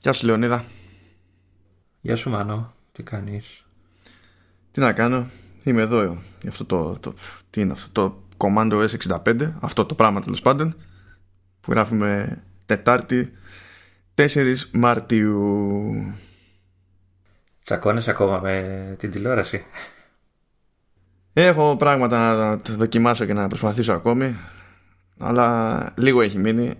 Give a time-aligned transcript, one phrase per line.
[0.00, 0.64] Γεια σου Λεωνίδα.
[2.00, 2.72] Γεια σου Μάνο.
[2.92, 3.64] Τι κάνεις;
[4.70, 5.26] Τι να κάνω.
[5.62, 6.02] Είμαι εδώ
[6.40, 7.14] για αυτό το, το,
[7.50, 10.76] τι είναι αυτό το Commando S65 αυτό το πράγμα τέλος πάντων
[11.60, 13.32] που γράφουμε Τετάρτη
[14.14, 16.14] 4 Μαρτίου
[17.62, 19.64] Τσακώνεσαι ακόμα με την τηλεόραση;
[21.32, 24.36] Έχω πράγματα να δοκιμάσω και να προσπαθήσω ακόμη
[25.18, 26.74] αλλά λίγο έχει μείνει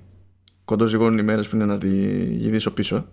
[0.68, 1.88] κοντοζυγώνουν οι μέρες που είναι να τη
[2.24, 3.06] γυρίσω πίσω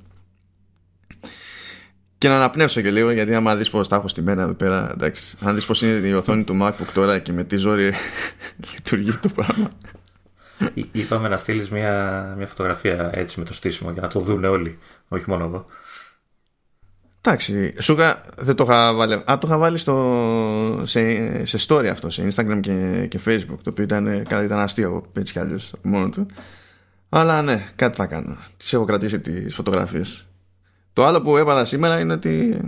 [2.18, 4.91] και να αναπνεύσω και λίγο γιατί άμα δεις πως τα έχω στη μέρα εδώ πέρα
[4.91, 7.94] εντάξει, αν δεις πως είναι η οθόνη του MacBook τώρα και με τι ζόρι
[8.73, 9.70] λειτουργεί το πράγμα
[10.91, 14.78] Είπαμε να στείλεις μια, μια φωτογραφία έτσι με το στήσιμο για να το δουν όλοι
[15.08, 15.66] όχι μόνο εγώ
[17.22, 19.14] Εντάξει, σούγα δεν το είχα βάλει.
[19.14, 23.59] Α, το είχα βάλει στο, σε, σε story αυτό, σε Instagram και, και Facebook.
[23.64, 26.26] Το οποίο ήταν, ήταν αστείο έτσι κι αλλιώς μόνο του.
[27.18, 28.38] Αλλά ναι, κάτι θα κάνω.
[28.58, 30.26] Τις έχω κρατήσει τις φωτογραφίες.
[30.94, 32.60] Το άλλο που έβαλα σήμερα είναι ότι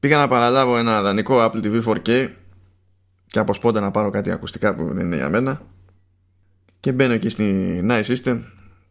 [0.00, 2.28] πήγα να παραλάβω ένα δανεικό Apple TV 4K
[3.26, 5.62] και από σπόντα να πάρω κάτι ακουστικά που δεν είναι για μένα
[6.80, 8.42] και μπαίνω εκεί στη Nice System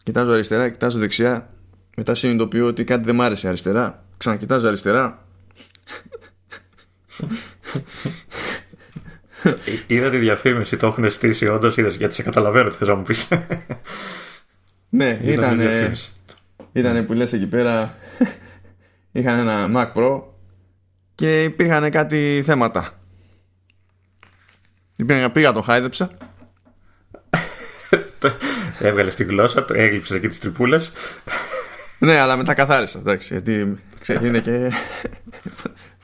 [0.03, 1.50] κοιτάζω αριστερά, κοιτάζω δεξιά
[1.95, 5.25] μετά συνειδητοποιώ ότι κάτι δεν μ' άρεσε αριστερά ξανακοιτάζω αριστερά
[9.88, 13.27] Είδα τη διαφήμιση, το έχουν στήσει όντως, γιατί σε καταλαβαίνω τι θες να μου πεις.
[14.89, 15.61] Ναι, ήταν.
[16.71, 17.97] Ήτανε που λες εκεί πέρα
[19.11, 20.21] είχαν ένα Mac Pro
[21.16, 22.99] και υπήρχαν κάτι θέματα.
[25.05, 26.17] Πήγα, πήγα το χάιδεψα.
[28.79, 30.91] Έβγαλες τη γλώσσα, το έγλειψε εκεί τις τρυπούλες.
[31.99, 32.99] ναι, αλλά μετά καθάρισα.
[32.99, 33.81] Εντάξει, γιατί
[34.21, 34.71] είναι και.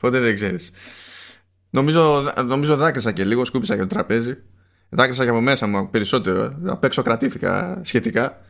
[0.00, 0.70] Ποτέ δεν ξέρεις.
[1.74, 4.36] Νομίζω, νομίζω δάκρυσα και λίγο, σκούπισα και το τραπέζι.
[4.88, 6.58] Δάκρυσα και από μέσα μου περισσότερο.
[6.66, 8.40] Απ' έξω κρατήθηκα σχετικά.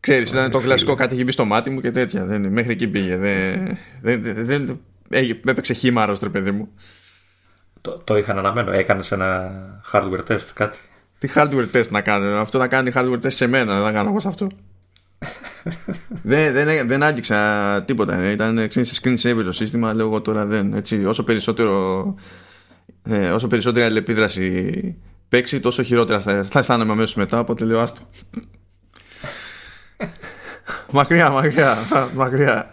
[0.00, 2.24] Ξέρεις, ήταν το κλασικό κάτι έχει μπει στο μάτι μου και τέτοια.
[2.24, 3.16] Δεν, μέχρι εκεί πήγε.
[3.16, 4.80] Δεν, δεν, δεν,
[5.46, 6.68] έπαιξε χήμαρος, τρε παιδί μου.
[7.80, 8.72] Το, το είχαν αναμένο.
[8.72, 9.52] Έκανες ένα
[9.92, 10.78] hardware test, κάτι.
[11.18, 12.36] Τι hardware test να κάνω.
[12.36, 13.82] Αυτό να κάνει hardware test σε μένα.
[13.82, 14.46] Δεν κάνω εγώ σε αυτό.
[16.22, 18.30] δεν, δεν, δεν άγγιξα τίποτα.
[18.30, 19.94] Ήταν σε screen saver το σύστημα.
[19.94, 20.72] Λέω εγώ τώρα δεν.
[20.74, 22.14] Έτσι, όσο περισσότερο.
[23.02, 24.72] Ε, όσο περισσότερη αλληλεπίδραση
[25.28, 27.38] παίξει, τόσο χειρότερα θα, θα αισθάνομαι αμέσως μετά.
[27.38, 28.02] Οπότε λέω άστο
[30.90, 31.76] μακριά, μακριά,
[32.14, 32.70] μακριά.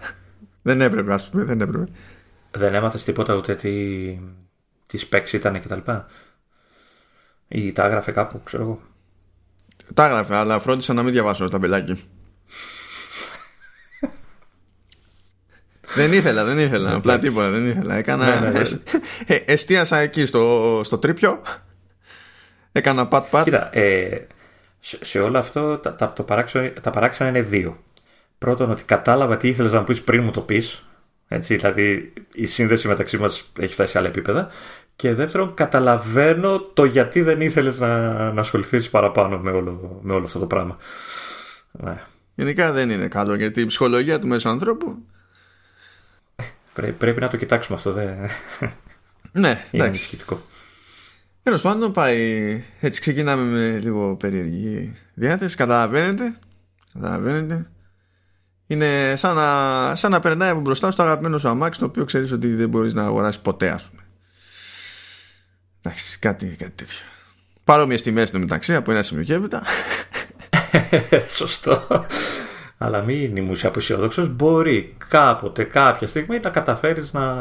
[0.62, 1.86] Δεν έπρεπε, ας πούμε, δεν έπρεπε.
[2.52, 3.72] Δεν έμαθες τίποτα ούτε τι,
[4.88, 6.06] τι specs ήταν και τα λοιπά;
[7.48, 8.82] Ή τα έγραφε κάπου, ξέρω εγώ.
[9.94, 12.10] Τα έγραφε, αλλά φρόντισα να μην διαβάσω τα μπελάκι.
[15.96, 16.94] Δεν ήθελα, δεν ήθελα.
[16.94, 17.96] Απλά τίποτα, δεν ήθελα.
[17.96, 18.40] Έκανα.
[18.40, 18.70] Ναι, ναι, ναι.
[19.26, 21.42] Ε, εστίασα εκεί στο, στο τρίπιο.
[22.72, 23.44] Έκανα πατ-πατ.
[23.44, 24.28] Κοίτα, ε,
[24.80, 27.84] σε, σε όλο αυτό τα, τα, το παράξενο, τα παράξενα είναι δύο.
[28.38, 30.86] Πρώτον, ότι κατάλαβα τι ήθελες να μου πεις πριν μου το πεις.
[31.28, 34.48] Έτσι, δηλαδή η σύνδεση μεταξύ μας έχει φτάσει σε άλλα επίπεδα.
[34.96, 40.26] Και δεύτερον, καταλαβαίνω το γιατί δεν ήθελες να, να ασχοληθείς παραπάνω με όλο, με όλο
[40.26, 40.78] αυτό το πράγμα.
[41.72, 42.02] Ναι.
[42.36, 45.06] Γενικά δεν είναι καλό γιατί η ψυχολογία του μέσου ανθρώπου.
[46.74, 47.92] Πρέ, πρέπει να το κοιτάξουμε αυτό.
[47.92, 48.14] Δε...
[49.32, 50.46] Ναι, είναι ενισχυτικό.
[51.44, 52.64] Τέλος πάντων, πάει.
[52.80, 55.56] Έτσι ξεκινάμε με λίγο περίεργη διάθεση.
[55.56, 56.38] Καταλαβαίνετε.
[56.94, 57.70] Καταλαβαίνετε.
[58.68, 62.32] Είναι σαν να, σαν να περνάει από μπροστά στο αγαπημένο σου αμάξι το οποίο ξέρεις
[62.32, 64.02] ότι δεν μπορείς να αγοράσεις ποτέ, ας πούμε.
[65.82, 67.00] Εντάξει, κάτι, κάτι τέτοιο.
[67.64, 69.64] Παρόμοιες τιμές στο μεταξύ από ένα σημείο και έπειτα.
[71.38, 72.06] Σωστό.
[72.78, 74.26] Αλλά μην ήμουν αποσιόδοξο.
[74.26, 77.36] Μπορεί κάποτε, κάποια στιγμή να καταφέρεις να.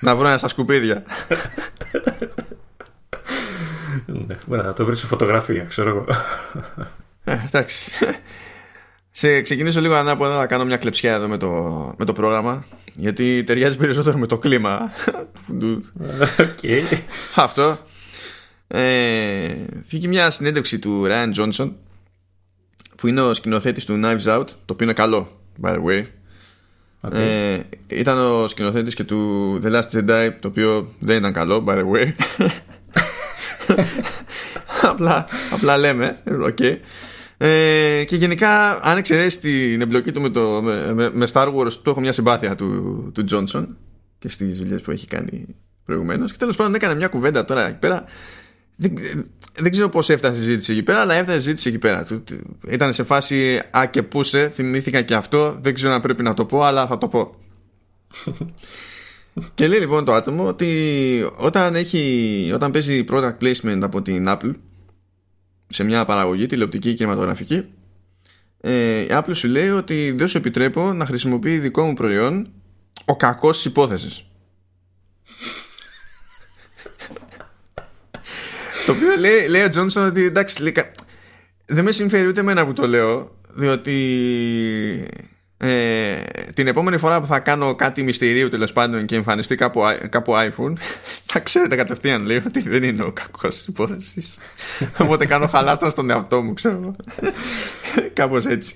[0.00, 1.02] να βρω ένα στα σκουπίδια.
[4.26, 6.04] ναι, μπορεί να το βρεις σε φωτογραφία, ξέρω εγώ.
[7.24, 7.90] Ε, εντάξει.
[9.10, 11.48] Σε ξεκινήσω λίγο ανάποδα να κάνω μια κλεψιά εδώ με το,
[11.98, 12.64] με το πρόγραμμα
[12.94, 14.90] γιατί ταιριάζει περισσότερο με το κλίμα
[16.38, 16.82] okay.
[17.34, 17.78] Αυτό
[18.72, 19.54] ε,
[19.86, 21.72] Φύγει μια συνέντευξη του Ryan Johnson
[22.96, 26.04] που είναι ο σκηνοθέτης του Knives Out το οποίο είναι καλό by the way
[27.00, 27.14] okay.
[27.14, 31.74] ε, ήταν ο σκηνοθέτης και του The Last Jedi το οποίο δεν ήταν καλό by
[31.74, 32.12] the way
[34.90, 36.76] απλά, απλά λέμε okay.
[37.42, 41.90] Ε, και γενικά, αν εξαιρέσεις την εμπλοκή του με, το, με, με Star Wars, του
[41.90, 43.66] έχω μια συμπάθεια του, του Johnson
[44.18, 45.46] και στις δουλειές που έχει κάνει
[45.84, 46.32] προηγουμένως.
[46.32, 48.04] Και τέλος πάντων, έκανε μια κουβέντα τώρα εκεί πέρα.
[48.80, 49.26] Δεν,
[49.58, 52.06] δεν ξέρω πώς έφτασε η συζήτηση εκεί πέρα, αλλά έφτασε η συζήτηση εκεί πέρα.
[52.68, 55.58] Ήταν σε φάση Α και πούσε, θυμήθηκα και αυτό.
[55.60, 57.34] Δεν ξέρω αν πρέπει να το πω, αλλά θα το πω.
[59.54, 64.54] και λέει λοιπόν το άτομο ότι όταν, έχει, όταν παίζει product placement από την Apple
[65.68, 67.64] σε μια παραγωγή τηλεοπτική και κινηματογραφική
[68.60, 72.48] ε, η Apple σου λέει ότι δεν σου επιτρέπω να χρησιμοποιεί δικό μου προϊόν
[73.04, 74.24] ο κακός της υπόθεσης
[78.86, 80.74] το οποίο λέει, λέει ο Τζόνσον ότι εντάξει λέει,
[81.66, 83.96] δεν με συμφέρει ούτε εμένα που το λέω διότι
[85.56, 86.16] ε,
[86.54, 90.72] την επόμενη φορά που θα κάνω κάτι μυστηρίου τέλος πάντων και εμφανιστεί κάπου, κάπου iPhone
[91.30, 94.38] θα ξέρετε κατευθείαν λέει ότι δεν είναι ο κακός υπόθεσης.
[94.98, 96.96] οπότε κάνω χαλάστρα στον εαυτό μου ξέρω
[98.12, 98.74] κάπως έτσι.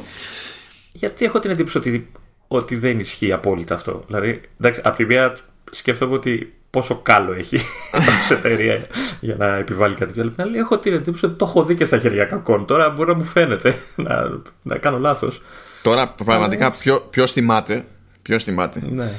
[0.93, 2.11] Γιατί έχω την εντύπωση ότι,
[2.49, 4.05] ότι δεν ισχύει απόλυτα αυτό.
[4.06, 5.39] Δηλαδή εντάξει, από τη μία
[5.71, 7.59] σκέφτομαι ότι πόσο κάλο έχει
[8.26, 8.87] σε εταιρεία
[9.21, 10.32] για να επιβάλλει κάτι τέτοιο.
[10.37, 12.67] Αλλά έχω την εντύπωση ότι το έχω δει και στα χέρια κακών.
[12.67, 13.76] Τώρα μπορεί να μου φαίνεται
[14.06, 14.31] να,
[14.62, 15.43] να κάνω λάθος.
[15.82, 16.73] Τώρα πραγματικά
[17.11, 17.85] ποιος θυμάται.
[18.23, 18.82] Ποιος θυμάται.
[18.91, 19.11] Ναι.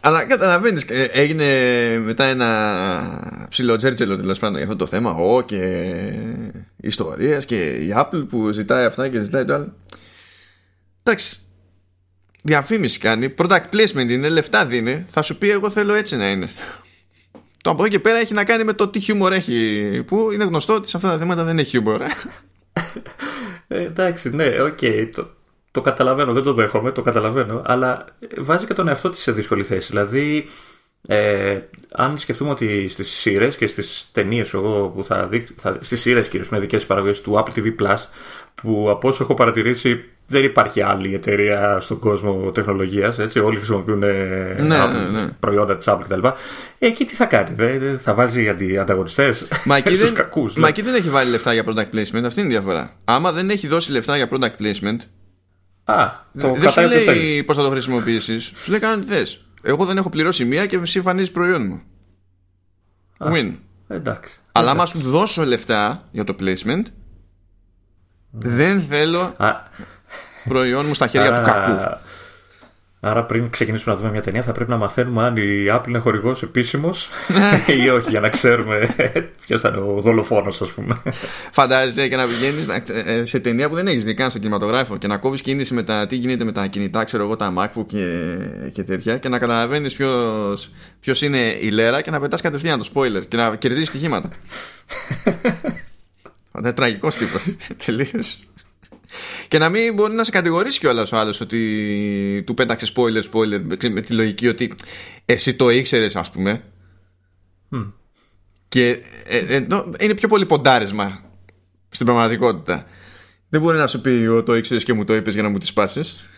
[0.00, 1.46] Αλλά καταλαβαίνεις, ε, έγινε
[1.98, 5.10] μετά ένα ψηλό τζέρτζελο τέλος πάντων για αυτό το θέμα.
[5.10, 5.84] Ω και
[6.76, 9.74] ιστορίες και η Apple που ζητάει αυτά και ζητάει το άλλο.
[11.02, 11.38] Εντάξει.
[12.42, 13.34] Διαφήμιση κάνει.
[13.38, 15.04] Product placement είναι, λεφτά δίνει.
[15.08, 16.50] Θα σου πει, Εγώ θέλω έτσι να είναι.
[17.68, 20.02] Το από εκεί και πέρα έχει να κάνει με το τι χιούμορ έχει.
[20.06, 22.00] Που είναι γνωστό ότι σε αυτά τα θέματα δεν έχει χιούμορ.
[23.70, 24.78] Ε, εντάξει, ναι, οκ.
[24.80, 25.08] Okay.
[25.14, 25.30] Το,
[25.70, 27.62] το καταλαβαίνω, δεν το δέχομαι, το καταλαβαίνω.
[27.64, 28.04] Αλλά
[28.38, 29.88] βάζει και τον εαυτό της σε δύσκολη θέση.
[29.90, 30.48] Δηλαδή,
[31.06, 31.58] ε,
[31.92, 36.20] αν σκεφτούμε ότι στις σειρές και στις ταινίες, εγώ που θα δει, θα, στις σειρέ
[36.20, 37.98] κυρίως με δικές παραγωγές του Apple TV Plus,
[38.54, 43.18] που από όσο έχω παρατηρήσει δεν υπάρχει άλλη εταιρεία στον κόσμο τεχνολογίας.
[43.18, 45.28] Όλοι χρησιμοποιούν ε, ναι, ναι, ναι.
[45.40, 46.26] προϊόντα της Apple κτλ.
[46.78, 49.48] Εκεί τι θα κάνει, δεν θα βάζει αντι, ανταγωνιστές.
[49.64, 52.24] Μα, εκεί δεν, κακούς, μα εκεί δεν έχει βάλει λεφτά για product placement.
[52.24, 52.92] Αυτή είναι η διαφορά.
[53.04, 54.98] Άμα δεν έχει δώσει λεφτά για product placement.
[55.84, 58.52] Α, το δεν σου λέει πώς θα το χρησιμοποιήσεις.
[58.56, 59.44] Σου λέει κάνω τι θες.
[59.62, 61.82] Εγώ δεν έχω πληρώσει μία και εσύ εμφανίζει προϊόν μου.
[63.18, 63.52] Α, Win.
[63.88, 64.40] Εντάξει.
[64.52, 66.82] Αλλά άμα σου δώσω λεφτά για το placement,
[68.30, 69.34] δεν θέλω
[70.48, 71.98] προϊόν μου στα χέρια του κακού.
[73.00, 75.98] Άρα πριν ξεκινήσουμε να δούμε μια ταινία θα πρέπει να μαθαίνουμε αν η Apple είναι
[75.98, 77.08] χορηγός επίσημος
[77.84, 78.94] ή όχι για να ξέρουμε
[79.46, 81.02] ποιος θα είναι ο δολοφόνος, ας πούμε.
[81.52, 82.66] Φαντάζεσαι και να πηγαίνεις
[83.04, 85.82] ε, σε ταινία που δεν έχεις δει καν στο κινηματογράφο και να κόβεις κίνηση με
[85.82, 88.36] τα τι γίνεται με τα κινητά, ξέρω εγώ, τα MacBook και,
[88.72, 89.96] και τέτοια και να καταλαβαίνεις
[91.00, 94.28] ποιο είναι η λέρα και να πετάς κατευθείαν το spoiler και να κερδίσεις στοιχήματα.
[96.58, 97.42] είναι τραγικός τύπος.
[99.08, 99.48] Τελείω.
[99.48, 103.60] Και να μην μπορεί να σε κατηγορήσει κιόλας ο άλλος ότι του πέταξε spoiler, spoiler
[103.90, 104.74] με τη λογική ότι
[105.24, 106.62] εσύ το ήξερες, ας πούμε.
[108.68, 108.88] Και
[109.26, 109.66] ε, ε,
[110.00, 111.20] είναι πιο πολύ ποντάρισμα
[111.88, 112.86] στην πραγματικότητα.
[113.48, 115.58] Δεν μπορεί να σου πει ότι το ήξερες και μου το είπες για να μου
[115.58, 116.28] τη σπάσεις.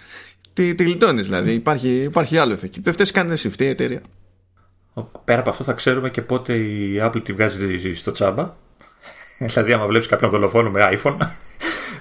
[0.52, 1.52] Τη, τη γλιτώνεις δηλαδή.
[1.52, 2.80] Υπάρχει, υπάρχει άλλο εκεί.
[2.80, 4.00] Δεν φταίει καν εσύ, φταίει η εταιρεία.
[5.24, 8.54] Πέρα από αυτό θα ξέρουμε και πότε η Apple τη βγάζει στο τσάμπα.
[9.38, 11.16] δηλαδή, άμα βλέπεις κάποιον δολοφόνο με iPhone,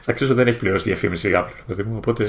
[0.01, 1.84] θα ξέρω ότι δεν έχει πληρώσει διαφήμιση η Apple.
[1.86, 2.28] Μου, οπότε...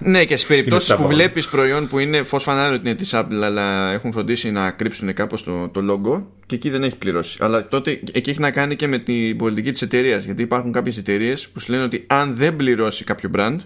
[0.00, 3.40] ναι, και στις περιπτώσεις που βλέπεις προϊόν που είναι φως φανάρι ότι είναι της Apple,
[3.42, 7.38] αλλά έχουν φροντίσει να κρύψουν κάπως το, το logo και εκεί δεν έχει πληρώσει.
[7.40, 10.24] Αλλά τότε εκεί έχει να κάνει και με την πολιτική της εταιρείας.
[10.24, 13.56] Γιατί υπάρχουν κάποιες εταιρείες που σου λένε ότι αν δεν πληρώσει κάποιο brand,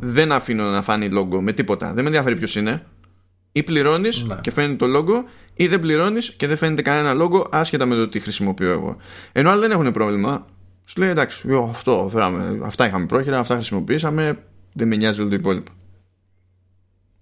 [0.00, 1.86] δεν αφήνω να φάνει logo με τίποτα.
[1.86, 2.82] Δεν με ενδιαφέρει ποιος είναι.
[3.52, 4.34] Ή πληρώνεις ναι.
[4.40, 5.24] και φαίνεται το logo,
[5.54, 8.96] ή δεν πληρώνεις και δεν φαίνεται κανένα logo, άσχετα με το τι χρησιμοποιώ εγώ.
[9.32, 10.46] Ενώ άλλοι δεν έχουν πρόβλημα.
[10.84, 15.34] Σου λέει εντάξει, αυτό, φέραμε, αυτά είχαμε πρόχειρα, αυτά χρησιμοποιήσαμε, δεν με νοιάζει όλο το
[15.34, 15.72] υπόλοιπο.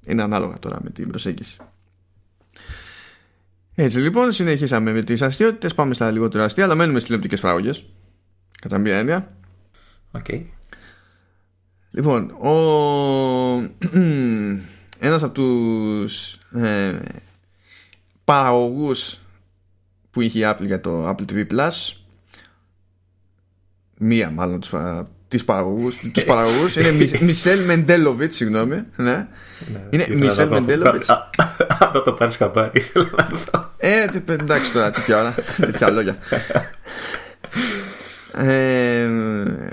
[0.07, 1.57] Είναι ανάλογα τώρα με την προσέγγιση.
[3.75, 5.69] Έτσι λοιπόν, συνεχίσαμε με τις αστείωτε.
[5.69, 7.85] Πάμε στα λιγότερα αστεία, αλλά μένουμε στις τηλεοπτικές παραγωγές.
[8.61, 9.37] Κατά μία έννοια.
[10.13, 10.45] Okay.
[11.91, 12.51] Λοιπόν, ο...
[15.07, 16.99] ένας από τους ε,
[18.25, 19.19] παραγωγούς
[20.11, 22.02] που είχε η Apple για το Apple TV Plus
[24.03, 24.71] μία μάλλον τους,
[25.29, 26.91] τις παραγωγούς, τους παραγωγούς είναι
[27.21, 29.27] Μισελ Μεντέλοβιτς, συγγνώμη ναι.
[29.73, 29.87] ναι.
[29.91, 32.83] είναι Μισελ Μεντέλοβιτς αν το πάρεις χαμπάρι
[33.77, 36.17] ε εντάξει τώρα τέτοια ώρα τέτοια λόγια
[38.37, 39.09] ε,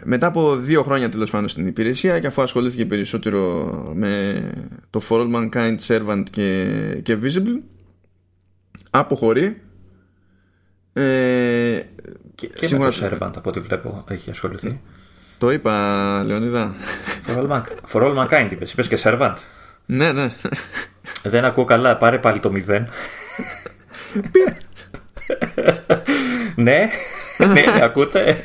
[0.03, 4.43] μετά από δύο χρόνια τέλος πάντων στην υπηρεσία και αφού ασχολήθηκε περισσότερο με
[4.89, 6.65] το For All Mankind, Servant και,
[7.03, 7.62] και Visible
[8.89, 9.62] αποχωρεί
[10.93, 11.79] ε,
[12.39, 14.79] και, και με το Servant από ό,τι βλέπω έχει ασχοληθεί.
[15.38, 16.75] Το είπα, Λεωνίδα.
[17.27, 17.62] For all, man...
[17.91, 19.36] For all mankind είπες, είπες και Servant.
[19.86, 20.34] Ναι, ναι.
[21.24, 22.88] Δεν ακούω καλά, πάρε πάλι το μηδέν.
[26.55, 26.89] ναι,
[27.38, 28.43] ναι, ακούτε.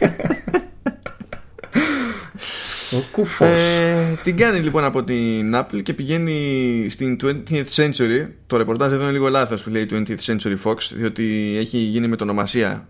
[2.92, 3.48] Ο κουφός.
[3.48, 8.28] Ε, την κάνει λοιπόν από την Apple και πηγαίνει στην 20th Century.
[8.46, 12.16] Το ρεπορτάζ εδώ είναι λίγο λάθος που λέει 20th Century Fox, διότι έχει γίνει με
[12.16, 12.88] το ονομασία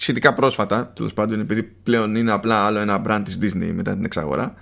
[0.00, 4.04] σχετικά πρόσφατα τέλος πάντων επειδή πλέον είναι απλά άλλο ένα brand της Disney μετά την
[4.04, 4.54] εξαγορά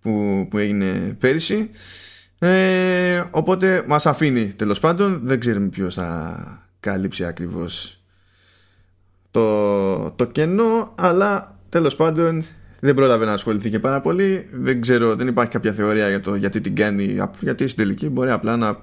[0.00, 1.70] που, που έγινε πέρυσι
[2.38, 6.42] ε, οπότε μας αφήνει τέλος πάντων δεν ξέρουμε ποιος θα
[6.80, 8.02] καλύψει ακριβώς
[9.30, 12.44] το, το κενό αλλά τέλος πάντων
[12.84, 14.48] δεν πρόλαβε να ασχοληθεί και πάρα πολύ.
[14.50, 18.30] Δεν ξέρω δεν υπάρχει κάποια θεωρία για το γιατί την κάνει γιατί στην τελική μπορεί
[18.30, 18.78] απλά να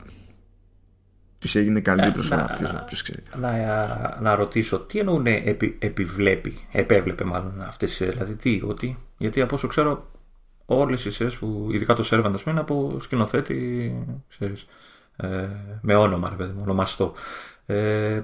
[1.39, 2.55] της έγινε καλή ε, προσφορά.
[2.57, 3.23] Ποιο ξέρει.
[3.39, 9.55] Να, να, ρωτήσω, τι εννοούν επι, επιβλέπει, επέβλεπε μάλλον αυτές δηλαδή τι, ότι, γιατί από
[9.55, 10.11] όσο ξέρω
[10.65, 13.93] όλες οι σειρές που ειδικά το Servant είναι από σκηνοθέτη,
[14.29, 14.67] ξέρεις,
[15.15, 15.47] ε,
[15.81, 17.13] με όνομα, ρε παιδί μου, ονομαστό.
[17.65, 18.21] Ε,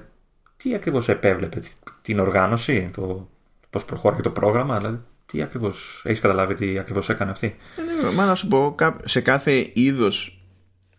[0.56, 1.62] τι ακριβώς επέβλεπε,
[2.02, 3.28] την οργάνωση, το
[3.70, 8.14] πώς προχώρησε το πρόγραμμα, δηλαδή τι ακριβώς έχεις καταλάβει τι ακριβώς έκανε αυτή; Ε, ναι,
[8.14, 10.44] μα να σου πω, σε κάθε είδος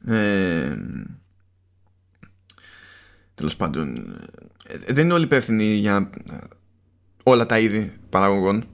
[0.07, 0.75] ε,
[3.37, 3.97] τέλος πάντων
[4.63, 6.09] ε, δεν είναι όλοι υπεύθυνοι για
[7.23, 8.65] όλα τα είδη παραγωγών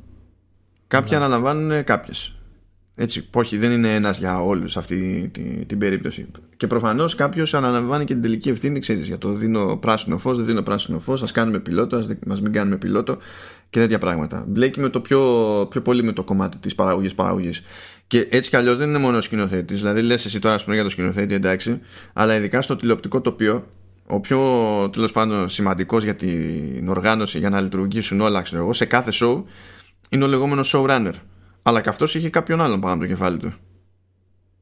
[0.88, 1.18] κάποιοι ναι.
[1.18, 2.36] αναλαμβάνουν κάποιες
[2.96, 6.26] έτσι, όχι, δεν είναι ένας για όλους αυτή την, την περίπτωση.
[6.58, 10.46] Και προφανώς κάποιος αναλαμβάνει και την τελική ευθύνη, ξέρεις, για το δίνω πράσινο φως, δεν
[10.46, 13.18] δίνω πράσινο φως, ας κάνουμε πιλότο, ας μας μην κάνουμε πιλότο
[13.70, 14.46] και τέτοια πράγματα.
[14.48, 15.20] Μπλέκει με το πιο,
[15.70, 17.62] πιο πολύ με το κομμάτι της παραγωγής παραγωγής.
[18.08, 19.80] Και έτσι κι αλλιώς δεν είναι μόνο ο σκηνοθέτης.
[19.80, 21.80] Δηλαδή λες εσύ τώρα πούμε για το σκηνοθέτη, εντάξει,
[22.14, 23.68] αλλά ειδικά στο τηλεοπτικό τοπίο
[24.08, 24.40] ο πιο
[24.90, 29.44] τέλος πάντων σημαντικός για την οργάνωση για να λειτουργήσουν όλα ξέρω εγώ, σε κάθε show
[30.10, 31.14] είναι ο λεγόμενος showrunner.
[31.62, 33.54] Αλλά και αυτός είχε κάποιον άλλον πάνω από το κεφάλι του.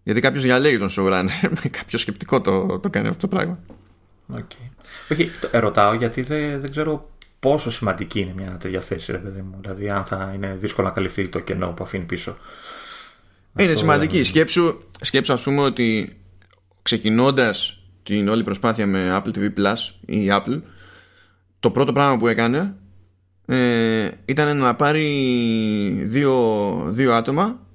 [0.04, 1.50] Γιατί κάποιος διαλέγει τον showrunner.
[1.50, 3.60] Με κάποιο σκεπτικό το, το κάνει αυτό το πράγμα.
[4.36, 4.70] Okay.
[5.12, 9.58] Όχι, ρωτάω γιατί δεν, δεν ξέρω πόσο σημαντική είναι μια τέτοια θέση, ρε παιδί μου.
[9.62, 12.36] Δηλαδή, αν θα είναι δύσκολο να καλυφθεί το κενό που αφήνει πίσω.
[13.58, 14.16] Είναι αυτό σημαντική.
[14.16, 14.26] Δεν...
[14.26, 16.18] Σκέψου, σκέψου, ας πούμε, ότι
[16.82, 20.62] ξεκινώντας την όλη προσπάθεια με Apple TV Plus ή Apple
[21.60, 22.76] το πρώτο πράγμα που έκανε
[23.46, 25.06] ε, ήταν να πάρει
[26.08, 27.68] δύο, δύο άτομα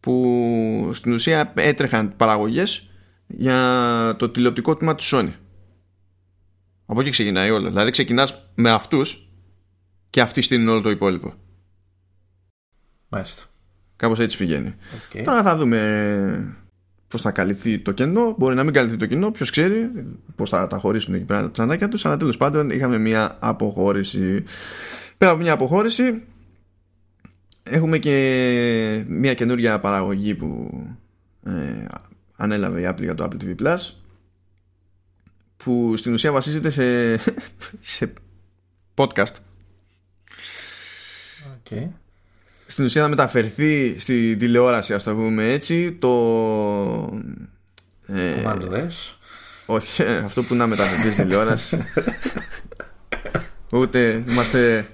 [0.00, 2.90] που στην ουσία έτρεχαν παραγωγές
[3.26, 5.32] για το τηλεοπτικό τμήμα του Sony.
[6.86, 7.68] Από εκεί ξεκινάει όλο.
[7.68, 9.28] Δηλαδή ξεκινάς με αυτούς
[10.10, 11.34] και αυτοί στείλουν όλο το υπόλοιπο.
[13.08, 13.42] Μάλιστα.
[13.96, 14.74] Κάπως έτσι πηγαίνει.
[15.12, 15.22] Okay.
[15.24, 16.65] Τώρα θα δούμε
[17.08, 18.34] πώ θα καλυφθεί το κενό.
[18.38, 19.90] Μπορεί να μην καλυφθεί το κενό, ποιος ξέρει
[20.36, 22.06] πώς θα τα χωρίσουν εκεί πέρα τα τσανάκια τους.
[22.06, 24.44] Αλλά τέλος πάντων είχαμε μια αποχώρηση.
[25.18, 26.22] Πέρα από μια αποχώρηση,
[27.62, 30.80] έχουμε και μια καινούργια παραγωγή που
[31.44, 31.84] ε,
[32.36, 33.78] ανέλαβε η Apple για το Apple TV Plus
[35.56, 37.16] που στην ουσία βασίζεται σε,
[37.96, 38.12] σε
[38.96, 39.34] podcast.
[41.62, 41.88] Okay
[42.66, 46.12] στην ουσία να μεταφερθεί στη τηλεόραση ας το πούμε έτσι το
[48.06, 48.42] ε,
[49.66, 51.78] όχι αυτό που να μεταφερθεί στη τηλεόραση.
[53.70, 54.86] Ούτε είμαστε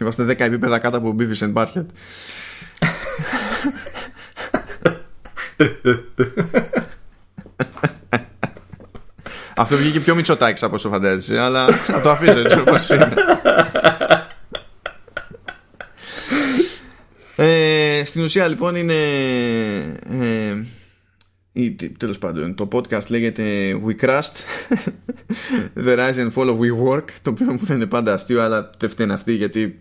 [0.00, 1.86] είμαστε 10 επίπεδα κάτω από Beavis and Butthead
[9.56, 13.14] Αυτό βγήκε πιο μυτσοτάκι από όσο φαντάζεσαι Αλλά θα το αφήσω έτσι όπως είναι
[17.40, 18.94] Ε, στην ουσία λοιπόν είναι
[20.10, 20.62] ε,
[21.52, 23.44] ή, τέλος πάντων το podcast λέγεται
[23.86, 24.20] We Crust
[25.84, 29.12] The Rise and Fall of WeWork το οποίο μου φαίνεται πάντα αστείο αλλά δεν φταίνει
[29.12, 29.78] αυτή γιατί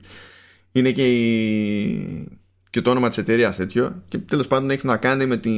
[0.71, 4.03] είναι και, η, και το όνομα της εταιρείας τέτοιο.
[4.07, 5.49] Και τέλος πάντων έχει να κάνει με τη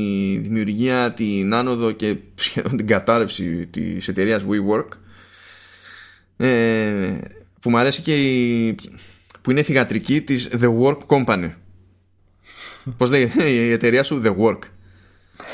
[0.41, 4.87] δημιουργία την άνοδο και σχεδόν την κατάρρευση της εταιρείας WeWork
[6.37, 7.17] ε,
[7.61, 8.75] που μου αρέσει και η,
[9.41, 11.51] που είναι θυγατρική της The Work Company
[12.97, 14.59] Πώς λέγεται η εταιρεία σου, The Work.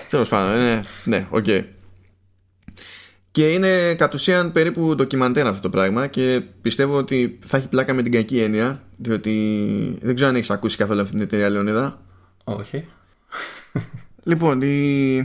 [0.09, 1.45] Τέλος πάντων, ναι, ναι, οκ.
[3.31, 7.93] Και είναι κατ' ουσίαν περίπου ντοκιμαντέρ αυτό το πράγμα και πιστεύω ότι θα έχει πλάκα
[7.93, 12.01] με την κακή έννοια, διότι δεν ξέρω αν έχεις ακούσει καθόλου αυτή την εταιρεία, Λεωνίδα.
[12.43, 12.87] Όχι.
[14.23, 15.15] Λοιπόν, η,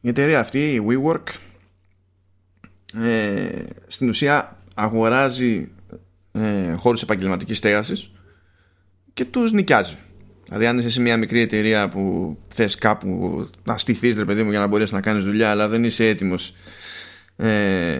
[0.00, 1.24] η εταιρεία αυτή, η WeWork,
[2.94, 5.68] ε, στην ουσία αγοράζει
[6.32, 8.10] ε, χώρους επαγγελματικής στέγασης
[9.14, 9.96] και τους νοικιάζει.
[10.46, 14.50] Δηλαδή, αν είσαι σε μια μικρή εταιρεία που θες κάπου να στηθείς, ρε παιδί μου,
[14.50, 16.54] για να μπορέσεις να κάνεις δουλειά, αλλά δεν είσαι έτοιμος
[17.36, 17.98] ε,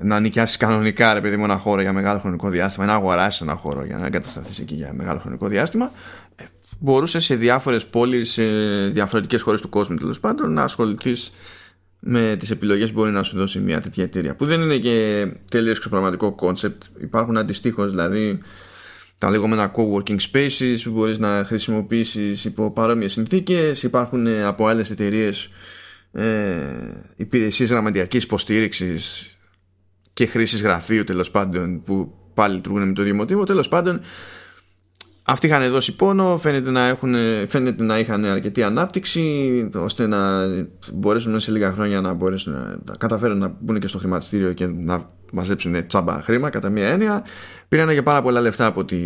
[0.00, 3.54] να νοικιάσεις κανονικά, ρε παιδί μου, ένα χώρο για μεγάλο χρονικό διάστημα, να αγοράσεις ένα
[3.54, 5.92] χώρο για να εγκατασταθείς εκεί για μεγάλο χρονικό διάστημα,
[6.36, 6.44] ε,
[6.78, 8.44] μπορούσες σε διάφορες πόλεις, σε
[8.88, 11.32] διαφορετικές χώρες του κόσμου τέλος πάντων, να ασχοληθείς
[12.00, 14.34] με τις επιλογές που μπορεί να σου δώσει μια τέτοια εταιρεία.
[14.34, 16.82] Που δεν είναι και τελείως εξωπραγματικό concept.
[17.00, 18.38] Υπάρχουν αντιστοίχως δηλαδή
[19.18, 24.90] τα λεγόμενα co-working spaces που μπορείς να χρησιμοποιήσεις υπό παρόμοιες συνθήκες υπάρχουν ε, από άλλες
[24.90, 25.50] εταιρείες
[26.12, 26.24] ε,
[27.16, 29.32] υπηρεσίες γραμματειακής υποστήριξης
[30.12, 33.44] και χρήσης γραφείου τέλος πάντων που πάλι λειτουργούν με το ίδιο μοτίβο.
[33.44, 34.00] Τέλος πάντων,
[35.24, 37.14] αυτοί είχαν δώσει πόνο, φαίνεται να, έχουν,
[37.46, 40.46] φαίνεται να είχαν αρκετή ανάπτυξη ώστε να
[40.92, 42.52] μπορέσουν σε λίγα χρόνια να μπορέσουν
[42.84, 47.24] να καταφέρουν να μπουν και στο χρηματιστήριο και να μαζέψουν τσάμπα χρήμα κατά μία έννοια.
[47.68, 48.98] Πήραν και πάρα πολλά λεφτά από, τη,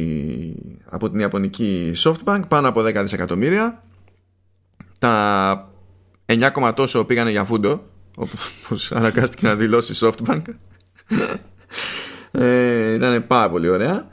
[0.88, 3.82] από την Ιαπωνική Softbank, πάνω από 10 δισεκατομμύρια.
[4.98, 5.72] Τα
[6.26, 7.82] 9, τόσο πήγανε για φούντο,
[8.14, 10.42] όπως αναγκάστηκε να δηλώσει Softbank.
[12.30, 14.08] ε, ήταν πάρα πολύ ωραία.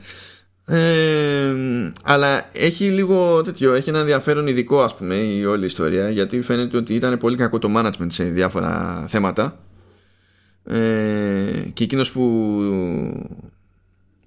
[0.66, 1.56] Ε,
[2.04, 6.78] αλλά έχει λίγο τέτοιο, έχει ένα ενδιαφέρον ειδικό ας πούμε η όλη ιστορία γιατί φαίνεται
[6.78, 9.60] ότι ήταν πολύ κακό το management σε διάφορα θέματα
[10.64, 12.24] ε, και εκείνος που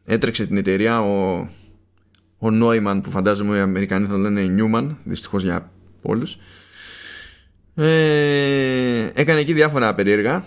[0.05, 1.49] έτρεξε την εταιρεία ο,
[2.39, 5.71] ο Νόιμαν που φαντάζομαι οι Αμερικανοί θα λένε Νιούμαν δυστυχώς για
[6.03, 6.39] όλους.
[7.75, 10.45] Ε, έκανε εκεί διάφορα περίεργα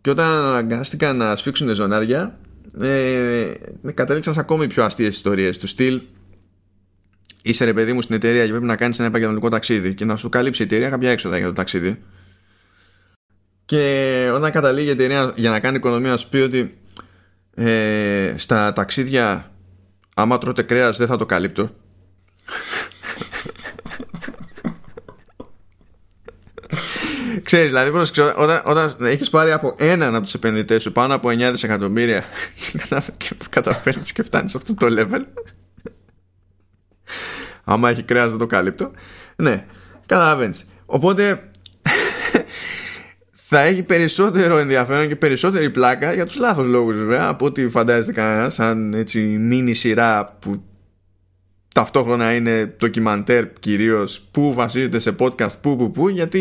[0.00, 2.38] και όταν αναγκάστηκαν να σφίξουν ζωνάρια
[2.80, 3.52] ε,
[3.94, 6.00] κατέληξαν σε ακόμη πιο αστείες ιστορίες του στυλ
[7.42, 10.16] είσαι ρε παιδί μου στην εταιρεία και πρέπει να κάνεις ένα επαγγελματικό ταξίδι και να
[10.16, 12.02] σου καλύψει η εταιρεία κάποια έξοδα για το ταξίδι
[13.64, 16.78] και όταν καταλήγει η εταιρεία για να κάνει οικονομία να σου πει ότι
[17.54, 19.50] ε, στα ταξίδια
[20.14, 21.70] άμα τρώτε κρέας δεν θα το καλύπτω.
[27.42, 27.90] Ξέρεις, δηλαδή,
[28.36, 32.24] όταν, όταν έχεις πάρει από έναν από τους επενδυτές σου πάνω από 9 δισεκατομμύρια
[33.16, 35.44] και καταφέρνεις και φτάνεις σε αυτό το level
[37.64, 38.90] άμα έχει κρέας δεν το καλύπτω.
[39.36, 39.64] Ναι,
[40.06, 40.64] καταλαβαίνεις.
[40.86, 41.50] Οπότε
[43.54, 48.12] θα έχει περισσότερο ενδιαφέρον και περισσότερη πλάκα για τους λάθος λόγους βέβαια από ό,τι φαντάζεται
[48.12, 50.62] κανένας σαν έτσι μίνι σειρά που
[51.74, 56.38] ταυτόχρονα είναι ντοκιμαντέρ κυρίως που βασίζεται σε podcast που που που γιατί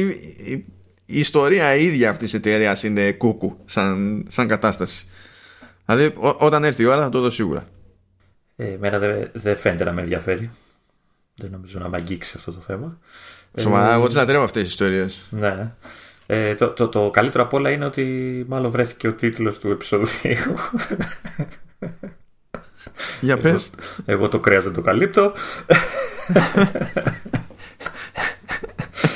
[1.06, 5.08] η ιστορία ίδια αυτής της εταιρείας είναι κούκου σαν, σαν κατάσταση.
[5.86, 7.68] Δηλαδή όταν έρθει η ώρα θα το δω σίγουρα.
[8.56, 10.50] Ε, Εμένα δεν δε φαίνεται να με ενδιαφέρει.
[11.36, 13.00] Δεν νομίζω να με αγγίξει αυτό το θέμα.
[13.58, 15.28] Σωμά, ε, εγώ τις λατρεύω αυτές τις ιστορίες.
[15.30, 15.72] Ναι
[16.26, 20.54] ε, το, το, το, καλύτερο απ' όλα είναι ότι μάλλον βρέθηκε ο τίτλος του επεισοδίου.
[23.22, 23.70] Για πες.
[24.06, 25.34] Εγώ, εγώ το κρέας δεν το καλύπτω.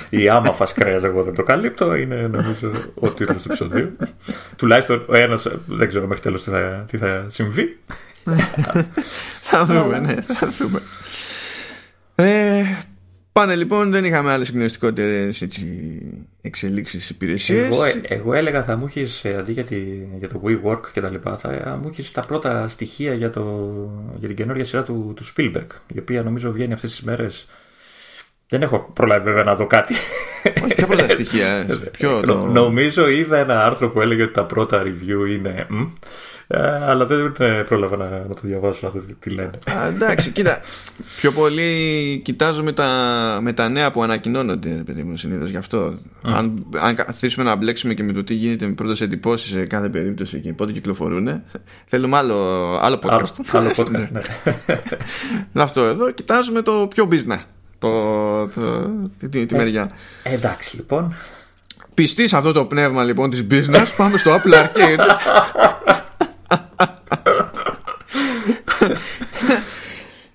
[0.10, 1.96] Η άμα φας κρέας εγώ δεν το καλύπτω.
[1.96, 3.98] Είναι νομίζω ο τίτλος του επεισοδίου.
[4.56, 7.80] Τουλάχιστον ο ένας δεν ξέρω μέχρι τέλος τι θα, τι θα συμβεί.
[9.41, 10.82] Θα δούμε ναι Θα δούμε.
[12.15, 12.63] Ε,
[13.38, 15.30] Πάνε λοιπόν, δεν είχαμε άλλες συγκλονιστικότερε
[16.41, 17.65] εξελίξεις υπηρεσίες.
[17.65, 19.76] Εγώ, εγώ έλεγα θα μου έχεις αντί για, τη,
[20.19, 23.71] για το WeWork και τα λοιπά, θα μου έχεις τα πρώτα στοιχεία για, το,
[24.17, 27.47] για την καινούργια σειρά του, του Spielberg, η οποία νομίζω βγαίνει αυτές τις μέρες.
[28.50, 29.96] Δεν έχω προλάβει βέβαια να δω κάτι.
[30.76, 31.66] Ποια πρώτα στοιχεία,
[31.98, 32.46] ποιο το...
[32.46, 35.68] Νομίζω είδα ένα άρθρο που έλεγε ότι τα πρώτα review είναι.
[36.48, 39.50] Ε, αλλά δεν πρόλαβα να, να το διαβάσω να δω τι λένε.
[39.72, 40.60] Α, εντάξει, κοίτα.
[41.18, 42.88] Πιο πολύ κοιτάζω με τα,
[43.42, 45.94] με τα νέα που ανακοινώνονται, παιδί μου, συνήθως γι' αυτό.
[46.22, 49.90] Αν, αν καθίσουμε να μπλέξουμε και με το τι γίνεται με πρώτες εντυπώσεις σε κάθε
[49.90, 51.44] περίπτωση και πότε κυκλοφορούν,
[51.86, 52.36] θέλουμε άλλο,
[52.82, 53.12] άλλο podcast.
[53.52, 54.20] Άλλο, άλλο podcast, ναι.
[55.62, 57.57] αυτό εδώ κοιτάζουμε το πιο business.
[57.80, 58.90] Το, το,
[59.30, 59.90] τη, τη, μεριά.
[60.24, 61.16] Ε, εντάξει, λοιπόν.
[61.94, 65.00] Πιστή σε αυτό το πνεύμα λοιπόν της business πάμε στο Apple Arcade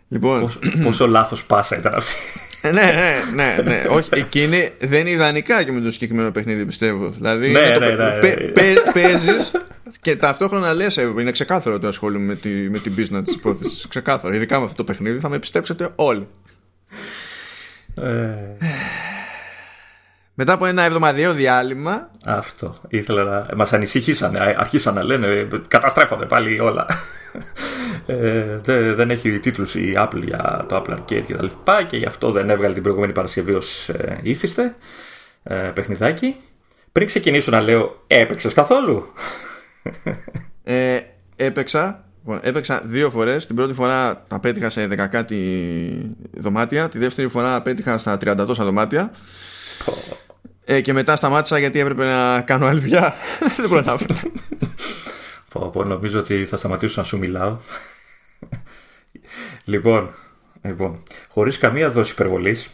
[0.08, 2.14] λοιπόν, πόσο, πόσο λάθος πάσα ήταν αυτή.
[2.62, 3.84] ναι, ναι, ναι, ναι.
[3.88, 7.08] Όχι, εκείνη δεν είναι ιδανικά και με το συγκεκριμένο παιχνίδι, πιστεύω.
[7.08, 9.50] Δηλαδή, ναι, ναι, ναι, ναι, παίζεις
[10.00, 13.86] και ταυτόχρονα λες, είναι ξεκάθαρο ότι ασχολούμαι με, τη, με την business της υπόθεσης.
[13.88, 14.34] Ξεκάθαρο.
[14.34, 16.28] Ειδικά με αυτό το παιχνίδι θα με πιστέψετε όλοι.
[17.94, 18.34] Ε...
[20.34, 22.10] Μετά από ένα εβδομαδιαίο διάλειμμα.
[22.26, 22.74] Αυτό.
[22.88, 23.56] Ήθελα να.
[23.56, 24.54] Μας ανησυχήσανε.
[24.58, 25.48] Αρχίσαν να λένε.
[25.68, 26.86] Καταστρέφονται πάλι όλα.
[28.06, 28.60] Ε,
[28.94, 32.30] δεν έχει τίτλους η Apple για το Apple Arcade και τα λοιπά και γι' αυτό
[32.30, 34.74] δεν έβγαλε την προηγούμενη Παρασκευή ως ε, ήθιστε
[35.42, 36.36] ε, παιχνιδάκι.
[36.92, 39.12] Πριν ξεκινήσω να λέω, έπαιξες καθόλου;
[40.64, 40.98] Ε,
[41.36, 42.04] έπαιξα.
[42.24, 43.46] Λοιπόν, έπαιξα δύο φορές.
[43.46, 46.88] Την πρώτη φορά τα πέτυχα σε 10 κάτι δωμάτια.
[46.88, 49.12] Τη δεύτερη φορά πέτυχα στα 30 τόσα δωμάτια.
[50.64, 53.14] Ε, και μετά σταμάτησα γιατί έπρεπε να κάνω άλλη δουλειά.
[53.56, 54.20] Δεν προλάβαινα.
[55.48, 57.56] Πω, πω, νομίζω ότι θα σταματήσω να σου μιλάω.
[59.64, 60.14] λοιπόν,
[60.62, 62.70] λοιπόν, χωρίς καμία δόση υπερβολής,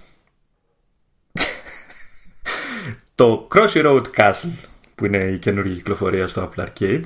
[3.14, 4.52] το Crossy Road Castle,
[4.94, 7.02] που είναι η καινούργια κυκλοφορία στο Apple Arcade,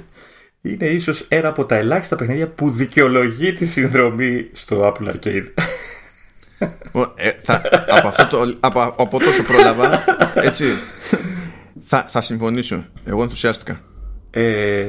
[0.62, 5.46] είναι ίσως ένα από τα ελάχιστα παιχνίδια που δικαιολογεί τη συνδρομή στο Apple Arcade.
[7.14, 10.64] Ε, θα, από, αυτό το, από, από τόσο πρόλαβα έτσι
[11.80, 13.80] θα, θα συμφωνήσω εγώ ενθουσιάστηκα
[14.30, 14.84] ε,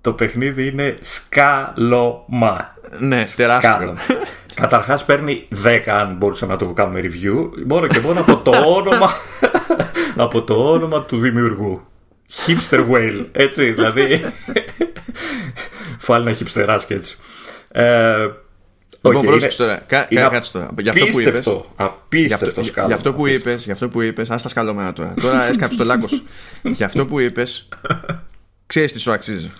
[0.00, 2.74] το παιχνίδι είναι σκάλωμα.
[2.98, 3.96] Ναι, τεράστιο.
[4.54, 9.10] Καταρχάς παίρνει 10 αν μπορούσαμε να το κάνουμε review μόνο και μόνο από το όνομα
[10.16, 11.86] από το όνομα του δημιουργού.
[12.46, 14.20] Hipster Whale, έτσι δηλαδή.
[15.98, 17.18] Φάλει να χιπστεράς έτσι.
[17.72, 18.28] Ε,
[19.10, 19.82] Λοιπόν, πρόσεξε τώρα.
[19.86, 20.70] Κάτσε τώρα.
[20.78, 22.86] Για αυτό που είπες, απίστευτο σκάλωμα.
[22.86, 25.14] Για αυτό που είπες, για αυτό που είπες, ας τα σκαλωμένα τώρα.
[25.20, 26.22] Τώρα έσκαψε το λάκκος
[26.76, 27.68] Για αυτό που είπες,
[28.66, 29.50] ξέρεις τι σου αξίζει.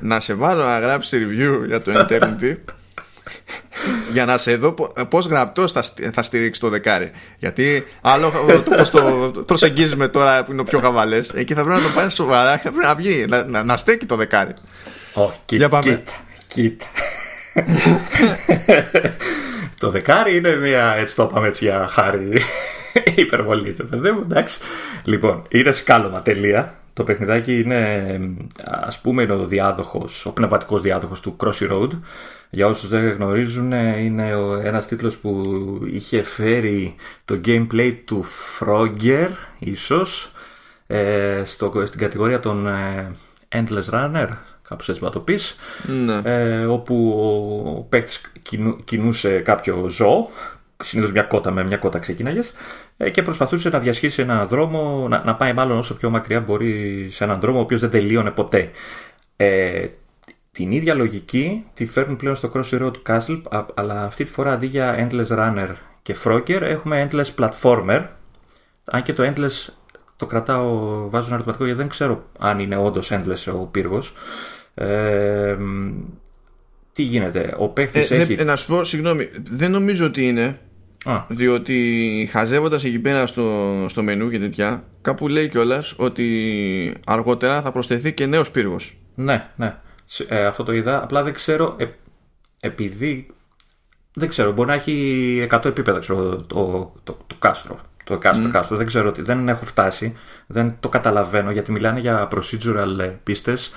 [0.00, 2.54] να σε βάλω να γράψεις review για το Eternity
[4.12, 4.72] για να σε δω
[5.08, 7.10] πώς γραπτό θα, θα στηρίξει το δεκάρι.
[7.38, 8.32] Γιατί άλλο
[8.76, 12.08] πώ το προσεγγίζουμε τώρα που είναι ο πιο χαβαλές, εκεί θα πρέπει να το πάει
[12.08, 14.54] σοβαρά, θα πρέπει να βγει, να, να, να στέκει το δεκάρι.
[15.14, 16.02] Oh, Για πάμε.
[16.46, 16.86] Κοίτα.
[19.80, 22.32] το δεκάρι είναι μια, έτσι το είπαμε έτσι για χάρη
[23.14, 24.58] υπερβολή στο παιδί μου, εντάξει.
[25.04, 26.74] Λοιπόν, είναι σκάλωμα τελεία.
[26.92, 28.20] Το παιχνιδάκι είναι
[28.64, 31.90] ας πούμε ο διάδοχος, ο πνευματικός διάδοχος του Crossy Road.
[32.56, 34.30] Για όσους δεν γνωρίζουν είναι
[34.62, 35.42] ένας τίτλος που
[35.92, 38.24] είχε φέρει το gameplay του
[38.58, 40.30] Frogger ίσως
[40.86, 43.12] ε, στο, στην κατηγορία των ε,
[43.48, 44.28] Endless Runner
[44.68, 46.20] κάπως έτσι να το πεις ναι.
[46.24, 47.10] ε, όπου
[47.76, 48.20] ο παίκτης
[48.84, 50.30] κινούσε κάποιο ζώο
[50.84, 52.52] συνήθως μια κότα με μια κότα ξεκίναγες
[52.96, 57.08] ε, και προσπαθούσε να διασχίσει ένα δρόμο, να, να πάει μάλλον όσο πιο μακριά μπορεί
[57.10, 58.70] σε έναν δρόμο ο οποίος δεν τελείωνε ποτέ.
[59.36, 59.86] Ε,
[60.56, 64.66] την ίδια λογική τη φέρνουν πλέον στο Crossy Road Castle, αλλά αυτή τη φορά αντί
[64.66, 65.68] για Endless Runner
[66.02, 68.04] και Frogger έχουμε Endless Platformer.
[68.84, 69.72] Αν και το Endless
[70.16, 70.70] το κρατάω,
[71.10, 74.12] βάζω ένα ερωτηματικό γιατί δεν ξέρω αν είναι όντως Endless ο πύργος.
[74.74, 75.56] Ε,
[76.92, 78.44] τι γίνεται, ο παίχτης ε, έχει.
[78.44, 80.58] να σου πω, συγγνώμη, δεν νομίζω ότι είναι.
[81.04, 81.24] Α.
[81.28, 87.72] Διότι χαζεύοντας εκεί πέρα στο, στο μενού και τέτοια, κάπου λέει κιόλας ότι αργότερα θα
[87.72, 88.96] προσθεθεί και νέος πύργος.
[89.14, 89.76] Ναι, ναι.
[90.28, 91.02] Ε, αυτό το είδα.
[91.02, 91.86] Απλά δεν ξέρω, ε,
[92.60, 93.26] επειδή.
[94.12, 97.78] Δεν ξέρω, μπορεί να έχει 100 επίπεδα ξέρω, το, το, το, το κάστρο.
[98.04, 98.52] Το κάστρο, mm.
[98.52, 99.22] κάστρο, δεν ξέρω τι.
[99.22, 100.14] Δεν έχω φτάσει.
[100.46, 103.72] Δεν το καταλαβαίνω γιατί μιλάνε για procedural ε, πίστες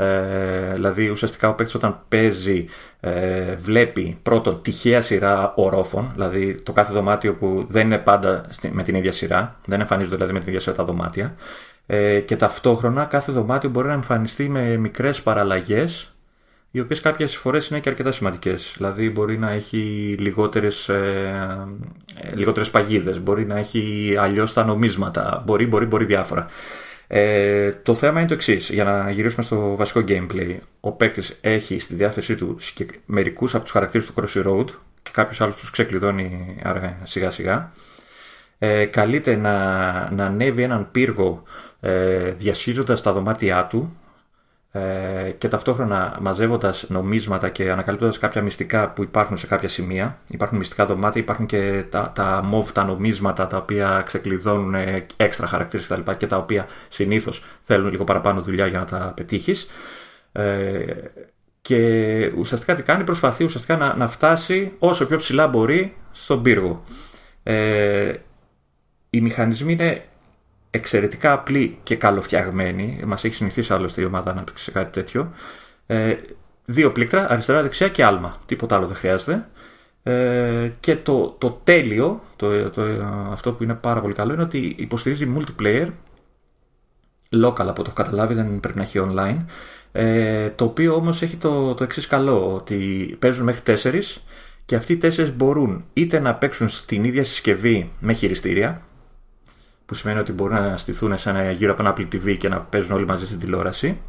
[0.00, 2.66] ε, δηλαδή ουσιαστικά ο παίκτης όταν παίζει
[3.00, 8.82] ε, βλέπει πρώτον τυχαία σειρά ορόφων, δηλαδή το κάθε δωμάτιο που δεν είναι πάντα με
[8.82, 11.34] την ίδια σειρά, δεν εμφανίζονται δηλαδή με την ίδια σειρά τα δωμάτια
[11.92, 16.14] ε, και ταυτόχρονα κάθε δωμάτιο μπορεί να εμφανιστεί με μικρές παραλλαγές
[16.70, 18.72] οι οποίες κάποιες φορές είναι και αρκετά σημαντικές.
[18.76, 19.78] Δηλαδή μπορεί να έχει
[20.18, 21.74] λιγότερες, ε,
[22.14, 26.46] ε λιγότερες παγίδες, μπορεί να έχει αλλιώς τα νομίσματα, μπορεί, μπορεί, μπορεί διάφορα.
[27.06, 30.56] Ε, το θέμα είναι το εξής, για να γυρίσουμε στο βασικό gameplay.
[30.80, 32.56] Ο παίκτης έχει στη διάθεσή του
[33.06, 34.66] μερικούς από τους χαρακτήρες του Crossy Road
[35.02, 36.56] και κάποιους άλλους τους ξεκλειδώνει
[37.02, 37.72] σιγά σιγά.
[38.62, 39.52] Ε, καλείται να,
[40.10, 41.42] να ανέβει έναν πύργο
[41.80, 43.96] ε, διασχίζοντα τα δωμάτια του
[44.72, 50.18] ε, και ταυτόχρονα μαζεύοντας νομίσματα και ανακαλύπτοντας κάποια μυστικά που υπάρχουν σε κάποια σημεία.
[50.28, 55.46] Υπάρχουν μυστικά δωμάτια, υπάρχουν και τα, τα μοβ, τα νομίσματα τα οποία ξεκλειδώνουν ε, έξτρα
[55.46, 56.10] χαρακτήρες κτλ.
[56.10, 59.66] και τα οποία συνήθως θέλουν λίγο παραπάνω δουλειά για να τα πετύχεις.
[60.32, 60.94] Ε,
[61.62, 66.84] και ουσιαστικά τι κάνει, προσπαθεί ουσιαστικά να, να φτάσει όσο πιο ψηλά μπορεί στον πύργο.
[67.42, 68.12] Ε,
[69.10, 70.04] οι μηχανισμοί είναι
[70.70, 73.02] εξαιρετικά απλή και καλοφτιαγμένη.
[73.06, 75.32] Μας έχει συνηθίσει άλλωστε η ομάδα να παίξει σε κάτι τέτοιο.
[75.86, 76.14] Ε,
[76.64, 78.36] δύο πλήκτρα, αριστερά, δεξιά και άλμα.
[78.46, 79.48] Τίποτα άλλο δεν χρειάζεται.
[80.02, 82.82] Ε, και το, το τέλειο, το, το,
[83.30, 85.88] αυτό που είναι πάρα πολύ καλό, είναι ότι υποστηρίζει multiplayer.
[87.44, 89.44] Local από το έχω καταλάβει, δεν πρέπει να έχει online.
[89.92, 92.76] Ε, το οποίο όμως έχει το, το εξής καλό, ότι
[93.18, 94.22] παίζουν μέχρι τέσσερις
[94.66, 98.82] και αυτοί οι τέσσερις μπορούν είτε να παίξουν στην ίδια συσκευή με χειριστήρια,
[99.90, 102.60] που σημαίνει ότι μπορούν να στηθούν σε ένα, γύρω από ένα Apple TV και να
[102.60, 104.00] παίζουν όλοι μαζί στην τηλεόραση,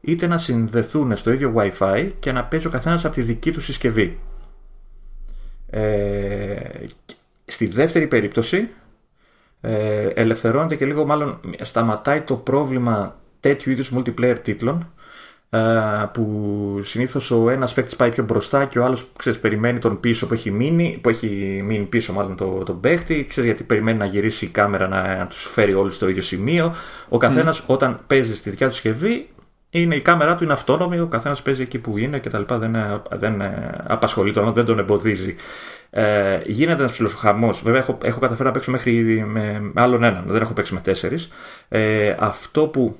[0.00, 3.60] είτε να συνδεθούν στο ίδιο Wi-Fi και να παίζει ο καθένας από τη δική του
[3.60, 4.18] συσκευή.
[5.70, 6.56] Ε,
[7.44, 8.68] στη δεύτερη περίπτωση
[9.60, 14.97] ε, ελευθερώνεται και λίγο μάλλον σταματάει το πρόβλημα τέτοιου είδους multiplayer τίτλων ε,
[16.12, 20.26] που συνήθως ο ένας παίκτης πάει πιο μπροστά και ο άλλος ξέρεις, περιμένει τον πίσω
[20.26, 24.04] που έχει μείνει, που έχει μείνει πίσω μάλλον τον, τον παίκτη, ξέρεις, γιατί περιμένει να
[24.04, 26.74] γυρίσει η κάμερα να, να τους φέρει όλους στο ίδιο σημείο.
[27.08, 29.28] Ο καθένας όταν παίζει στη δικιά του συσκευή
[29.70, 32.58] είναι η κάμερα του είναι αυτόνομη, ο καθένας παίζει εκεί που είναι και τα λοιπά,
[32.58, 32.76] δεν,
[33.10, 33.42] δεν
[33.86, 35.36] απασχολεί τον, δεν τον εμποδίζει.
[35.90, 37.62] Ε, γίνεται ένας ψηλός χαμός.
[37.62, 40.80] Βέβαια, έχω, έχω καταφέρει να παίξω μέχρι με, με άλλον έναν, δεν έχω παίξει με
[40.80, 41.28] τέσσερις.
[41.68, 42.96] Ε, αυτό που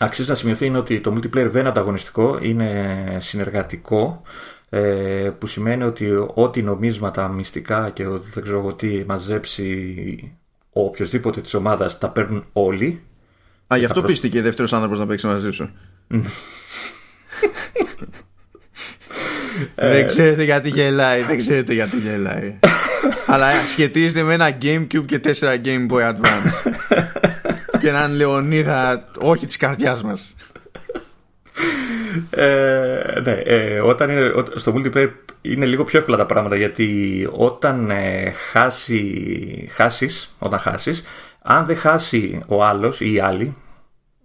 [0.00, 4.22] Αξίζει να σημειωθεί είναι ότι το multiplayer δεν είναι ανταγωνιστικό, είναι συνεργατικό,
[4.68, 10.36] ε, που σημαίνει ότι ό,τι νομίσματα μυστικά και δεν ξέρω εγώ τι μαζέψει
[10.72, 13.02] ο οποιοδήποτε της ομάδας τα παίρνουν όλοι.
[13.66, 15.70] Α, γι' αυτό πίστηκε δεύτερος άνθρωπος να παίξει μαζί σου.
[19.74, 22.58] δεν ε, ξέρετε γιατί γελάει, δεν ξέρετε γιατί γελάει.
[23.26, 25.30] Αλλά σχετίζεται με ένα Gamecube και 4
[25.64, 26.72] Game Boy Advance.
[27.82, 30.34] και έναν Λεωνίδα, όχι της καρδιάς μας.
[32.30, 35.10] Ε, ναι, ε, όταν είναι, στο multiplayer
[35.42, 41.04] είναι λίγο πιο εύκολα τα πράγματα γιατί όταν ε, χάσει, χάσεις, όταν χάσεις,
[41.42, 43.56] αν δεν χάσει ο άλλος ή οι άλλοι,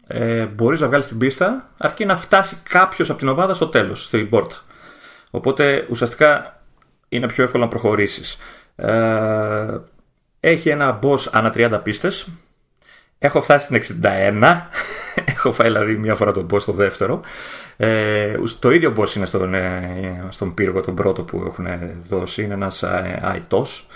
[0.08, 4.06] ε, μπορείς να βγάλεις την πίστα αρκεί να φτάσει κάποιος από την ομάδα στο τέλος,
[4.06, 4.56] στην πόρτα.
[5.32, 6.62] Οπότε ουσιαστικά
[7.10, 8.38] είναι πιο εύκολο να προχωρήσεις.
[8.76, 9.78] Ε,
[10.40, 12.28] έχει ένα boss ανά 30 πίστες.
[13.20, 14.62] Έχω φτάσει στην 61.
[15.36, 17.22] Έχω φάει δηλαδή μία φορά τον boss στο δεύτερο.
[17.78, 21.68] Ε, το ίδιο boss είναι στον, ε, στον πύργο τον πρώτο που έχουν
[22.08, 22.44] δώσει.
[22.44, 23.88] Είναι ένας ε, αητός.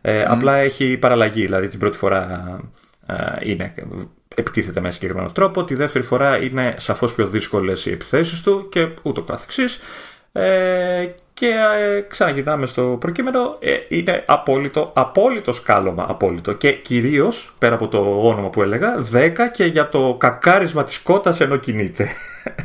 [0.00, 1.44] Ε, Απλά έχει παραλλαγή.
[1.44, 2.58] Δηλαδή την πρώτη φορά
[3.06, 3.14] ε,
[3.50, 3.74] είναι,
[4.36, 5.64] επιτίθεται με συγκεκριμένο τρόπο.
[5.64, 9.80] Τη δεύτερη φορά είναι σαφώς πιο δύσκολες οι επιθέσεις του και ούτω καθεξής.
[10.36, 13.56] Ε, και ε, ξαναγυρνάμε στο προκείμενο.
[13.60, 16.06] Ε, είναι απόλυτο, απόλυτο σκάλωμα.
[16.08, 16.52] Απόλυτο.
[16.52, 21.40] Και κυρίως, πέρα από το όνομα που έλεγα, 10 και για το κακάρισμα της κότας
[21.40, 22.08] ενώ κινείται.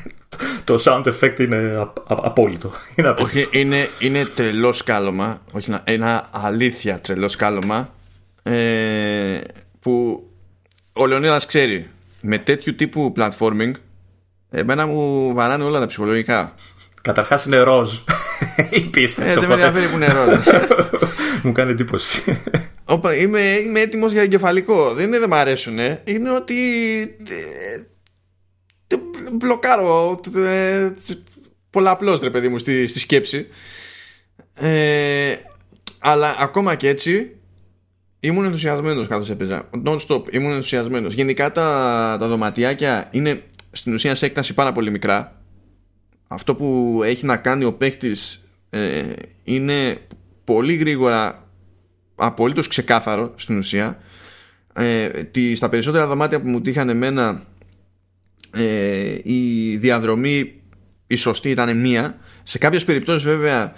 [0.64, 2.72] το sound effect είναι απόλυτο.
[2.96, 5.42] Είναι, όχι, είναι, είναι τρελό σκάλωμα.
[5.52, 7.90] Όχι, ένα αλήθεια τρελό σκάλωμα.
[8.44, 9.40] Ε,
[9.80, 10.24] που
[10.94, 11.90] ο Λεωνίδας ξέρει
[12.22, 13.72] με τέτοιου τύπου platforming
[14.50, 16.54] εμένα μου βαράνε όλα τα ψυχολογικά
[17.10, 17.98] Καταρχάς είναι ροζ
[18.70, 19.26] η πίστα.
[19.26, 20.46] Ε, δεν με ενδιαφέρει που είναι ροζ.
[21.44, 22.42] Μου κάνει εντύπωση.
[22.86, 24.94] Όπα, είμαι, είμαι έτοιμος για εγκεφαλικό.
[24.94, 25.78] Δεν είναι δεν μ' αρέσουν.
[26.04, 26.56] Είναι ότι.
[28.88, 28.96] Ε,
[29.32, 30.90] μπλοκάρω ε,
[31.70, 33.48] πολλαπλώς ρε παιδί μου στη, στη σκέψη.
[34.54, 35.36] Ε,
[36.00, 37.36] αλλά ακόμα και έτσι
[38.20, 39.70] ήμουν ενθουσιασμένος καθώ έπαιζα.
[39.86, 41.14] Non-stop, ήμουν ενθουσιασμένος.
[41.14, 45.39] Γενικά τα, τα δωματιάκια είναι στην ουσία σε έκταση πάρα πολύ μικρά
[46.32, 49.04] αυτό που έχει να κάνει ο παίχτης ε,
[49.44, 49.98] είναι
[50.44, 51.50] πολύ γρήγορα
[52.16, 53.98] απολύτως ξεκάθαρο στην ουσία.
[54.74, 57.44] Ε, τη, στα περισσότερα δωμάτια που μου τύχαν εμένα
[58.52, 60.62] ε, η διαδρομή
[61.08, 62.18] η σωστή ήταν μία.
[62.44, 63.74] Σε κάποιες περιπτώσεις βέβαια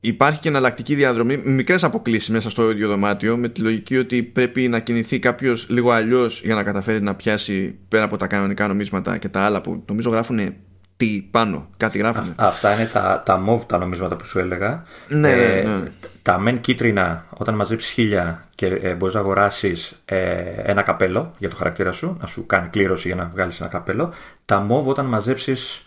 [0.00, 4.68] υπάρχει και εναλλακτική διαδρομή μικρές αποκλήσεις μέσα στο ίδιο δωμάτιο με τη λογική ότι πρέπει
[4.68, 9.18] να κινηθεί κάποιος λίγο αλλιώς για να καταφέρει να πιάσει πέρα από τα κανονικά νομίσματα
[9.18, 10.54] και τα άλλα που νομίζω γράφουν
[10.96, 12.34] τι πάνω, κάτι γράφουν.
[12.36, 14.82] αυτά είναι τα, τα move τα νομίσματα που σου έλεγα.
[15.08, 15.90] Ναι, ε, ναι.
[16.22, 21.50] Τα μεν κίτρινα, όταν μαζέψεις χίλια και ε, μπορείς να αγοράσεις ε, ένα καπέλο για
[21.50, 24.12] το χαρακτήρα σου, να σου κάνει κλήρωση για να βγάλεις ένα καπέλο.
[24.44, 25.84] Τα move, όταν μαζέψεις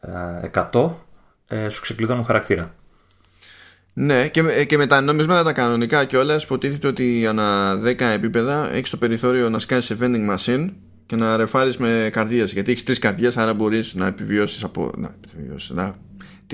[0.00, 0.90] ε, 100,
[1.48, 2.74] ε, σου ξεκλειδώνουν χαρακτήρα.
[3.92, 8.70] Ναι, και, ε, και με τα νομίσματα τα κανονικά κιόλας, υποτίθεται ότι ανά 10 επίπεδα
[8.72, 10.68] έχεις το περιθώριο να σκάσεις σε vending machine
[11.08, 12.52] και να ρεφάρεις με καρδίες.
[12.52, 14.92] Γιατί έχεις τρεις καρδιέ, άρα μπορείς να επιβιώσεις από.
[14.96, 15.96] Να, επιβιώσεις, να...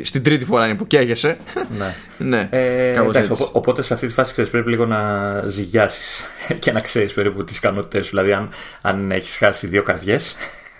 [0.02, 1.38] Στην τρίτη φορά είναι που καίγεσαι.
[1.78, 1.94] Ναι.
[2.38, 6.24] ναι ε, εντάξει, οπότε σε αυτή τη φάση ξέρεις, πρέπει λίγο να ζυγιάσεις
[6.62, 8.10] και να ξέρεις περίπου τις ικανότητές σου.
[8.10, 8.48] Δηλαδή, αν,
[8.82, 10.36] αν έχεις χάσει δύο καρδιές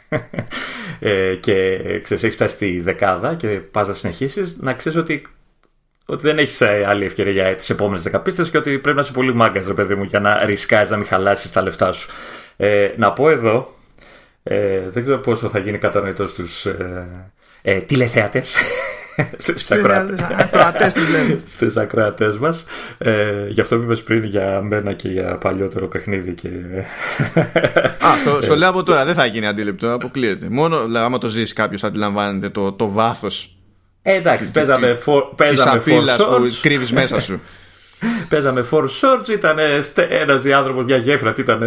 [0.99, 5.27] ε, και ξέρεις, έχεις φτάσει στη δεκάδα και πας να συνεχίσεις, να ξέρεις ότι
[6.07, 9.13] ότι δεν έχεις ε, άλλη ευκαιρία για τις επόμενες δεκαπίστες και ότι πρέπει να είσαι
[9.13, 12.11] πολύ μάγκας, ρε παιδί μου, για να ρισκάρεις να μην χαλάσεις τα λεφτά σου.
[12.57, 13.75] Ε, να πω εδώ,
[14.43, 18.55] ε, δεν ξέρω πόσο θα γίνει κατανοητός στους ε, ε, τηλεθεατές.
[19.37, 20.93] Στους ακροατές.
[21.55, 22.65] στους ακροατές μας.
[22.99, 26.49] Ε, γι' αυτό είπες πριν για μένα και για παλιότερο παιχνίδι και...
[28.05, 30.47] Α, στο, στο λέω από τώρα δεν θα γίνει αντίληπτο αποκλείεται.
[30.51, 33.55] Μόνο άμα το ζήσει κάποιος αντιλαμβάνεται το, το βάθος
[34.07, 37.41] ε, εντάξει, παίζαμε, for, παίζαμε της που κρύβεις μέσα σου
[38.29, 39.59] Παίζαμε four swords, ήταν
[40.09, 41.63] ένας διάδρομος, μια γέφυρα, ήταν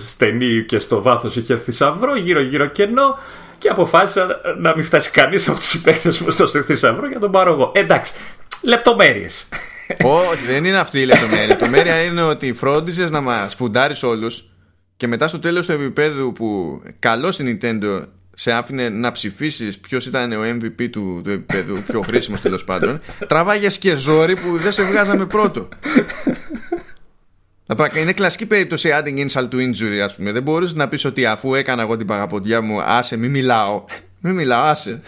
[0.00, 3.18] στενή και στο βάθος είχε θησαυρό, γύρω-γύρω κενό.
[3.58, 7.52] Και αποφάσισα να μην φτάσει κανείς από τους συμπαίκτες μου στο θησαυρό για τον πάρω
[7.52, 7.72] εγώ.
[7.74, 8.12] Εντάξει,
[8.62, 9.48] λεπτομέρειες.
[10.02, 11.44] Όχι, δεν είναι αυτή η λεπτομέρεια.
[11.44, 14.44] Η λεπτομέρεια είναι ότι φρόντισες να μας φουντάρεις όλους
[14.96, 18.02] και μετά στο τέλος του επίπεδου που καλό η Nintendo
[18.40, 23.00] σε άφηνε να ψηφίσεις ποιος ήταν ο MVP του, του επίπεδου, πιο χρήσιμος τέλος πάντων,
[23.26, 25.68] τραβάγες και ζόρι που δεν σε βγάζαμε πρώτο.
[27.96, 30.32] Είναι κλασική περίπτωση adding insult to injury, ας πούμε.
[30.32, 33.84] Δεν μπορείς να πεις ότι αφού έκανα εγώ την παγαποντιά μου, άσε, μη μιλάω.
[34.20, 35.02] Μη μιλάω, άσε.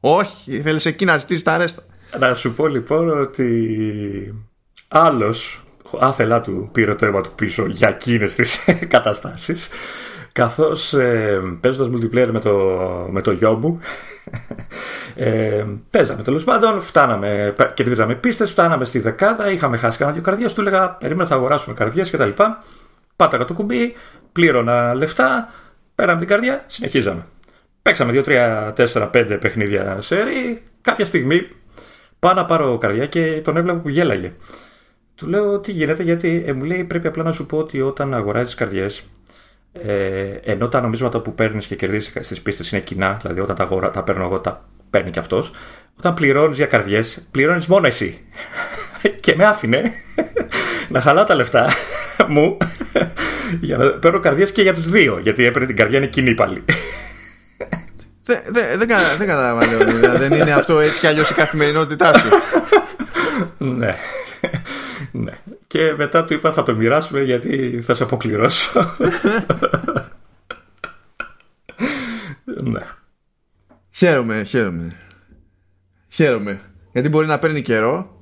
[0.00, 1.82] Όχι, θέλεις εκεί να ζητήσεις τα ρέστα.
[2.18, 4.44] Να σου πω λοιπόν ότι
[4.88, 5.64] άλλος
[6.00, 9.68] άθελά του πήρε το αίμα του πίσω για εκείνες τις καταστάσεις.
[10.34, 12.54] Καθώς ε, παίζοντας multiplayer με το,
[13.10, 13.80] με το γιο μου
[15.14, 20.52] ε, Παίζαμε τέλος πάντων Φτάναμε, κερδίζαμε πίστες Φτάναμε στη δεκάδα, είχαμε χάσει κανένα δύο καρδιές
[20.52, 22.30] Του έλεγα περίμενα θα αγοράσουμε καρδιές κτλ
[23.16, 23.94] Πάταγα το κουμπί,
[24.32, 25.48] πλήρωνα λεφτά
[25.94, 27.26] πέραμε την καρδιά, συνεχίζαμε.
[27.82, 30.62] Παίξαμε 2, 3, 4, 5 παιχνίδια σερή.
[30.80, 31.48] Κάποια στιγμή
[32.18, 34.32] πάω να πάρω καρδιά και τον έβλεπα που γέλαγε.
[35.14, 38.14] Του λέω τι γίνεται, γιατί ε, μου λέει πρέπει απλά να σου πω ότι όταν
[38.14, 39.06] αγοράζεις καρδιές,
[39.82, 43.62] ε, ενώ τα νομίσματα που παίρνεις και κερδίζεις στις πίστες είναι κοινά, δηλαδή όταν τα,
[43.62, 45.52] αγορά, τα παίρνω εγώ, τα παίρνει και αυτός,
[45.98, 48.18] όταν πληρώνεις για καρδιές, πληρώνεις μόνο εσύ.
[49.20, 49.92] και με άφηνε
[50.92, 51.68] να χαλάω τα λεφτά
[52.28, 52.56] μου
[53.60, 56.64] για να παίρνω καρδιές και για τους δύο, γιατί έπαιρνε την καρδιά είναι κοινή πάλι.
[58.26, 58.86] Δεν δε, δε,
[59.18, 62.28] δε καταλαβαίνω, δεν είναι αυτό έτσι κι αλλιώς η καθημερινότητά σου.
[63.58, 63.94] ναι.
[65.10, 65.32] ναι.
[65.74, 68.96] Και μετά του είπα θα το μοιράσουμε γιατί θα σε αποκληρώσω.
[72.44, 72.80] ναι.
[73.90, 74.88] Χαίρομαι, χαίρομαι.
[76.08, 76.60] Χαίρομαι.
[76.92, 78.20] Γιατί μπορεί να παίρνει καιρό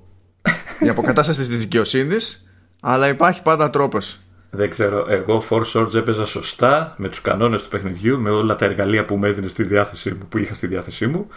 [0.81, 2.51] η αποκατάσταση της δικαιοσύνης,
[2.83, 4.19] αλλά υπάρχει πάντα τρόπος.
[4.51, 5.07] Δεν ξέρω.
[5.09, 9.17] Εγώ Four Swords έπαιζα σωστά με τους κανόνες του παιχνιδιού, με όλα τα εργαλεία που
[9.17, 11.29] μου έδινε στη διάθεσή μου, που είχα στη διάθεσή μου.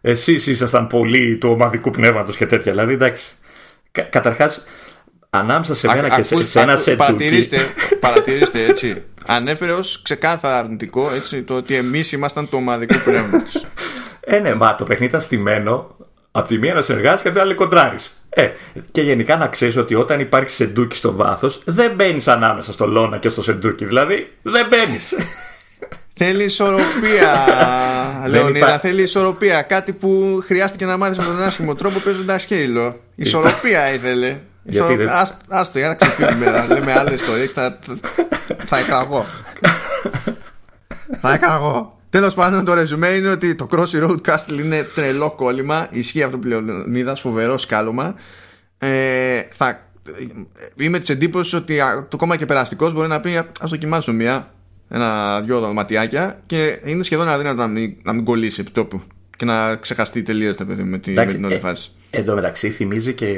[0.00, 2.72] Εσείς ήσασταν πολύ του ομαδικού πνεύματος και τέτοια.
[2.72, 3.34] Δηλαδή, εντάξει.
[3.90, 4.64] Κα, Καταρχάς,
[5.38, 7.58] ανάμεσα σε μένα και σε, σε ένα σετ παρατηρήστε,
[8.00, 9.02] παρατηρήστε έτσι.
[9.26, 13.44] Ανέφερε ως ξεκάθαρα αρνητικό έτσι, το ότι εμείς ήμασταν του ομαδικού πνεύματο.
[14.20, 15.96] ε, ναι, μα το παιχνίδι ήταν στημένο
[16.30, 18.22] από τη μία να συνεργάζει και από την άλλη κοντράρεις.
[18.28, 18.50] Ε,
[18.90, 23.18] και γενικά να ξέρεις ότι όταν υπάρχει σεντούκι στο βάθος, δεν μπαίνεις ανάμεσα στο λόνα
[23.18, 23.84] και στο σεντούκι.
[23.84, 25.14] Δηλαδή, δεν μπαίνεις.
[26.18, 27.46] Θέλει ισορροπία,
[28.28, 28.66] Λεωνίδα.
[28.66, 28.78] Υπά...
[28.78, 29.62] Θέλει ισορροπία.
[29.62, 33.00] Κάτι που χρειάστηκε να μάθεις με τον άσχημο τρόπο παίζοντας χέιλο.
[33.14, 34.38] Ισορροπία ήθελε.
[34.66, 35.08] Γιατί δεν...
[35.48, 36.66] Άστο, για να ξεφύγουμε.
[36.68, 37.52] Λέμε άλλες ιστορίες.
[37.52, 37.78] Θα,
[38.66, 39.24] θα εκαγώ.
[41.20, 41.98] θα εκαγώ.
[42.10, 45.86] Τέλος πάντων, το ρεζουμέ είναι ότι το Crossy Road Castle είναι τρελό κόλλημα.
[45.90, 48.14] Ισχύει αυτό που Λεωνίδα, φοβερό σκάλωμα.
[48.78, 49.80] Ε, θα,
[50.76, 54.50] είμαι της εντύπωσης ότι το κόμμα και περαστικός μπορεί να πει: Α δοκιμάσω μία,
[54.88, 59.02] ένα-δυο δωματιάκια και είναι σχεδόν αδύνατο να μην, να μην κολλήσει επί τόπου
[59.36, 61.95] και να ξεχαστεί τελείως το παιδί με, τη, με την όλη ε, φάση.
[62.16, 63.30] Ε, εν τω μεταξύ θυμίζει και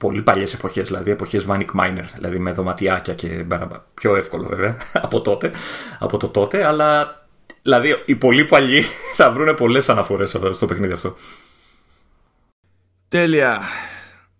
[0.00, 3.44] πολύ παλιές εποχές, δηλαδή εποχές Manic Miner, δηλαδή με δωματιάκια και
[3.94, 5.50] πιο εύκολο βέβαια από τότε,
[5.98, 7.18] από το τότε, αλλά
[7.62, 8.82] Δηλαδή, οι πολύ παλιοί
[9.16, 11.16] θα βρουν πολλές αναφορές στο παιχνίδι αυτό.
[13.08, 13.60] Τέλεια.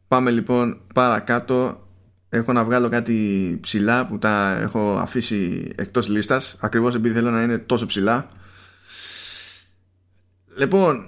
[0.09, 1.87] Πάμε λοιπόν παρακάτω.
[2.29, 7.43] Έχω να βγάλω κάτι ψηλά που τα έχω αφήσει εκτός λίστας ακριβώς επειδή θέλω να
[7.43, 8.29] είναι τόσο ψηλά.
[10.59, 11.05] Λοιπόν,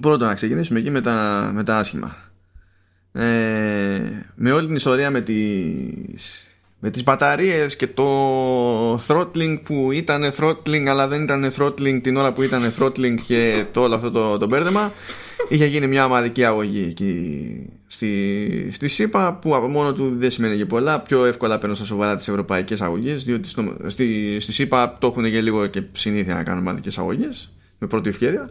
[0.00, 2.16] πρώτον να ξεκινήσουμε εκεί με τα, με τα άσχημα.
[3.12, 4.00] Ε,
[4.34, 6.46] με όλη την ιστορία με τις
[6.78, 12.32] με τις μπαταρίες και το throttling που ήταν throttling αλλά δεν ήταν throttling την ώρα
[12.32, 14.92] που ήταν throttling και το όλο αυτό το, το μπέρδεμα
[15.48, 20.56] είχε γίνει μια ομαδική αγωγή εκεί στη, στη ΣΥΠΑ που από μόνο του δεν σημαίνει
[20.56, 24.96] και πολλά πιο εύκολα παίρνω στα σοβαρά τις ευρωπαϊκές αγωγές διότι στο, στη, στη ΣΥΠΑ
[25.00, 28.48] το έχουν και λίγο και συνήθεια να κάνουν ομαδικές αγωγές με πρώτη ευκαιρία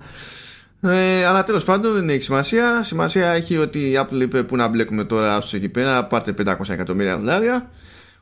[0.81, 2.83] ε, αλλά τέλος πάντων δεν έχει σημασία.
[2.83, 6.05] Σημασία έχει ότι η Apple είπε που να μπλέκουμε τώρα στου εκεί πέρα.
[6.05, 7.69] Πάρτε 500 εκατομμύρια δολάρια.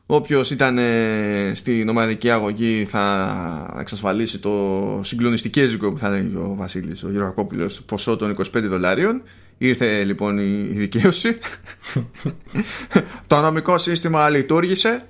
[0.06, 7.02] Όποιος ήταν ε, στην ομαδική αγωγή θα εξασφαλίσει το συγκλονιστικέζικο που θα λέγει ο Βασίλης,
[7.04, 9.22] ο Γεωργακόπουλος, ποσό των 25 δολάριων.
[9.58, 11.38] Ήρθε λοιπόν η δικαίωση.
[13.26, 15.02] το νομικό σύστημα λειτουργήσε.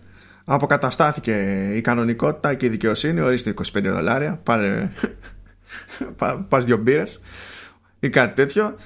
[0.45, 3.21] Αποκαταστάθηκε η κανονικότητα και η δικαιοσύνη.
[3.21, 4.41] Ορίστε 25 δολάρια.
[4.43, 4.93] Πάρε,
[6.49, 7.21] πας δυο μπύρες
[8.01, 8.77] ή κάτι τέτοιο.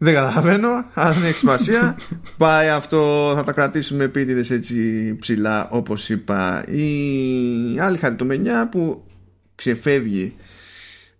[0.00, 1.96] Δεν καταλαβαίνω, αλλά δεν έχεις σημασία.
[2.38, 6.64] Πάει αυτό, θα τα κρατήσουμε επίτηδες έτσι ψηλά, όπως είπα.
[6.68, 9.06] Η άλλη χαριτομενιά που
[9.54, 10.34] ξεφεύγει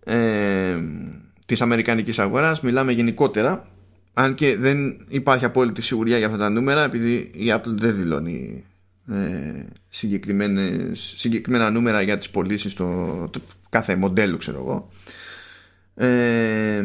[0.04, 0.76] ε,
[1.46, 3.68] της Αμερικανικής αγοράς, μιλάμε γενικότερα.
[4.14, 8.64] Αν και δεν υπάρχει απόλυτη σιγουριά για αυτά τα νούμερα, επειδή η Apple δεν δηλώνει
[8.64, 8.77] ε,
[9.88, 13.30] συγκεκριμένα νούμερα για τις πωλήσεις στο
[13.68, 14.90] κάθε μοντέλο, ξέρω εγώ.
[15.94, 16.84] Ε,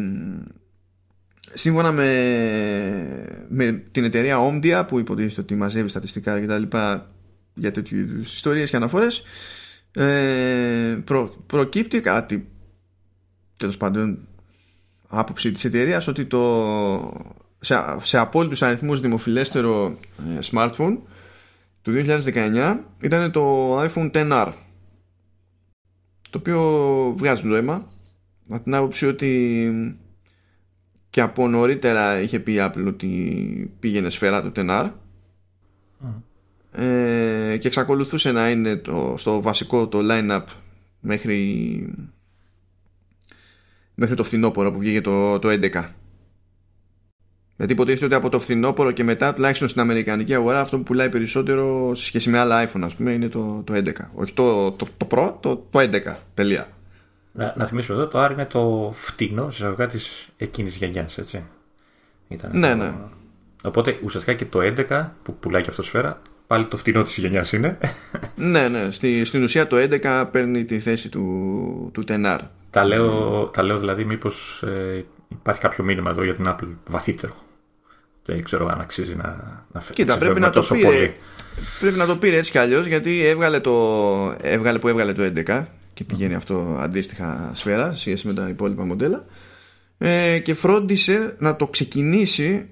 [1.54, 7.12] σύμφωνα με, με την εταιρεία Omdia που υποτίθεται ότι μαζεύει στατιστικά και τα λοιπά
[7.54, 9.24] για τέτοιου είδους ιστορίες και αναφορές
[9.92, 12.48] ε, προ, προκύπτει κάτι
[13.58, 14.28] τέλος πάντων
[15.08, 16.42] άποψη της εταιρείας ότι το
[17.60, 20.98] σε, σε απόλυτους αριθμούς δημοφιλέστερο ε, smartphone
[21.84, 24.54] του 2019 ήταν το iPhone XR
[26.30, 26.62] το οποίο
[27.18, 27.88] βγάζει νόημα
[28.50, 29.72] από την άποψη ότι
[31.10, 34.92] και από νωρίτερα είχε πει η Apple ότι πήγαινε σφαίρα το Tenar
[36.72, 40.44] ε, και εξακολουθούσε να είναι το, στο βασικό το line-up
[41.00, 41.90] μέχρι
[43.96, 45.84] μέχρι το φθινόπωρο που βγήκε το, το 11
[47.58, 51.10] Γιατί υποτίθεται ότι από το φθινόπωρο και μετά, τουλάχιστον στην Αμερικανική αγορά, αυτό που πουλάει
[51.10, 53.92] περισσότερο σε σχέση με άλλα iPhone, ας πούμε, είναι το, το 11.
[54.14, 56.16] Όχι το, το, το Pro, το, το 11.
[56.34, 56.68] Τελεία.
[57.32, 61.44] Να, να θυμίσω εδώ, το R είναι το φτηνό εισαγωγικά της εκείνης γενιάς, έτσι.
[62.28, 62.76] Ήταν ναι, το...
[62.76, 62.94] ναι.
[63.64, 67.54] Οπότε ουσιαστικά και το 11 που πουλάει και αυτός σφαίρα, πάλι το φτηνό της γενιάς
[67.54, 67.78] είναι.
[68.36, 68.92] ναι, ναι.
[68.92, 72.40] Στη, στην ουσία το 11 παίρνει τη θέση του, του 10R.
[72.70, 75.06] Τα λέω, τα λέω δηλαδή μήπως ε,
[75.40, 77.34] υπάρχει κάποιο μήνυμα εδώ για την Apple βαθύτερο.
[78.26, 81.14] Δεν ξέρω αν αξίζει να, να Κοίτα, πρέπει να, το πήρε, πολύ.
[81.80, 85.66] πρέπει να το πήρε έτσι κι αλλιώς γιατί έβγαλε, το, έβγαλε που έβγαλε το 11
[85.94, 89.26] και πηγαίνει αυτό αντίστοιχα σφαίρα σχέση με τα υπόλοιπα μοντέλα
[89.98, 92.70] ε, και φρόντισε να το ξεκινήσει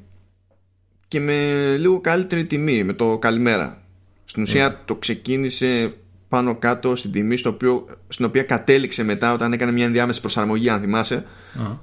[1.08, 3.82] και με λίγο καλύτερη τιμή με το καλημέρα
[4.26, 5.94] στην ουσία το ξεκίνησε
[6.32, 10.70] πάνω κάτω στην τιμή στο οποίο, στην οποία κατέληξε μετά όταν έκανε μια ενδιάμεση προσαρμογή
[10.70, 11.26] αν θυμάσαι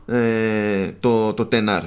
[0.06, 1.82] ε, το, το 10R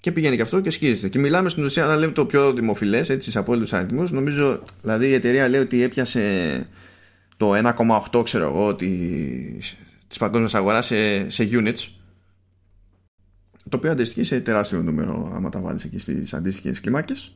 [0.00, 1.08] και πηγαίνει και αυτό και σκίζεται.
[1.08, 4.10] Και μιλάμε στην ουσία να λέμε το πιο δημοφιλές έτσι σε απόλυτους αριθμούς.
[4.10, 6.66] Νομίζω δηλαδή η εταιρεία λέει ότι έπιασε
[7.36, 7.52] το
[8.12, 9.76] 1,8 ξέρω εγώ της,
[10.08, 11.88] της παγκόσμιας αγοράς σε, σε units
[13.68, 17.32] το οποίο αντιστοιχεί σε τεράστιο νούμερο άμα τα βάλεις εκεί στις αντίστοιχες κλιμάκες.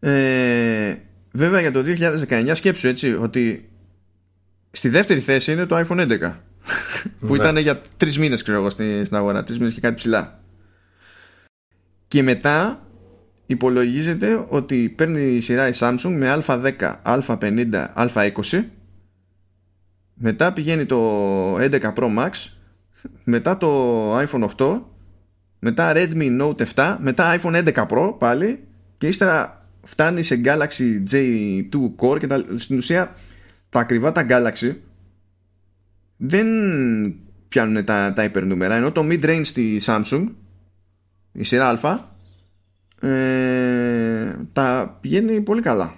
[0.00, 0.94] Ε,
[1.32, 1.82] βέβαια για το
[2.28, 3.70] 2019 σκέψου έτσι ότι
[4.70, 6.32] στη δεύτερη θέση είναι το iPhone 11
[7.26, 10.40] που ήταν για τρεις μήνες ξέρω εγώ στην αγορά τρεις μήνες και κάτι ψηλά.
[12.08, 12.86] Και μετά
[13.46, 16.72] υπολογίζεται ότι παίρνει η σειρά η Samsung με α10,
[17.04, 18.64] α50, α20
[20.14, 22.30] μετά πηγαίνει το 11 Pro Max
[23.24, 24.80] μετά το iPhone 8
[25.58, 28.64] μετά Redmi Note 7 μετά iPhone 11 Pro πάλι
[28.98, 33.14] και ύστερα φτάνει σε Galaxy J2 Core και τα, στην ουσία
[33.68, 34.74] τα ακριβά τα Galaxy
[36.16, 36.46] δεν
[37.48, 40.26] πιάνουν τα, τα υπερνούμερα ενώ το mid-range στη Samsung
[41.32, 42.10] η σειρά Α
[43.08, 45.94] ε, τα πηγαίνει πολύ καλά.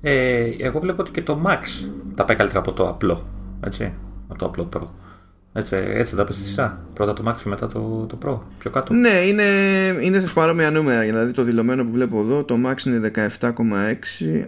[0.00, 3.26] Ε, εγώ βλέπω ότι και το Max τα πάει καλύτερα από το απλό
[3.64, 3.94] έτσι,
[4.28, 5.01] από το απλό Pro
[5.52, 6.84] έτσι, έτσι τα πες στη σειρά.
[6.94, 8.38] Πρώτα το Max και μετά το, το Pro.
[8.58, 8.94] Πιο κάτω.
[8.94, 9.42] Ναι, είναι,
[10.00, 11.00] είναι σε παρόμοια νούμερα.
[11.00, 14.44] Δηλαδή το δηλωμένο που βλέπω εδώ, το Max είναι 17,6.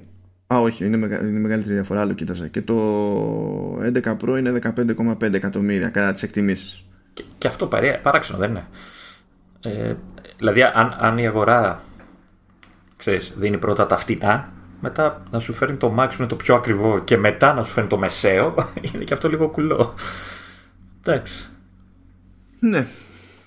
[0.54, 2.00] Α, όχι, είναι, μεγα, είναι μεγαλύτερη διαφορά.
[2.00, 2.48] Άλλο κοίταζα.
[2.48, 2.76] Και το
[3.78, 6.84] 11 Pro είναι 15,5 εκατομμύρια κατά τις εκτιμήσεις.
[7.14, 7.68] Και, και, αυτό
[8.02, 8.66] παράξενο δεν είναι.
[9.60, 9.94] Ε,
[10.38, 11.80] δηλαδή, αν, αν η αγορά
[12.96, 16.54] ξέρεις, δίνει πρώτα τα φτηνά, μετά να σου φέρνει το Max που είναι το πιο
[16.54, 18.54] ακριβό και μετά να σου φέρνει το μεσαίο,
[18.94, 19.94] είναι και αυτό λίγο κουλό.
[21.06, 21.48] Εντάξει.
[22.58, 22.86] Ναι.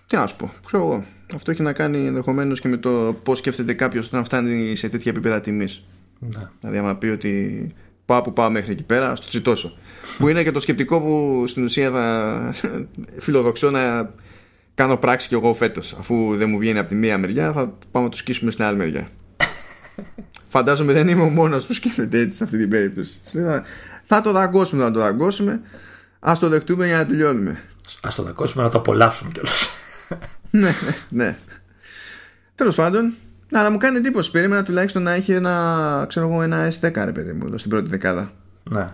[0.08, 0.54] Τι να σου πω.
[0.66, 1.06] Ξέρω εγώ.
[1.36, 5.12] Αυτό έχει να κάνει ενδεχομένως και με το πώς σκέφτεται κάποιος όταν φτάνει σε τέτοια
[5.12, 5.84] επίπεδα τιμής.
[6.20, 6.48] Ναι.
[6.60, 7.68] Δηλαδή, άμα πει ότι
[8.06, 9.78] πάω που πάω μέχρι εκεί πέρα, στο τσιτώσω.
[10.18, 12.54] που είναι και το σκεπτικό που στην ουσία θα
[13.26, 14.14] φιλοδοξώ να
[14.76, 15.96] κάνω πράξη κι εγώ φέτος.
[16.00, 18.78] Αφού δεν μου βγαίνει από τη μία μεριά, θα πάμε να το σκίσουμε στην άλλη
[18.78, 19.08] μεριά.
[20.48, 23.20] Φαντάζομαι δεν είμαι ο μόνος που σκέφτεται έτσι σε αυτή την περίπτωση.
[23.32, 23.64] Θα,
[24.06, 25.62] θα το δαγκώσουμε, θα το δαγκώσουμε.
[26.20, 27.60] Α το δεχτούμε για να τελειώνουμε.
[28.02, 29.70] Α το δαγκώσουμε να το απολαύσουμε κιόλας.
[30.50, 30.60] ναι,
[31.10, 31.24] ναι.
[31.26, 31.38] ναι.
[32.56, 33.14] Τέλος πάντων,
[33.52, 34.32] αλλά μου κάνει εντύπωση.
[34.32, 37.90] Περίμενα τουλάχιστον να έχει ένα, ξέρω εγώ, ένα S10 ρε παιδί μου εδώ στην πρώτη
[37.90, 38.32] δεκάδα.
[38.64, 38.88] Ναι.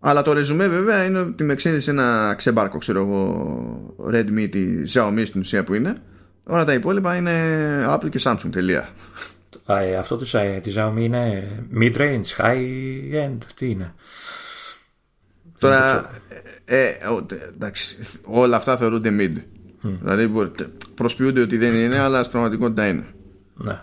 [0.00, 5.22] Αλλά το ρεζουμέ βέβαια είναι ότι με σε ένα ξεμπάρκο, ξέρω εγώ, Redmi τη Xiaomi
[5.26, 5.94] στην ουσία που είναι.
[6.44, 7.32] Όλα τα υπόλοιπα είναι
[7.88, 8.50] Apple και Samsung.
[8.50, 8.88] Τελεία.
[9.66, 10.24] Ε, αυτό το,
[10.62, 11.48] τη Xiaomi είναι
[11.80, 13.94] mid-range, high-end, τι είναι;
[15.58, 16.10] Τώρα,
[16.64, 16.96] ε, ε,
[17.54, 19.36] εντάξει, όλα αυτά θεωρούνται mid.
[19.86, 19.98] Mm.
[20.02, 20.52] Δηλαδή
[20.94, 23.04] προσποιούνται ότι δεν είναι, αλλά στην πραγματικότητα είναι.
[23.54, 23.80] Ναι.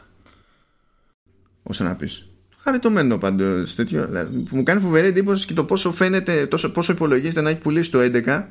[1.64, 2.28] Όσο να πεις.
[2.58, 4.06] Χαριτωμένο πάντως τέτοιο.
[4.06, 7.92] Δηλαδή, μου κάνει φοβερή εντύπωση και το πόσο φαίνεται, τόσο, πόσο υπολογίζεται να έχει πουλήσει
[7.92, 8.46] το 11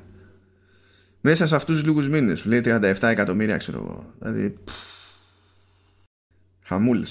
[1.20, 2.44] μέσα σε αυτούς τους λίγους μήνες.
[2.44, 4.12] Λέει 37 εκατομμύρια, ξέρω εγώ.
[4.18, 4.58] Δηλαδή.
[6.62, 7.06] Χαμούλε.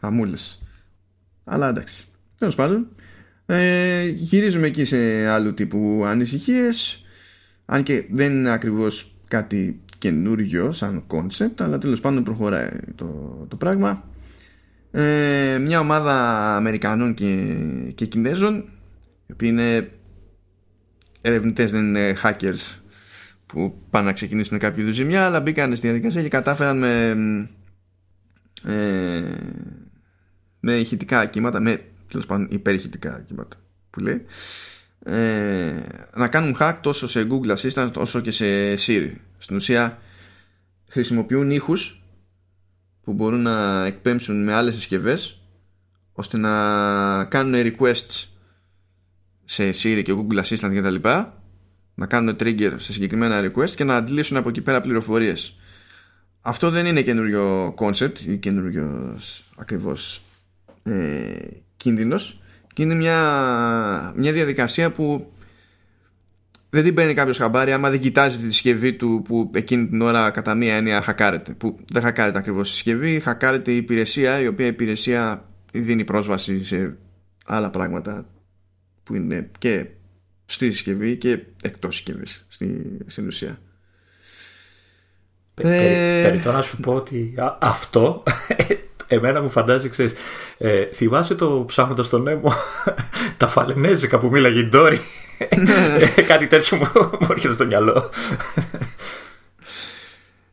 [0.00, 0.36] Χαμούλε.
[1.52, 2.04] Αλλά εντάξει.
[2.38, 2.88] Τέλος πάντων.
[3.46, 7.04] Ε, γυρίζουμε εκεί σε άλλου τύπου ανησυχίες.
[7.64, 13.06] Αν και δεν είναι ακριβώς κάτι καινούργιο σαν concept αλλά τέλος πάντων προχωράει το,
[13.48, 14.04] το πράγμα.
[14.90, 16.16] Ε, μια ομάδα
[16.56, 17.56] Αμερικανών και,
[17.94, 18.56] και Κινέζων
[19.26, 19.90] οι οποίοι είναι
[21.20, 22.76] ερευνητές δεν είναι hackers
[23.46, 27.10] που πάνε να ξεκινήσουν κάποιο είδους ζημιά αλλά μπήκαν στη διαδικασία και κατάφεραν με
[28.64, 29.22] ε,
[30.60, 31.80] με ηχητικά κύματα με
[32.12, 33.56] τέλος πάντων υπερηχητικά κύματα
[33.90, 34.24] που λέει
[35.04, 35.80] ε,
[36.14, 39.98] να κάνουν hack τόσο σε Google Assistant όσο και σε Siri στην ουσία
[40.88, 42.02] χρησιμοποιούν ήχους
[43.02, 45.40] που μπορούν να εκπέμψουν με άλλες συσκευές
[46.12, 48.24] ώστε να κάνουν requests
[49.44, 51.42] σε Siri και Google Assistant και τα λοιπά
[51.94, 55.56] να κάνουν trigger σε συγκεκριμένα request και να αντλήσουν από εκεί πέρα πληροφορίες.
[56.40, 59.18] Αυτό δεν είναι καινούριο concept ή καινούριο
[59.56, 60.22] ακριβώς
[60.82, 61.34] ε,
[61.82, 62.40] κίνδυνος
[62.74, 63.18] και είναι μια,
[64.16, 65.32] μια διαδικασία που
[66.70, 70.30] δεν την παίρνει κάποιος χαμπάρι άμα δεν κοιτάζει τη συσκευή του που εκείνη την ώρα
[70.30, 71.52] κατά μία έννοια χακάρεται.
[71.52, 76.96] Που δεν χακάρεται ακριβώς η συσκευή, χακάρεται η υπηρεσία, η οποία υπηρεσία δίνει πρόσβαση σε
[77.46, 78.26] άλλα πράγματα
[79.02, 79.86] που είναι και
[80.44, 82.46] στη συσκευή και εκτός συσκευής
[83.06, 83.58] στην ουσία.
[85.54, 86.40] Ε...
[86.44, 88.22] να σου πω ότι αυτό
[89.14, 90.12] εμένα μου φαντάζει, ξέρεις,
[90.58, 92.52] ε, θυμάσαι το ψάχνοντας τον Νέμο
[93.36, 95.00] τα φαλενέζικα που μίλαγε η Ντόρι.
[96.16, 96.86] Ε, κάτι τέτοιο μου,
[97.20, 98.10] μου έρχεται στο μυαλό.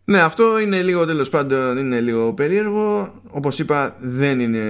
[0.03, 3.13] Ναι, αυτό είναι λίγο τέλος πάντων είναι λίγο περίεργο.
[3.29, 4.65] Όπως είπα, δεν είναι,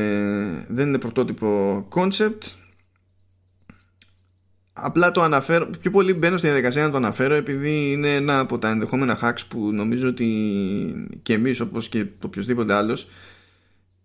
[0.68, 2.60] δεν είναι πρωτότυπο concept.
[4.74, 8.60] Απλά το αναφέρω, πιο πολύ μπαίνω στη διαδικασία να το αναφέρω επειδή είναι ένα από
[8.60, 10.28] τα ενδεχόμενα hacks που νομίζω ότι
[11.22, 13.08] και εμείς όπως και το οποιοδήποτε άλλος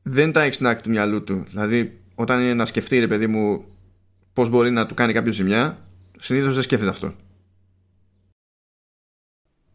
[0.07, 1.45] δεν τα έχεις στην άκρη του μυαλού του.
[1.49, 3.65] Δηλαδή, όταν είναι να σκεφτεί, ρε παιδί μου,
[4.33, 5.89] πώς μπορεί να του κάνει κάποιο ζημιά,
[6.19, 7.15] συνήθως δεν σκέφτεται αυτό.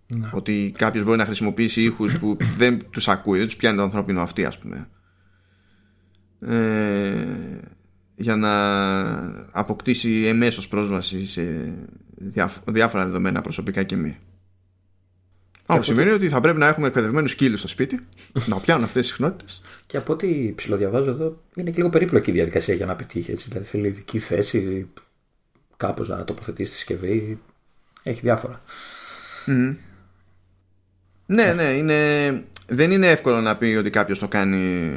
[0.08, 0.30] Ναι.
[0.34, 4.22] Ότι κάποιος μπορεί να χρησιμοποιήσει ήχους που δεν τους ακούει, δεν τους πιάνει το ανθρώπινο
[4.22, 4.90] αυτή, ας πούμε.
[6.40, 7.60] Ε,
[8.16, 8.52] για να
[9.52, 11.74] αποκτήσει εμέσως πρόσβαση σε
[12.66, 14.18] διάφορα δεδομένα προσωπικά και μη.
[15.72, 18.08] Αυτό σημαίνει ότι θα πρέπει να έχουμε εκπαιδευμένους σκύλους στο σπίτι,
[18.46, 19.62] να πιάνουν αυτές τις συχνότητες.
[19.86, 23.32] Και από ό,τι ψηλοδιαβάζω εδώ, είναι και λίγο περίπλοκη η διαδικασία για να πετύχει.
[23.32, 23.46] Έτσι.
[23.50, 24.88] Δηλαδή θέλει ειδική θέση,
[25.78, 27.40] κάπως να τοποθετήσει τη συσκευή.
[28.04, 28.62] Έχει διάφορα.
[31.26, 32.44] Ναι, ναι, είναι...
[32.68, 34.96] δεν είναι εύκολο να πει ότι κάποιος το κάνει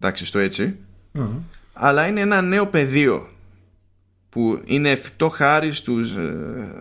[0.00, 0.76] εντάξει, στο ετσι
[1.72, 3.28] Αλλά είναι ένα νέο πεδίο
[4.36, 6.36] που είναι εφικτό χάρη στους, ε,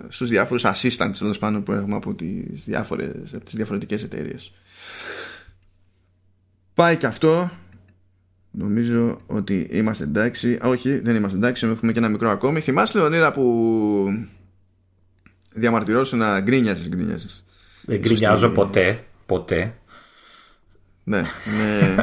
[0.07, 4.53] στους διάφορους assistants τέλος πάντων που έχουμε από τις, διάφορες, από τις διαφορετικές εταιρείες.
[6.73, 7.51] Πάει και αυτό.
[8.51, 10.57] Νομίζω ότι είμαστε εντάξει.
[10.63, 11.67] Όχι, δεν είμαστε εντάξει.
[11.67, 12.59] Έχουμε και ένα μικρό ακόμη.
[12.59, 14.27] Θυμάστε, Λεωνίδα, που
[15.53, 17.43] διαμαρτυρώσου να γκρίνιαζες, γκρίνιαζες.
[17.85, 19.03] Δεν γκρινιάζω ποτέ.
[19.25, 19.77] Ποτέ.
[21.03, 21.95] Ναι, ναι.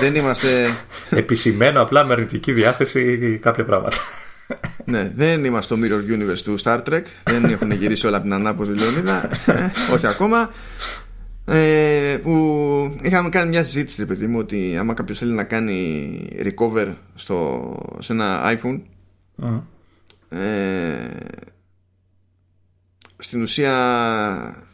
[0.00, 0.68] δεν είμαστε...
[1.10, 3.96] Επισημένο απλά με αρνητική διάθεση κάποια πράγματα
[4.84, 7.02] ναι, δεν είμαστε το Mirror Universe του Star Trek.
[7.24, 9.28] Δεν έχουν γυρίσει όλα από την ανάποδη Λεωνίδα.
[9.46, 10.50] Ε, όχι ακόμα.
[11.48, 16.94] Ε, που είχαμε κάνει μια συζήτηση, παιδί μου, ότι άμα κάποιος θέλει να κάνει recover
[17.14, 18.80] στο, σε ένα iPhone,
[20.28, 20.94] ε,
[23.18, 24.64] στην ουσία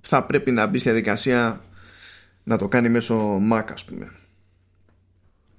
[0.00, 1.60] θα πρέπει να μπει στη διαδικασία
[2.44, 4.10] να το κάνει μέσω Mac, ας πούμε.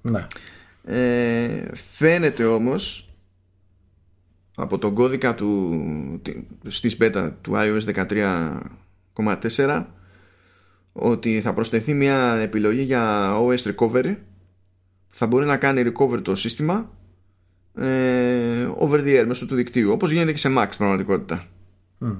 [0.02, 0.26] Ναι.
[0.84, 3.11] Ε, φαίνεται όμως
[4.54, 6.20] από τον κώδικα του,
[6.66, 8.06] στις beta του iOS
[9.14, 9.84] 13.4
[10.92, 14.16] ότι θα προσθεθεί μια επιλογή για OS Recovery
[15.08, 16.90] θα μπορεί να κάνει recover το σύστημα
[17.74, 21.46] ε, over the air μέσω του δικτύου όπως γίνεται και σε Mac στην πραγματικότητα
[22.00, 22.16] mm.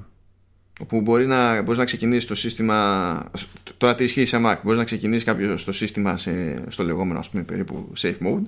[0.79, 3.31] όπου μπορεί να, μπορείς να ξεκινήσεις το σύστημα
[3.77, 7.29] τώρα τι ισχύει σε Mac μπορείς να ξεκινήσεις κάποιος το σύστημα σε, στο λεγόμενο ας
[7.29, 8.45] πούμε περίπου safe mode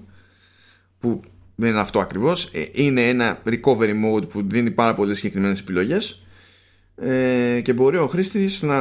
[1.00, 1.22] που
[1.56, 2.50] δεν είναι αυτό ακριβώς.
[2.54, 6.26] Ε, είναι ένα recovery mode που δίνει πάρα πολλές συγκεκριμένες επιλογές.
[6.96, 8.80] Ε, και μπορεί ο χρήστης να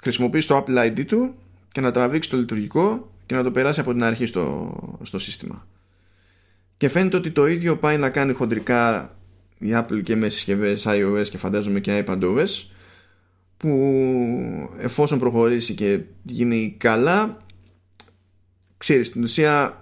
[0.00, 1.34] χρησιμοποιήσει το Apple ID του
[1.72, 5.66] και να τραβήξει το λειτουργικό και να το περάσει από την αρχή στο, στο σύστημα.
[6.76, 9.14] Και φαίνεται ότι το ίδιο πάει να κάνει χοντρικά
[9.58, 12.64] η Apple και με συσκευές iOS και φαντάζομαι και iPadOS
[13.56, 13.70] που
[14.78, 17.42] εφόσον προχωρήσει και γίνει καλά
[18.76, 19.79] ξέρεις στην ουσία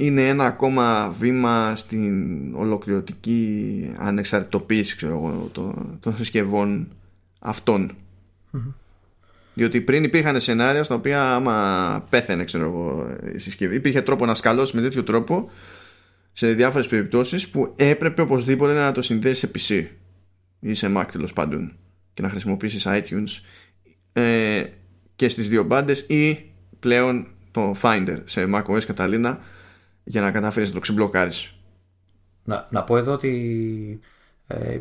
[0.00, 5.48] είναι ένα ακόμα βήμα στην ολοκληρωτική ανεξαρτητοποίηση ξέρω
[6.00, 6.88] των, συσκευών
[7.38, 7.92] αυτών.
[9.54, 14.34] Διότι πριν υπήρχαν σενάρια στα οποία άμα πέθαινε ξέρω εγώ, η συσκευή υπήρχε τρόπο να
[14.34, 15.50] σκαλώσεις με τέτοιο τρόπο
[16.32, 19.86] σε διάφορες περιπτώσεις που έπρεπε οπωσδήποτε να το συνδέσεις σε PC
[20.60, 21.72] ή σε Mac τέλος πάντων
[22.14, 23.42] και να χρησιμοποιήσεις iTunes
[24.12, 24.62] ε,
[25.16, 29.36] και στις δύο μπάντες ή πλέον το Finder σε macOS Catalina
[30.04, 31.54] για να καταφέρεις να το ξεμπλοκάρεις.
[32.44, 34.00] Να, να πω εδώ ότι
[34.46, 34.80] ε,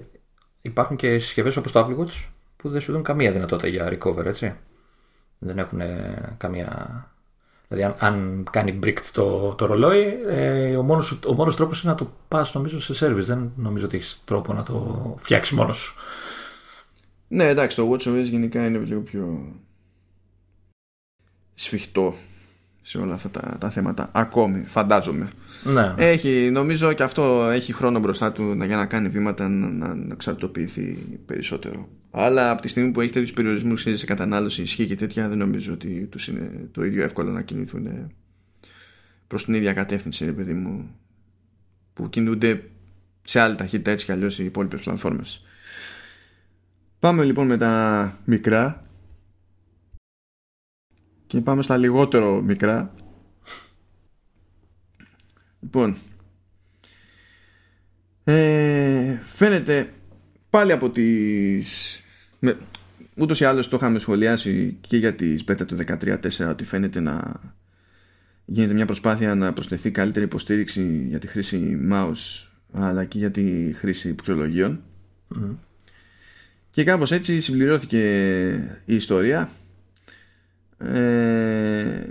[0.61, 4.25] υπάρχουν και συσκευές όπως το Apple Watch που δεν σου δίνουν καμία δυνατότητα για recover,
[4.25, 4.55] έτσι.
[5.39, 5.81] Δεν έχουν
[6.37, 7.03] καμία...
[7.67, 11.97] Δηλαδή αν, κάνει brick το, το ρολόι, ε, ο, μόνος, ο μόνος τρόπος είναι να
[11.97, 13.23] το πας νομίζω σε service.
[13.23, 15.95] Δεν νομίζω ότι έχεις τρόπο να το φτιάξεις μόνος σου.
[17.27, 19.53] Ναι, εντάξει, το WatchOS γενικά είναι λίγο πιο
[21.53, 22.15] σφιχτό
[22.89, 24.09] σε όλα αυτά τα, τα θέματα.
[24.13, 25.31] Ακόμη, φαντάζομαι.
[25.63, 25.93] Ναι.
[25.97, 30.13] Έχει, νομίζω και αυτό έχει χρόνο μπροστά του για να κάνει βήματα να, να, να
[30.13, 31.89] εξαρτοποιηθεί περισσότερο.
[32.11, 35.73] Αλλά από τη στιγμή που έχει τέτοιους περιορισμούς σε κατανάλωση, ισχύ και τέτοια, δεν νομίζω
[35.73, 38.11] ότι τους είναι το ίδιο εύκολο να κινηθούν
[39.27, 40.95] προς την ίδια κατεύθυνση, ρε παιδί μου,
[41.93, 42.63] που κινούνται
[43.21, 45.43] σε άλλη ταχύτητα έτσι κι αλλιώς οι υπόλοιπες πλατφόρμες.
[46.99, 48.88] Πάμε λοιπόν με τα μικρά
[51.29, 52.93] και πάμε στα λιγότερο μικρά.
[55.59, 55.97] Λοιπόν,
[58.23, 59.93] ε, φαίνεται
[60.49, 61.99] πάλι από τις...
[62.39, 62.57] Με,
[63.15, 67.41] ούτως ή άλλως το είχαμε σχολιάσει και για τις beta του 13.4 ότι φαίνεται να
[68.45, 73.73] γίνεται μια προσπάθεια να προσθεθεί καλύτερη υποστήριξη για τη χρήση mouse αλλά και για τη
[73.73, 74.83] χρήση πληκτρολογίων.
[76.69, 78.01] Και κάπως έτσι συμπληρώθηκε
[78.85, 79.49] η ιστορία
[80.79, 82.07] ε,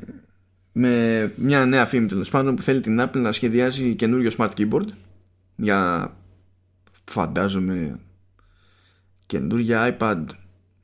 [0.72, 4.86] με μια νέα φήμη τέλος πάντων που θέλει την Apple να σχεδιάζει καινούριο smart keyboard
[5.56, 6.12] για
[7.04, 8.00] φαντάζομαι
[9.26, 10.24] καινούργια iPad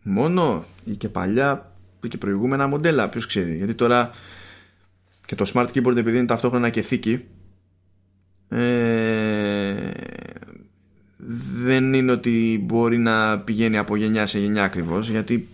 [0.03, 1.73] μόνο ή και παλιά
[2.03, 3.57] ή και προηγούμενα μοντέλα ποιος ξέρει.
[3.57, 4.11] Γιατί τώρα
[5.27, 7.25] και το smart keyboard επειδή είναι ταυτόχρονα και θήκη
[8.49, 9.91] ε,
[11.55, 15.49] δεν είναι ότι μπορεί να πηγαίνει από γενιά σε γενιά ακριβώς γιατί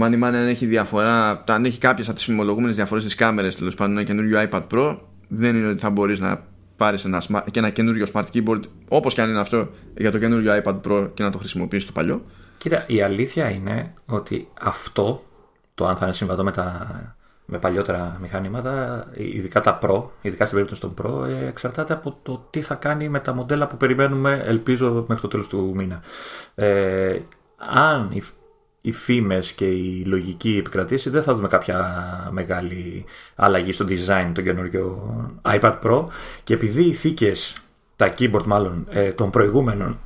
[0.00, 3.74] Μάνι μάνι αν έχει διαφορά, αν έχει κάποιες από τις φημολογούμενες διαφορές στις κάμερες, τέλος
[3.74, 6.42] πάντων ένα καινούριο iPad Pro, δεν είναι ότι θα μπορείς να
[6.76, 10.62] πάρεις ένα, και ένα καινούριο smart keyboard, όπως και αν είναι αυτό, για το καινούριο
[10.64, 12.24] iPad Pro και να το χρησιμοποιήσεις το παλιό.
[12.58, 15.24] Κοίτα, η αλήθεια είναι ότι αυτό,
[15.74, 16.86] το αν θα είναι συμβατό με, τα,
[17.44, 22.46] με παλιότερα μηχανήματα, ειδικά τα Pro, ειδικά στην περίπτωση των Pro, ε, εξαρτάται από το
[22.50, 26.00] τι θα κάνει με τα μοντέλα που περιμένουμε, ελπίζω, μέχρι το τέλος του μήνα.
[26.54, 27.18] Ε,
[27.56, 28.10] αν
[28.88, 34.42] οι φήμες και η λογική επικρατήσεις, δεν θα δούμε κάποια μεγάλη αλλαγή στο design το
[34.42, 36.04] καινούργιο iPad Pro
[36.44, 37.56] και επειδή οι θήκες,
[37.96, 39.98] τα keyboard μάλλον ε, των προηγούμενων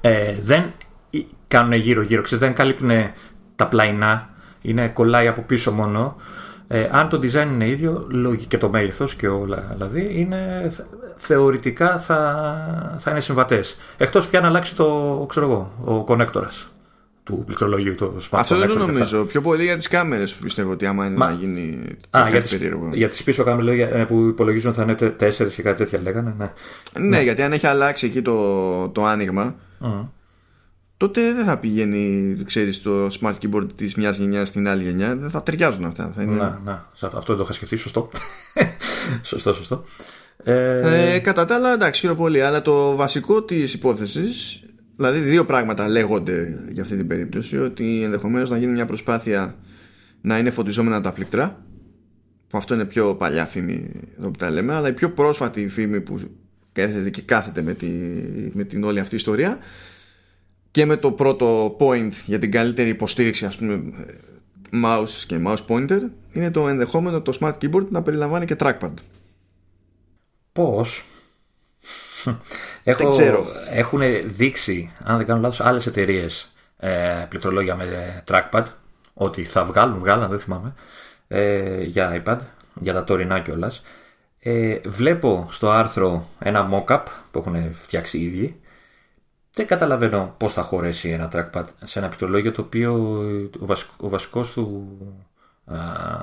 [0.00, 0.72] ε, δεν
[1.48, 2.90] κάνουν γύρω-γύρω, ξέρεις, δεν καλύπτουν
[3.56, 4.28] τα πλαϊνά,
[4.60, 6.16] είναι κολλάει από πίσω μόνο.
[6.68, 8.06] Ε, αν το design είναι ίδιο,
[8.48, 10.72] και το μέγεθος και όλα δηλαδή, είναι,
[11.16, 13.76] θεωρητικά θα, θα είναι συμβατές.
[13.96, 16.73] Εκτός πια να αλλάξει το, ξέρω εγώ, ο connectorας
[17.24, 18.38] του πληκτρολογίου το smartphone.
[18.38, 19.24] Αυτό δεν το νομίζω.
[19.24, 21.26] Πιο πολύ για τις κάμερες πιστεύω ότι άμα είναι Μα...
[21.26, 21.84] να γίνει.
[22.10, 22.60] Α, για τις,
[22.92, 26.34] για τις πίσω κάμερες ε, που υπολογίζουν θα είναι τέσσερις και κάτι τέτοια λέγανε.
[26.38, 26.52] Ναι.
[27.00, 29.54] ναι, ναι, γιατί αν έχει αλλάξει εκεί το, το άνοιγμα.
[29.80, 30.08] Mm.
[30.96, 35.16] Τότε δεν θα πηγαίνει, ξέρεις, το smart keyboard της μιας γενιάς στην άλλη γενιά.
[35.16, 36.12] Δεν θα ταιριάζουν αυτά.
[36.16, 36.34] Θα είναι...
[36.34, 36.78] Ναι, ναι.
[37.00, 37.76] Αυτό δεν το είχα σκεφτεί.
[37.76, 38.10] Σωστό.
[39.22, 39.84] σωστό, σωστό.
[40.44, 41.14] Ε...
[41.14, 42.42] Ε, κατά τα άλλα, εντάξει, πολύ.
[42.42, 44.63] Αλλά το βασικό της υπόθεσης
[44.96, 49.56] Δηλαδή δύο πράγματα λέγονται για αυτή την περίπτωση ότι ενδεχομένως να γίνει μια προσπάθεια
[50.20, 51.64] να είναι φωτιζόμενα τα πληκτρά
[52.48, 56.00] που αυτό είναι πιο παλιά φήμη εδώ που τα λέμε αλλά η πιο πρόσφατη φήμη
[56.00, 56.18] που
[56.74, 57.86] κάθεται και κάθεται με, τη,
[58.52, 59.58] με την όλη αυτή ιστορία.
[60.70, 63.82] Και με το πρώτο point για την καλύτερη υποστήριξη ας πούμε
[64.84, 66.00] mouse και mouse pointer
[66.32, 68.92] είναι το ενδεχόμενο το smart keyboard να περιλαμβάνει και trackpad.
[70.52, 71.04] Πώς;
[72.84, 73.46] Έχω, ξέρω.
[73.70, 78.64] Έχουν δείξει, αν δεν κάνω λάθος, άλλες εταιρείες ε, πληκτρολόγια με trackpad
[79.14, 80.74] ότι θα βγάλουν, βγάλαν, δεν θυμάμαι,
[81.28, 82.38] ε, για iPad,
[82.74, 83.82] για τα τωρινά κιόλας.
[84.38, 88.60] Ε, βλέπω στο άρθρο ένα mock-up που έχουν φτιάξει οι ίδιοι.
[89.52, 92.92] Δεν καταλαβαίνω πώς θα χωρέσει ένα trackpad σε ένα πληκτρολόγιο το οποίο
[93.60, 94.98] ο, βασικό, βασικός του
[95.64, 95.76] α,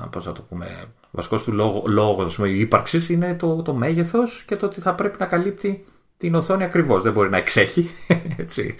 [0.08, 4.56] πώς θα το πούμε, ο βασικός του λόγο, λόγος ύπαρξης είναι το, το μέγεθος και
[4.56, 5.84] το ότι θα πρέπει να καλύπτει
[6.22, 7.02] την οθόνη ακριβώς.
[7.02, 7.90] Δεν μπορεί να εξέχει.
[8.42, 8.74] Έτσι.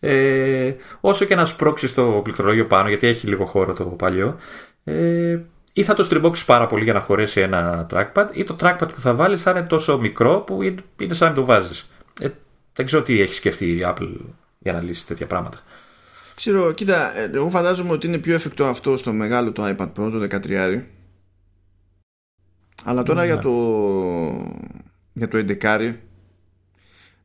[0.00, 4.38] Ε, όσο και να σπρώξει το πληκτρολόγιο πάνω, γιατί έχει λίγο χώρο το παλιό,
[4.84, 5.38] ε,
[5.72, 9.00] ή θα το στριμπόξει πάρα πολύ για να χωρέσει ένα trackpad, ή το trackpad που
[9.00, 10.62] θα βάλεις θα είναι τόσο μικρό που
[10.96, 11.88] είναι σαν να το βάζεις.
[12.20, 12.28] Ε,
[12.72, 14.16] δεν ξέρω τι έχει σκεφτεί η Apple
[14.58, 15.60] για να λύσει τέτοια πράγματα.
[16.34, 20.10] Ξέρω, κοίτα, ε, εγώ φαντάζομαι ότι είναι πιο εφικτό αυτό στο μεγάλο το iPad Pro,
[20.10, 20.82] το 13.
[22.84, 23.40] Αλλά τώρα για ναι.
[23.40, 23.50] το
[25.12, 26.07] για το 11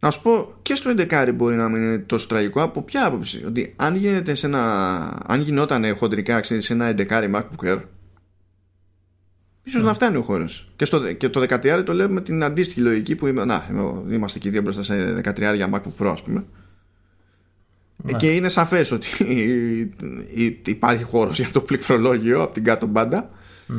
[0.03, 3.43] να σου πω και στο 11 μπορεί να μην είναι τόσο τραγικό από ποια άποψη;
[3.45, 7.81] Ότι αν, γίνεται σε ένα, αν γινόταν χοντρικά ξέρεις, σε ένα 11 MacBook Air,
[9.63, 9.85] ίσως mm.
[9.85, 10.69] να φτάνει ο χώρος.
[10.75, 13.65] Και, και το 13 το λέω με την αντίστοιχη λογική που είμαι, να,
[14.09, 16.43] είμαστε και δύο μπροστά σε 13 για MacBook Pro, ας πούμε.
[17.95, 18.13] Ναι.
[18.13, 19.07] Και είναι σαφές ότι
[20.65, 23.29] υπάρχει χώρος για το πληκτρολόγιο από την κάτω μπάντα.
[23.69, 23.73] Mm.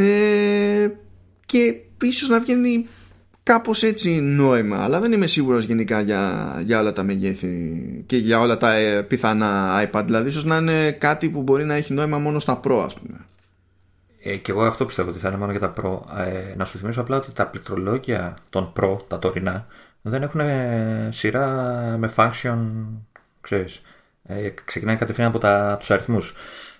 [0.00, 0.88] Ε,
[1.46, 2.86] και ίσως να βγαίνει
[3.46, 8.40] κάπως έτσι νόημα αλλά δεν είμαι σίγουρος γενικά για, για όλα τα μεγέθη και για
[8.40, 12.18] όλα τα ε, πιθανά iPad δηλαδή ίσως να είναι κάτι που μπορεί να έχει νόημα
[12.18, 13.26] μόνο στα Pro ας πούμε
[14.28, 16.00] ε, και εγώ αυτό πιστεύω ότι θα είναι μόνο για τα Pro.
[16.18, 19.66] Ε, να σου θυμίσω απλά ότι τα πληκτρολόγια των Pro, τα τωρινά,
[20.02, 21.46] δεν έχουν ε, σειρά
[21.98, 22.58] με function,
[23.40, 23.82] ξέρεις.
[24.24, 26.34] Ε, ξεκινάει κατευθείαν από, τα, από τους αριθμούς.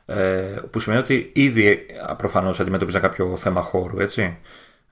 [0.06, 1.86] Ε, που σημαίνει ότι ήδη
[2.16, 4.38] προφανώς αντιμετωπίζα κάποιο θέμα χώρου, έτσι,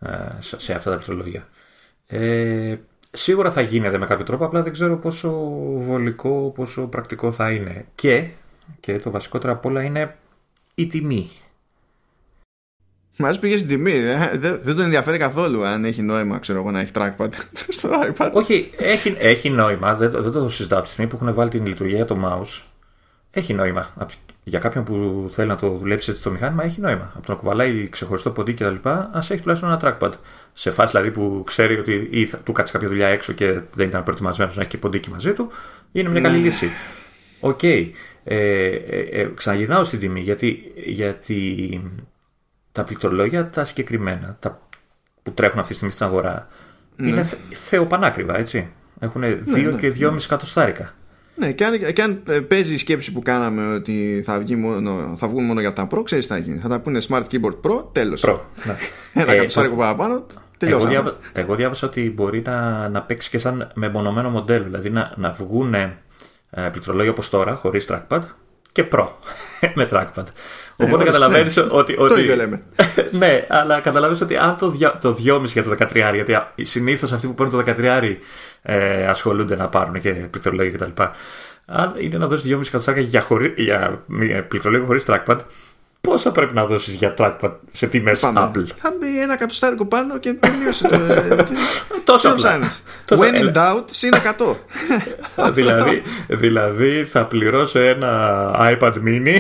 [0.01, 0.09] ε,
[0.41, 1.49] σε αυτά τα πληκτρολόγια.
[2.07, 2.77] Ε,
[3.13, 5.31] σίγουρα θα γίνεται με κάποιο τρόπο, απλά δεν ξέρω πόσο
[5.77, 7.87] βολικό, πόσο πρακτικό θα είναι.
[7.95, 8.29] Και,
[8.81, 10.17] και το βασικότερο απ' όλα είναι
[10.75, 11.31] η τιμή.
[13.17, 13.93] Μα πήγε στην τιμή.
[13.93, 14.31] Ε.
[14.35, 17.29] Δεν, δεν τον ενδιαφέρει καθόλου αν έχει νόημα ξέρω εγώ, να έχει trackpad
[17.69, 18.31] στο iPad.
[18.33, 19.95] Όχι, έχει, έχει νόημα.
[19.95, 22.63] Δεν, δεν το συζητάω από τη στιγμή που έχουν βάλει την λειτουργία για το mouse.
[23.31, 23.93] Έχει νόημα.
[24.47, 27.13] Για κάποιον που θέλει να το δουλέψει έτσι στο μηχάνημα, έχει νόημα.
[27.17, 28.89] Από το να κουβαλάει ξεχωριστό ποντίκι κτλ.
[28.89, 30.13] α έχει τουλάχιστον ένα trackpad.
[30.53, 33.89] Σε φάση δηλαδή που ξέρει ότι ή θα, του κάτσει κάποια δουλειά έξω και δεν
[33.89, 35.51] ήταν προετοιμασμένος να έχει και ποντίκι μαζί του,
[35.93, 36.43] είναι μια καλή ναι.
[36.43, 36.71] λύση.
[37.41, 37.59] Οκ.
[37.63, 37.91] Okay.
[38.25, 41.81] Ε, ε, ε, ξαναγυρνάω στην τιμή γιατί, γιατί
[42.73, 44.69] τα πληκτρολόγια τα συγκεκριμένα τα
[45.23, 46.49] που τρέχουν αυτή τη στιγμή στην αγορά
[46.97, 47.09] ναι.
[47.09, 48.73] είναι θεοπανάκριβα, έτσι.
[48.99, 50.17] Έχουν 2 ναι, ναι, και 2,5 ναι.
[50.25, 50.95] εκατοστάρικα.
[51.35, 55.15] Ναι, και αν, και αν ε, παίζει η σκέψη που κάναμε ότι θα, βγει μόνο,
[55.17, 56.59] θα βγουν μόνο για τα Pro, ξέρεις τι θα γίνει.
[56.59, 58.25] Θα τα πούνε Smart Keyboard Pro, τέλος.
[58.27, 58.75] Pro, ναι.
[59.23, 60.27] Ένα ε, εκατοστάρικο παραπάνω,
[60.59, 60.93] τελειώσαμε.
[60.95, 64.65] Εγώ, διάβα, εγώ διάβασα ότι μπορεί να, να παίξει και σαν μεμονωμένο μοντέλο.
[64.65, 65.99] Δηλαδή να, να βγουν ε,
[66.51, 68.21] πληκτρολόγια όπως τώρα, χωρίς trackpad,
[68.75, 69.07] και Pro
[69.75, 70.25] με trackpad.
[70.77, 71.63] Ε, Οπότε ε, καταλαβαίνεις ναι.
[71.71, 71.95] ότι.
[71.99, 72.15] ότι...
[72.15, 72.63] Το ίδιο λέμε.
[73.21, 77.35] ναι, αλλά καταλαβαίνεις ότι αν το, το 2,5 για το 13, γιατί συνήθως αυτοί που
[77.35, 78.17] παίρνουν το 13
[78.63, 81.03] ε, ασχολούνται να πάρουν και πληκτρολόγια κτλ.
[81.67, 84.03] Αν είναι να δώσεις 2,5 εκατοστάρια για, χωρί, για
[84.49, 85.39] πληκτρολόγιο χωρίς trackpad,
[86.05, 90.35] πόσα πρέπει να δώσεις για trackpad σε τιμές Apple; Θα μπει ένα εκατοστάρικο πάνω και
[90.61, 90.99] μείωσε το.
[92.13, 92.59] Τόσο απλά.
[93.09, 94.55] When in doubt, συν 100.
[95.59, 99.39] δηλαδή, δηλαδή θα πληρώσω ένα iPad mini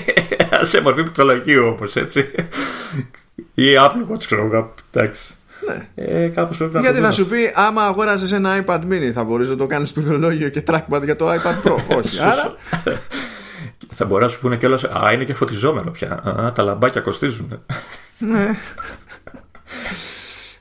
[0.70, 2.30] σε μορφή πληκτρολογίου όμως, έτσι.
[3.54, 4.74] Ή Apple Watch, ξέρω εγώ.
[4.92, 5.34] Εντάξει.
[5.66, 5.88] Ναι.
[5.94, 9.48] Ε, κάπως πρέπει να Γιατί θα σου πει, άμα αγόρασες ένα iPad mini, θα μπορείς
[9.48, 11.96] να το κάνεις πληκτρολόγιο και trackpad για το iPad Pro.
[11.96, 12.22] Όχι.
[12.22, 12.54] Άρα.
[13.88, 16.10] Θα μπορεί να σου πούνε κιόλας, Α, είναι και φωτιζόμενο πια.
[16.10, 17.62] Α, τα λαμπάκια κοστίζουν.
[18.18, 18.56] Ναι.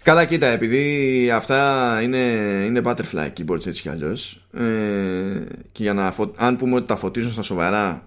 [0.04, 2.18] Καλά, κοίτα, επειδή αυτά είναι,
[2.66, 4.48] είναι butterfly keyboards έτσι κι αλλιώς.
[4.54, 8.04] Ε, και για να αν πούμε ότι τα φωτίζουν στα σοβαρά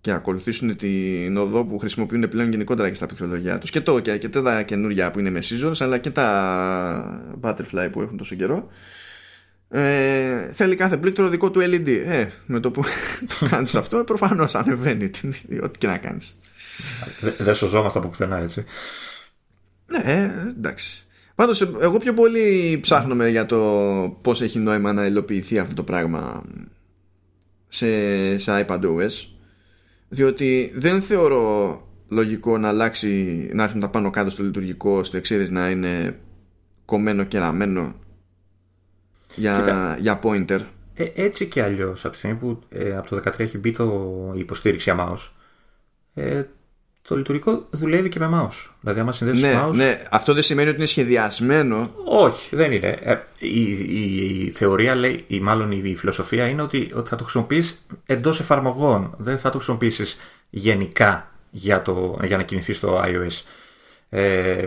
[0.00, 4.18] και ακολουθήσουν την οδό που χρησιμοποιούν πλέον γενικότερα και στα πληκτρολογιά τους και, το, και,
[4.18, 8.68] και τα καινούρια που είναι με scissors αλλά και τα butterfly που έχουν τόσο καιρό
[9.76, 12.82] ε, θέλει κάθε πλήκτρο δικό του LED ε, με το που
[13.40, 16.36] το κάνεις αυτό προφανώς ανεβαίνει την, ό,τι και να κάνεις.
[17.38, 18.64] Δεν σωζόμαστε από πουθενά έτσι.
[19.86, 21.06] Ναι ε, εντάξει.
[21.34, 23.58] Πάντως εγώ πιο πολύ ψάχνομαι για το
[24.22, 26.44] πώς έχει νόημα να υλοποιηθεί αυτό το πράγμα
[27.68, 29.26] σε, σε iPadOS
[30.08, 35.50] διότι δεν θεωρώ λογικό να αλλάξει να έρθουν τα πάνω κάτω στο λειτουργικό στο εξήρες
[35.50, 36.18] να είναι
[36.84, 37.94] κομμένο και ραμμένο
[39.36, 40.60] για, για pointer
[40.94, 44.32] ε, έτσι και αλλιώς από τη στιγμή που ε, από το 2013 έχει μπει το
[44.36, 45.28] υποστήριξη για mouse
[46.14, 46.42] ε,
[47.08, 48.70] το λειτουργικό δουλεύει και με mouse.
[48.80, 49.74] Δηλαδή, άμα συνδέσεις ναι, mouse.
[49.74, 51.90] Ναι, αυτό δεν σημαίνει ότι είναι σχεδιασμένο.
[52.04, 52.98] Όχι, δεν είναι.
[53.02, 53.70] Ε, η,
[54.44, 59.14] η, θεωρία λέει, ή μάλλον η, φιλοσοφία είναι ότι, ότι θα το χρησιμοποιείς εντός εφαρμογών.
[59.18, 60.16] Δεν θα το χρησιμοποιήσεις
[60.50, 63.42] γενικά για, το, για να κινηθείς στο iOS.
[64.08, 64.66] Ε,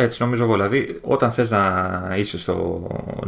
[0.00, 0.52] έτσι νομίζω εγώ.
[0.52, 2.86] Δηλαδή, όταν θες να είσαι στο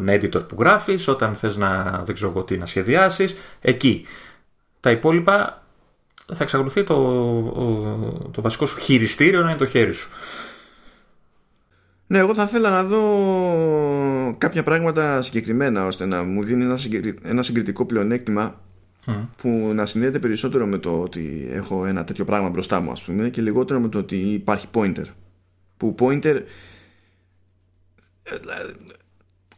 [0.09, 4.07] editor που γράφεις, όταν θες να, δεν ξέρω τι, να σχεδιάσεις, εκεί.
[4.81, 5.63] Τα υπόλοιπα
[6.33, 6.97] θα εξακολουθεί το,
[8.31, 10.11] το βασικό σου χειριστήριο να είναι το χέρι σου.
[12.07, 13.05] Ναι, εγώ θα ήθελα να δω
[14.39, 16.79] κάποια πράγματα συγκεκριμένα ώστε να μου δίνει ένα,
[17.23, 18.61] ένα συγκριτικό πλεονέκτημα
[19.37, 23.29] που να συνδέεται περισσότερο με το ότι έχω ένα τέτοιο πράγμα μπροστά μου ας πούμε
[23.29, 25.05] και λιγότερο με το ότι υπάρχει pointer
[25.81, 26.43] που pointer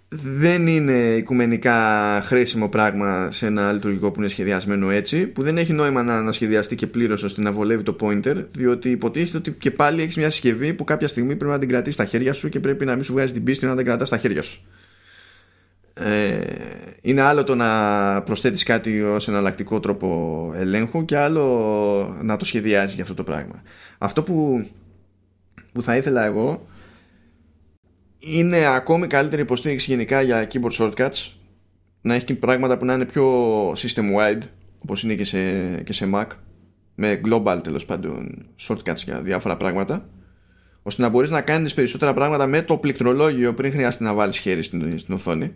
[0.09, 1.77] δεν είναι οικουμενικά
[2.25, 6.75] χρήσιμο πράγμα σε ένα λειτουργικό που είναι σχεδιασμένο έτσι, που δεν έχει νόημα να ανασχεδιαστεί
[6.75, 10.75] και πλήρως ώστε να βολεύει το pointer, διότι υποτίθεται ότι και πάλι έχεις μια συσκευή
[10.75, 13.13] που κάποια στιγμή πρέπει να την κρατήσεις στα χέρια σου και πρέπει να μην σου
[13.13, 14.63] βγάζει την πίστη να την κρατάς στα χέρια σου.
[15.95, 16.41] Ε,
[17.01, 22.95] είναι άλλο το να προσθέτεις κάτι ως εναλλακτικό τρόπο ελέγχου και άλλο να το σχεδιάζεις
[22.95, 23.63] για αυτό το πράγμα.
[23.99, 24.67] Αυτό που,
[25.73, 26.67] που θα ήθελα εγώ
[28.19, 31.33] είναι ακόμη καλύτερη υποστήριξη γενικά για keyboard shortcuts.
[32.01, 34.43] Να έχει πράγματα που να είναι πιο system wide
[34.79, 36.27] όπως είναι και σε, και σε Mac
[36.95, 40.09] με global τέλος πάντων shortcuts για διάφορα πράγματα
[40.83, 44.63] ώστε να μπορείς να κάνεις περισσότερα πράγματα με το πληκτρολόγιο πριν χρειάζεται να βάλεις χέρι
[44.63, 45.55] στην, στην οθόνη.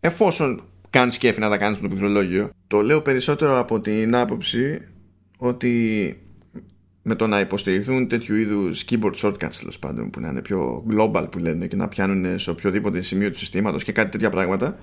[0.00, 2.50] Εφόσον κάνεις κέφι να τα κάνεις με το πληκτρολόγιο.
[2.66, 4.80] Το λέω περισσότερο από την άποψη
[5.38, 6.16] ότι
[7.06, 11.26] με το να υποστηριχθούν τέτοιου είδου keyboard shortcuts τέλος πάντων που να είναι πιο global
[11.30, 14.78] που λένε και να πιάνουν σε οποιοδήποτε σημείο του συστήματος και κάτι τέτοια πράγματα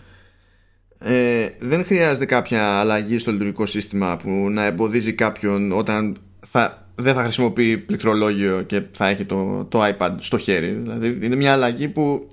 [1.04, 6.16] ε, δεν χρειάζεται κάποια αλλαγή στο λειτουργικό σύστημα που να εμποδίζει κάποιον όταν
[6.46, 10.72] θα, δεν θα χρησιμοποιεί πληκτρολόγιο και θα έχει το, το iPad στο χέρι.
[10.72, 12.28] Δηλαδή είναι μια αλλαγή που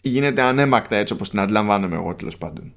[0.00, 2.74] γίνεται ανέμακτα έτσι όπως την αντιλαμβάνομαι εγώ τέλος πάντων.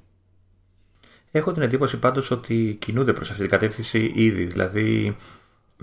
[1.30, 4.44] Έχω την εντύπωση πάντως ότι κινούνται προς αυτή την κατεύθυνση ήδη.
[4.44, 5.16] Δηλαδή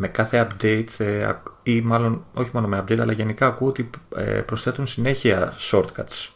[0.02, 1.32] με κάθε update ε,
[1.64, 6.30] ή μάλλον όχι μόνο με update αλλά γενικά ακούω ότι ε, προσθέτουν συνέχεια shortcuts.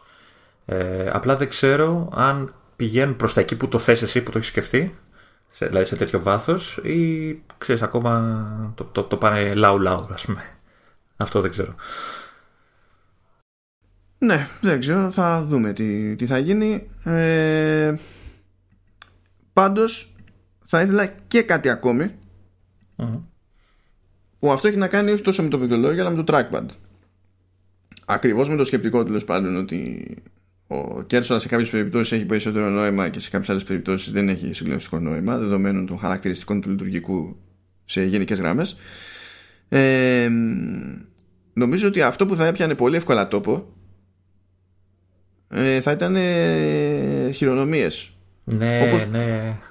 [0.65, 4.37] Ε, απλά δεν ξέρω αν πηγαίνουν προς τα εκεί που το θες εσύ που το
[4.37, 4.93] έχεις σκεφτεί
[5.57, 10.43] δηλαδή σε τέτοιο βάθος ή ξέρεις ακόμα το, το, το πάνε λαού λαού ας πούμε.
[11.17, 11.75] Αυτό δεν ξέρω.
[14.17, 16.89] Ναι, δεν ξέρω, θα δούμε τι, τι θα γίνει.
[17.03, 17.95] Ε,
[19.53, 20.15] πάντως
[20.65, 21.69] θα ήθελα και κάτι
[24.45, 26.65] που αυτό έχει να κάνει όχι τόσο με το βιντεολόγιο αλλά με το trackpad.
[28.05, 30.07] Ακριβώς με το σκεπτικό τέλος πάντων ότι
[30.67, 34.53] ο Κέρσονα σε κάποιες περιπτώσεις έχει περισσότερο νόημα και σε κάποιες άλλες περιπτώσεις δεν έχει
[34.53, 37.35] συγκλονιστικό νόημα δεδομένων των χαρακτηριστικών του λειτουργικού
[37.85, 38.65] σε γενικές γράμμε.
[39.69, 40.29] Ε,
[41.53, 43.73] νομίζω ότι αυτό που θα έπιανε πολύ εύκολα τόπο
[45.49, 48.14] ε, θα ήταν ε, χειρονομίες
[48.47, 49.17] ναι, όπως, ναι,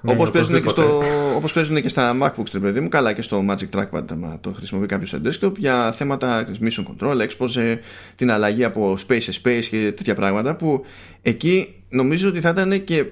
[0.03, 1.03] ναι, όπως, παίζουν και στο,
[1.37, 4.87] όπως παίζουν και στα MacBooks παιδί μου καλά και στο Magic Trackpad άμα το χρησιμοποιεί
[4.87, 7.79] κάποιος σε desktop για θέματα mission control, expose
[8.17, 10.85] την αλλαγή από space σε space και τέτοια πράγματα που
[11.23, 13.05] εκεί νομίζω ότι θα ήταν και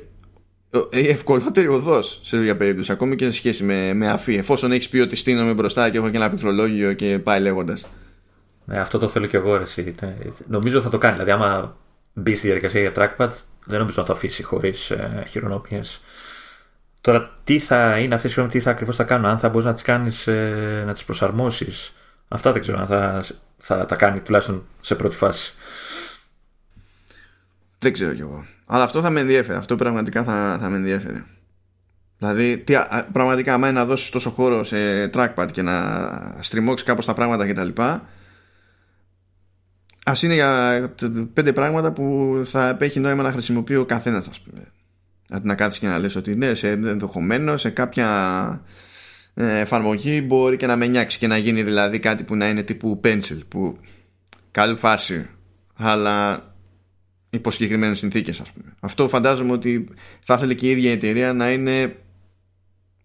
[0.91, 4.89] η ευκολότερη οδός σε τέτοια περίπτωση ακόμη και σε σχέση με, με αφή εφόσον έχεις
[4.89, 7.87] πει ότι στείνομαι μπροστά και έχω και ένα πληκτρολόγιο και πάει λέγοντας.
[8.65, 9.95] Ναι, αυτό το θέλω και εγώ εσύ.
[10.47, 11.13] Νομίζω θα το κάνει.
[11.13, 11.77] Δηλαδή, άμα
[12.13, 13.31] μπει στη διαδικασία για trackpad,
[13.65, 16.01] δεν νομίζω να το αφήσει χωρίς ε, χειρονομίες.
[17.01, 19.73] Τώρα, τι θα είναι αυτές οι τι θα ακριβώς θα κάνουν, αν θα μπορείς να
[19.75, 21.93] τις κάνεις, ε, να τις προσαρμόσεις.
[22.29, 23.25] Αυτά δεν ξέρω αν θα,
[23.59, 25.55] θα τα κάνει τουλάχιστον σε πρώτη φάση.
[27.79, 28.47] Δεν ξέρω κι εγώ.
[28.67, 29.59] Αλλά αυτό θα με ενδιαφέρει.
[29.59, 31.25] Αυτό πραγματικά θα, θα με ενδιαφέρει.
[32.19, 32.75] Δηλαδή, τι,
[33.13, 37.47] πραγματικά, άμα είναι να δώσεις τόσο χώρο σε trackpad και να στριμώξεις κάπως τα πράγματα
[37.47, 37.83] κτλ.
[40.05, 40.95] Α είναι για
[41.33, 44.63] πέντε πράγματα που θα έχει νόημα να χρησιμοποιεί ο καθένας, ας πούμε.
[45.31, 48.09] Αντί να κάτσει και να λες ότι ναι, σε ενδεχομένως σε κάποια
[49.35, 52.63] ε, εφαρμογή μπορεί και να με νιάξει και να γίνει δηλαδή κάτι που να είναι
[52.63, 53.79] τύπου pencil που
[54.51, 55.29] καλή φάση
[55.75, 56.47] αλλά
[57.31, 58.75] υπό συγκεκριμένες συνθήκες, ας πούμε.
[58.81, 59.89] Αυτό φαντάζομαι ότι
[60.21, 61.97] θα ήθελε και η ίδια η εταιρεία να είναι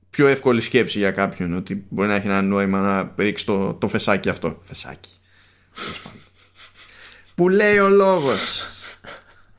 [0.09, 3.87] πιο εύκολη σκέψη για κάποιον ότι μπορεί να έχει ένα νόημα να ρίξει το, το
[3.87, 4.59] φεσάκι αυτό.
[4.61, 5.09] Φεσάκι
[7.37, 8.65] που λέει ο λόγος.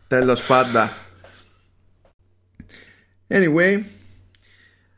[0.09, 0.93] Τέλος πάντα.
[3.29, 3.81] Anyway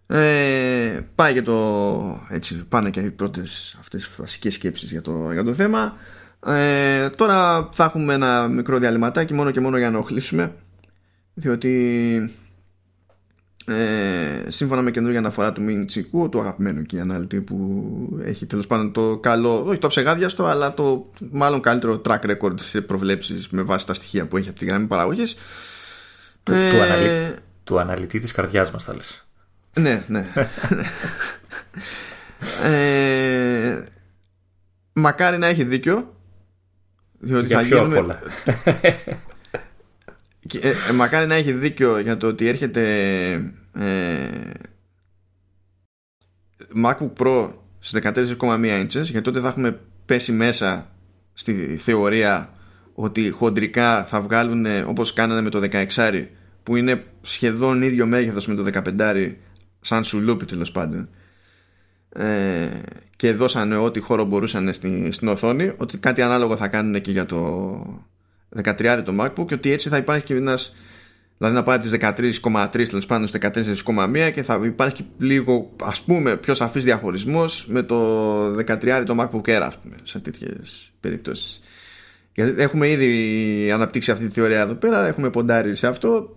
[0.06, 5.32] ε, πάει και το έτσι πάνε και οι πρώτες αυτές τις βασικές σκέψεις για το,
[5.32, 5.96] για το θέμα.
[6.46, 10.54] Ε, τώρα θα έχουμε ένα μικρό διαλυματάκι μόνο και μόνο για να οχλήσουμε
[11.34, 12.34] διότι
[13.66, 18.66] ε, σύμφωνα με καινούργια αναφορά του Μιν Τσικού, του αγαπημένου και ανάλυτη που έχει τέλος
[18.66, 23.62] πάντων το καλό, όχι το ψεγάδιαστο, αλλά το μάλλον καλύτερο track record σε προβλέψεις με
[23.62, 25.36] βάση τα στοιχεία που έχει από τη γραμμή παραγωγής.
[26.42, 27.34] Του, ε, του, αναλυ...
[27.64, 29.26] του αναλυτή της καρδιάς μας, θα λες.
[29.78, 30.26] Ναι, ναι.
[32.64, 33.84] ε,
[34.92, 36.14] μακάρι να έχει δίκιο.
[37.18, 38.18] Διότι για θα πιο γίνουμε...
[38.64, 38.92] ε,
[40.60, 43.32] ε, μακάρι να έχει δίκιο για το ότι έρχεται
[43.74, 44.28] ε,
[46.84, 48.38] MacBook Pro στις 14,1
[48.82, 50.90] inches γιατί τότε θα έχουμε πέσει μέσα
[51.32, 52.52] στη θεωρία
[52.94, 56.26] ότι χοντρικά θα βγάλουν όπως κάνανε με το 16
[56.62, 59.32] που είναι σχεδόν ίδιο μέγεθος με το 15
[59.80, 61.08] σαν σουλούπι τέλος πάντων.
[62.08, 62.68] Ε,
[63.16, 67.26] και δώσανε ό,τι χώρο μπορούσαν στην, στην οθόνη ότι κάτι ανάλογο θα κάνουν και για
[67.26, 68.04] το
[68.62, 70.74] 13 το MacBook και ότι έτσι θα υπάρχει και ένας
[71.40, 73.40] Δηλαδή να πάει από τις 13,3 τέλος πάντων στις
[73.84, 79.48] 14,1 και θα υπάρχει λίγο ας πούμε πιο σαφής διαχωρισμός με το 13 το MacBook
[79.48, 81.62] Air, ας πούμε, σε τέτοιες περιπτώσεις.
[82.34, 86.36] Γιατί έχουμε ήδη αναπτύξει αυτή τη θεωρία εδώ πέρα, έχουμε ποντάρει σε αυτό.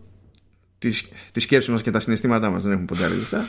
[0.80, 0.90] Τη,
[1.32, 3.46] τη σκέψη μας και τα συναισθήματά μας δεν έχουμε ποντάρει αυτά.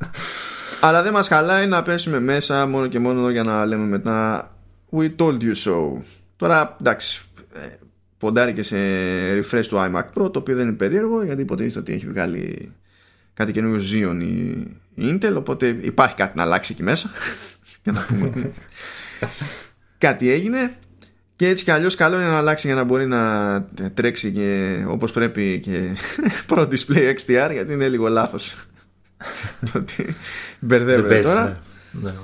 [0.86, 4.50] Αλλά δεν μας χαλάει να πέσουμε μέσα μόνο και μόνο για να λέμε μετά
[4.92, 6.02] We told you so.
[6.36, 7.24] Τώρα εντάξει,
[8.24, 8.76] ποντάρει και σε
[9.34, 12.72] refresh του iMac Pro το οποίο δεν είναι περίεργο γιατί υποτίθεται ότι έχει βγάλει
[13.34, 14.66] κάτι καινούριο Xeon η,
[14.98, 17.10] Intel οπότε υπάρχει κάτι να αλλάξει εκεί μέσα.
[17.82, 18.52] Για να πούμε.
[19.98, 20.74] Κάτι έγινε
[21.36, 23.62] και έτσι κι αλλιώς καλό είναι να αλλάξει για να μπορεί να
[23.94, 25.96] τρέξει και όπως πρέπει και
[26.48, 28.56] Pro Display XDR γιατί είναι λίγο λάθος
[29.72, 30.16] το ότι
[30.60, 31.44] μπερδεύεται τώρα.
[31.44, 31.52] ναι.
[32.10, 32.14] Ναι,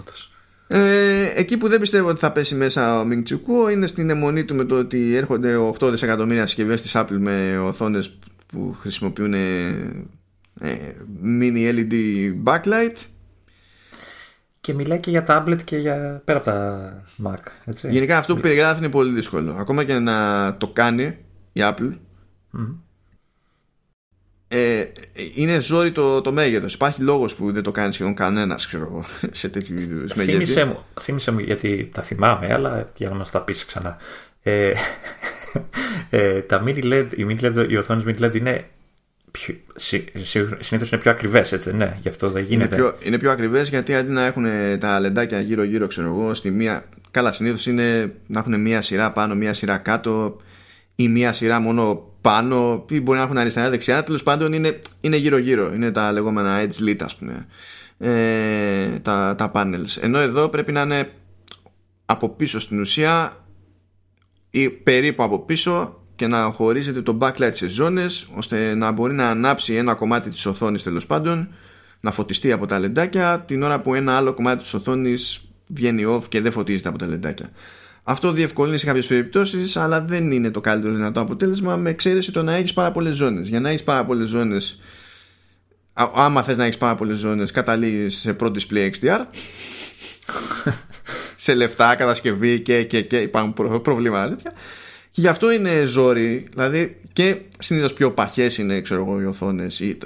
[0.73, 4.45] Ε, εκεί που δεν πιστεύω ότι θα πέσει μέσα ο Ming Chiu είναι στην αιμονή
[4.45, 10.95] του με το ότι έρχονται 8 δισεκατομμύρια συσκευές της Apple με οθόνες που χρησιμοποιούν ε,
[11.25, 11.95] mini LED
[12.45, 12.97] backlight
[14.61, 17.51] και μιλάει και για tablet και για πέρα από τα Mac.
[17.65, 17.89] Έτσι.
[17.91, 19.57] Γενικά αυτό που περιγράφει είναι πολύ δύσκολο.
[19.59, 21.17] Ακόμα και να το κάνει
[21.53, 21.93] η Apple.
[24.53, 24.85] Ε,
[25.35, 26.75] είναι ζόρι το, το μέγεθος.
[26.75, 28.69] Υπάρχει λόγος που δεν το κάνει σχεδόν κανένας
[29.31, 30.33] σε τέτοιου είδους μέγεθο.
[30.33, 33.97] Θύμησε μου, θύμισε μου γιατί τα θυμάμαι, αλλά για να μας τα πεις ξανά.
[34.43, 34.73] Ε,
[36.11, 38.65] ε, τα mini LED, οι, mini LED, οι οθόνες mini LED είναι
[40.61, 42.75] συνήθως είναι πιο ακριβές, έτσι ναι, γι' αυτό δεν γίνεται.
[42.75, 44.45] Είναι πιο, είναι πιο ακριβές γιατί αντί να έχουν
[44.79, 46.85] τα λεντάκια γύρω-γύρω, ξέρω εγώ, στη μία.
[47.11, 50.41] Καλά, συνήθως είναι να έχουν μία σειρά πάνω, μία σειρά κάτω
[50.97, 54.03] ή μία σειρά μόνο πάνω, ή μπορεί να έχουν αριστερά-δεξιά.
[54.05, 55.75] Τέλος πάντων είναι, είναι γύρω-γύρω.
[55.75, 57.47] Είναι τα λεγόμενα edge lit, ας πούμε.
[57.99, 59.99] Ε, τα, τα panels.
[60.01, 61.13] Ενώ εδώ πρέπει να είναι
[62.05, 63.45] από πίσω στην ουσία
[64.51, 69.29] ή περίπου από πίσω και να χωρίζεται το backlight σε ζώνες ώστε να μπορεί να
[69.29, 71.49] ανάψει ένα κομμάτι της οθόνης τέλος πάντων
[72.01, 76.25] να φωτιστεί από τα λεντάκια την ώρα που ένα άλλο κομμάτι της οθόνης βγαίνει off
[76.29, 77.51] και δεν φωτίζεται από τα λεντάκια.
[78.11, 82.43] Αυτό διευκολύνει σε κάποιες περιπτώσεις, αλλά δεν είναι το καλύτερο δυνατό αποτέλεσμα με εξαίρεση το
[82.43, 83.49] να έχεις πάρα πολλές ζώνες.
[83.49, 84.81] Για να έχεις πάρα πολλές ζώνες,
[85.93, 89.21] άμα θες να έχεις πάρα πολλές ζώνες, καταλήγεις σε pro display XDR.
[91.45, 93.53] σε λεφτά, κατασκευή και, και, και υπάρχουν
[93.83, 94.53] προβλήματα τέτοια.
[95.11, 99.81] Και γι' αυτό είναι ζόρι, δηλαδή και συνήθως πιο παχές είναι ξέρω εγώ, οι οθόνες.
[99.81, 99.99] Η,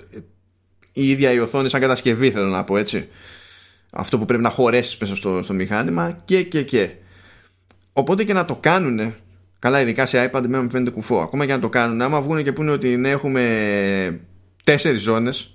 [0.92, 3.08] η ίδια η οθόνη σαν κατασκευή θέλω να πω έτσι.
[3.90, 6.90] Αυτό που πρέπει να χωρέσεις πίσω στο, στο μηχάνημα και και και.
[7.96, 9.14] Οπότε και να το κάνουν
[9.64, 11.20] Καλά, ειδικά σε iPad με φαίνεται κουφό.
[11.20, 14.20] Ακόμα και να το κάνουν, άμα βγουν και πούνε ότι ναι, έχουμε
[14.64, 15.54] τέσσερις ζώνες,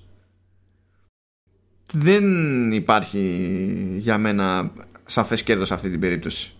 [1.91, 2.23] δεν
[2.71, 3.19] υπάρχει
[3.97, 4.71] για μένα
[5.05, 6.53] σαφές κέρδος σε αυτή την περίπτωση.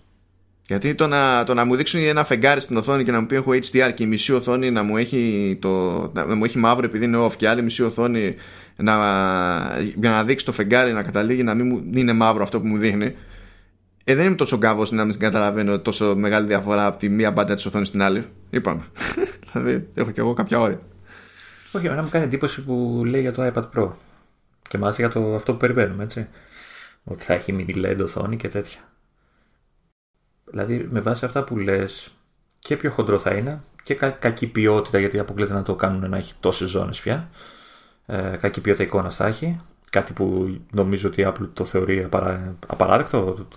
[0.68, 3.36] Γιατί το να, το να μου δείξουν ένα φεγγάρι στην οθόνη και να μου πει
[3.36, 7.06] έχω HDR και η μισή οθόνη να μου έχει, το, να μου έχει μαύρο επειδή
[7.06, 8.36] είναι off και άλλη μισή οθόνη
[8.78, 8.96] να,
[9.96, 12.78] για να δείξει το φεγγάρι να καταλήγει να μην μου είναι μαύρο αυτό που μου
[12.78, 13.16] δείχνει.
[14.10, 17.56] Ε, δεν είμαι τόσο γκάβος να μην καταλαβαίνω τόσο μεγάλη διαφορά από τη μία μπάντα
[17.56, 18.26] της οθόνης στην άλλη.
[18.50, 18.84] Είπαμε.
[19.54, 20.82] δηλαδή έχω κι εγώ κάποια όρια.
[21.72, 23.90] Όχι, εμένα μου κάνει εντύπωση που λέει για το iPad Pro.
[24.70, 26.28] Και μάλιστα για το, αυτό που περιμένουμε, έτσι.
[27.04, 28.80] Ότι θα έχει mini LED οθόνη και τέτοια.
[30.46, 32.12] Δηλαδή με βάση αυτά που λες
[32.60, 36.18] και πιο χοντρό θα είναι και κα, κακή ποιότητα γιατί αποκλείται να το κάνουν να
[36.18, 37.30] έχει τόσες ζώνες πια.
[38.06, 39.60] Ε, κακή ποιότητα εικόνας θα έχει.
[39.90, 43.48] Κάτι που νομίζω ότι η Apple το θεωρεί απαρά, απαράδεκτο.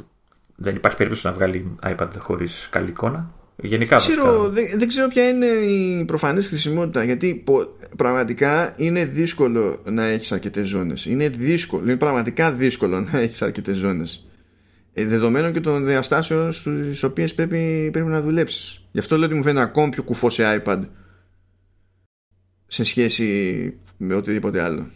[0.63, 3.31] Δεν υπάρχει περίπτωση να βγάλει iPad χωρίς καλή εικόνα.
[3.57, 7.45] Γενικά ξέρω, δεν, δεν, ξέρω ποια είναι η προφανής χρησιμότητα γιατί
[7.97, 13.77] πραγματικά είναι δύσκολο να έχεις αρκετές ζώνες είναι δύσκολο, είναι πραγματικά δύσκολο να έχεις αρκετές
[13.77, 14.27] ζώνες
[14.93, 18.85] ε, δεδομένων και των διαστάσεων στις οποίες πρέπει, πρέπει να δουλέψεις.
[18.93, 20.81] Γι' αυτό λέω ότι μου φαίνεται ακόμη πιο κουφό σε iPad
[22.67, 24.91] σε σχέση με οτιδήποτε άλλο.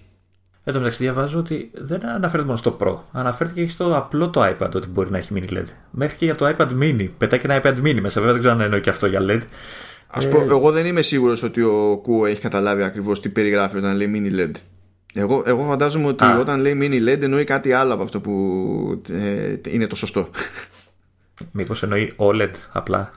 [0.68, 2.96] Εν τω μεταξύ διαβάζω ότι δεν αναφέρεται μόνο στο Pro.
[3.12, 5.64] Αναφέρεται και στο απλό το iPad ότι μπορεί να έχει mini LED.
[5.90, 7.08] Μέχρι και για το iPad mini.
[7.18, 8.20] Πετάει και ένα iPad mini μέσα.
[8.20, 9.40] Βέβαια δεν ξέρω αν εννοεί και αυτό για LED.
[10.06, 10.28] Ας ε...
[10.28, 14.12] πω, εγώ δεν είμαι σίγουρος ότι ο Κουό έχει καταλάβει ακριβώς τι περιγράφει όταν λέει
[14.14, 14.50] mini LED.
[15.14, 19.56] Εγώ, εγώ φαντάζομαι ότι όταν λέει mini LED εννοεί κάτι άλλο από αυτό που ε,
[19.68, 20.30] είναι το σωστό.
[21.52, 23.10] Μήπως εννοεί OLED απλά.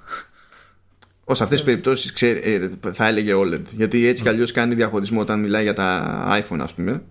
[1.23, 3.63] Ω αυτές τις περιπτώσεις ε, θα έλεγε OLED.
[3.71, 7.01] Γιατί έτσι κι αλλιώς κάνει διαχωρισμό όταν μιλάει για τα iPhone, ας πούμε.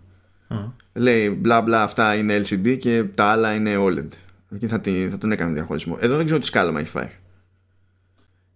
[0.92, 4.08] Λέει μπλα μπλα αυτά είναι LCD και τα άλλα είναι OLED.
[4.54, 4.80] Εκεί θα,
[5.10, 5.96] θα τον έκανε διαχωρισμό.
[6.00, 7.10] Εδώ δεν ξέρω τι σκάλαμα έχει φάει.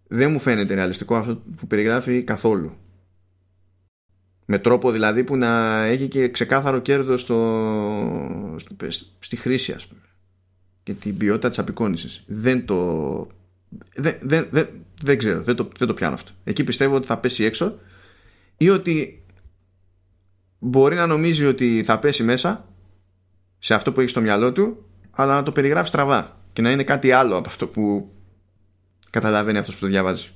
[0.08, 2.76] Δεν μου φαίνεται ρεαλιστικό αυτό που περιγράφει καθόλου.
[4.44, 8.56] Με τρόπο δηλαδή που να έχει και ξεκάθαρο κέρδος στο,
[9.18, 10.00] στη χρήση ας πούμε
[10.82, 12.22] και την ποιότητα της απεικόνησης.
[12.26, 13.26] Δεν το...
[13.94, 14.68] Δεν, δεν, δεν,
[15.02, 16.30] δεν ξέρω, δεν το, δεν το πιάνω αυτό.
[16.44, 17.78] Εκεί πιστεύω ότι θα πέσει έξω
[18.56, 19.21] ή ότι
[20.64, 22.64] μπορεί να νομίζει ότι θα πέσει μέσα
[23.58, 26.84] σε αυτό που έχει στο μυαλό του αλλά να το περιγράφει στραβά και να είναι
[26.84, 28.12] κάτι άλλο από αυτό που
[29.10, 30.28] καταλαβαίνει αυτός που το διαβάζει.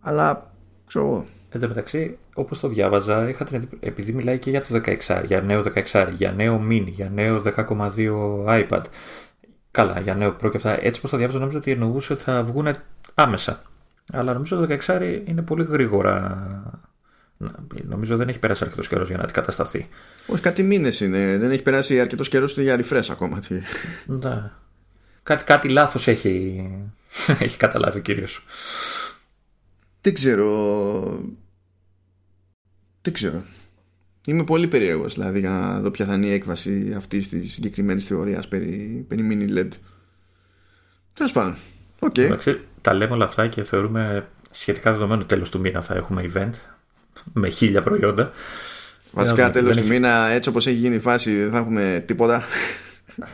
[0.00, 0.54] Αλλά
[0.86, 1.26] ξέρω εγώ
[1.56, 5.40] Εν τω μεταξύ, όπως το διάβαζα, είχα την επειδή μιλάει και για το 16, για
[5.40, 8.82] νέο 16, για νέο mini, για νέο 10,2 iPad.
[9.70, 10.84] Καλά, για νέο Pro και αυτά.
[10.84, 12.68] Έτσι όπως το διάβαζα, νόμιζα ότι εννοούσε ότι θα βγουν
[13.14, 13.62] άμεσα.
[14.12, 16.85] Αλλά νομίζω το 16 είναι πολύ γρήγορα.
[17.84, 19.88] Νομίζω δεν έχει περάσει αρκετός καιρός για να αντικατασταθεί.
[20.26, 21.38] Όχι, κάτι μήνες είναι.
[21.38, 23.38] Δεν έχει περάσει αρκετός καιρός για refresh ακόμα.
[24.06, 24.50] Ναι.
[25.22, 26.64] Κάτι, κάτι λάθος έχει,
[27.44, 28.44] έχει καταλάβει ο κύριος.
[30.00, 31.30] Δεν ξέρω
[33.06, 33.42] δεν ξέρω.
[34.26, 38.00] Είμαι πολύ περίεργος δηλαδή για να δω ποια θα είναι η έκβαση αυτή τη συγκεκριμένη
[38.00, 39.68] θεωρία περί, περί mini LED.
[41.12, 41.56] Τέλος πάντων.
[41.98, 42.58] Okay.
[42.80, 46.50] τα λέμε όλα αυτά και θεωρούμε σχετικά δεδομένο τέλος του μήνα θα έχουμε event
[47.32, 48.30] με χίλια προϊόντα.
[49.12, 52.44] Βασικά τέλος του μήνα έτσι όπως έχει γίνει η φάση δεν θα έχουμε τίποτα.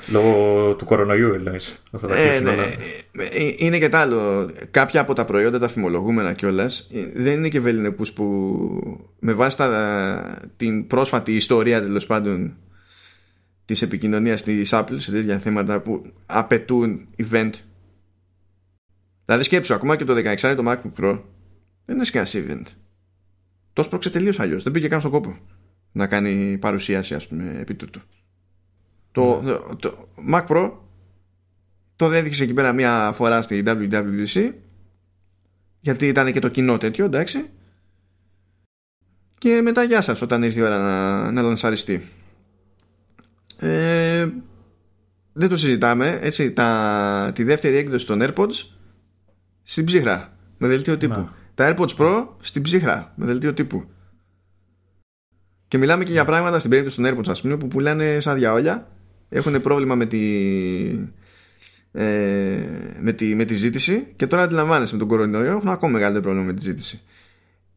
[0.06, 1.82] Λόγω του κορονοϊού εννοείς.
[2.08, 2.52] Ε, ναι.
[2.52, 4.50] Ε, ε, είναι και τ' άλλο.
[4.70, 10.42] Κάποια από τα προϊόντα τα φημολογούμενα κιόλας δεν είναι και βεληνικούς που με βάση τα,
[10.56, 12.56] την πρόσφατη ιστορία τέλος πάντων
[13.64, 17.50] της επικοινωνίας της Apple σε τέτοια θέματα που απαιτούν event
[19.24, 21.18] Δηλαδή σκέψου, ακόμα και το 16 το MacBook Pro
[21.84, 22.66] δεν είναι κανένα event.
[23.72, 24.62] Το σπρώξε τελείως αλλιώς.
[24.62, 25.38] Δεν πήγε καν στον κόπο
[25.92, 28.00] να κάνει παρουσίαση, ας πούμε, επί τούτου.
[29.12, 29.52] Το, ναι.
[29.76, 30.72] το, Mac Pro
[31.96, 34.52] το έδειξε εκεί πέρα μία φορά στη WWDC
[35.80, 37.50] γιατί ήταν και το κοινό τέτοιο, εντάξει.
[39.38, 42.08] Και μετά γεια σας όταν ήρθε η ώρα να, να λανσαριστεί.
[43.58, 44.28] Ε,
[45.32, 46.18] δεν το συζητάμε.
[46.22, 48.66] Έτσι, τα, τη δεύτερη έκδοση των AirPods
[49.62, 51.20] στην ψύχρα με δελτίο τύπου.
[51.20, 51.41] Να.
[51.54, 53.84] Τα AirPods Pro στην ψύχρα με δελτίο τύπου.
[55.68, 58.88] Και μιλάμε και για πράγματα στην περίπτωση των AirPods, ας πούμε, που πουλάνε σαν διαόλια.
[59.28, 60.18] Έχουν πρόβλημα με τη,
[61.92, 62.04] ε,
[63.00, 66.46] με, τη, με τη ζήτηση και τώρα αντιλαμβάνεσαι με τον κορονοϊό έχουν ακόμα μεγαλύτερο πρόβλημα
[66.46, 67.02] με τη ζήτηση.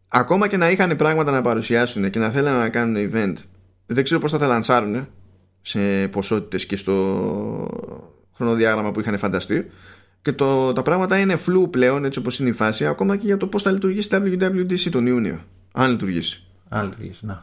[0.07, 3.33] Ακόμα και να είχαν πράγματα να παρουσιάσουν και να θέλουν να κάνουν event,
[3.85, 5.07] δεν ξέρω πώς θα τα λανσάρουν
[5.61, 7.67] σε ποσότητες και στο
[8.35, 9.65] χρονοδιάγραμμα που είχαν φανταστεί
[10.25, 13.37] και το, τα πράγματα είναι φλού πλέον έτσι όπως είναι η φάση ακόμα και για
[13.37, 17.37] το πώς θα λειτουργήσει WWDC τον Ιούνιο αν λειτουργήσει αν λειτουργήσει, ναι.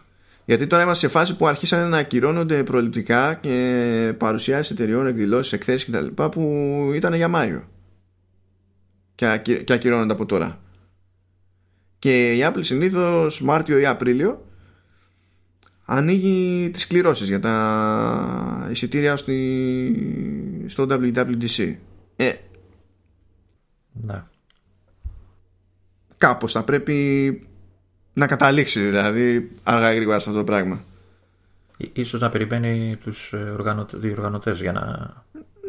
[0.45, 5.91] Γιατί τώρα είμαστε σε φάση που αρχίσαν να ακυρώνονται προληπτικά και παρουσιάσεις εταιριών, εκδηλώσεις, εκθέσεις
[5.91, 6.23] κτλ.
[6.23, 7.69] που ήταν για Μάιο.
[9.15, 10.61] Και, και ακυρώνονται από τώρα.
[11.99, 14.47] Και η Apple συνήθως Μάρτιο ή Απρίλιο
[15.85, 21.75] ανοίγει τις κληρώσεις για τα εισιτήρια στη, στο WWDC.
[22.17, 22.33] Ε,
[23.93, 24.23] ναι.
[26.19, 27.47] Κάπως θα πρέπει
[28.13, 30.85] να καταλήξεις δηλαδή αργά ή γρήγορα σε αυτό το πράγμα.
[31.93, 33.57] Ίσως να περιμένει τους ε,
[33.93, 34.81] διοργανωτές για να...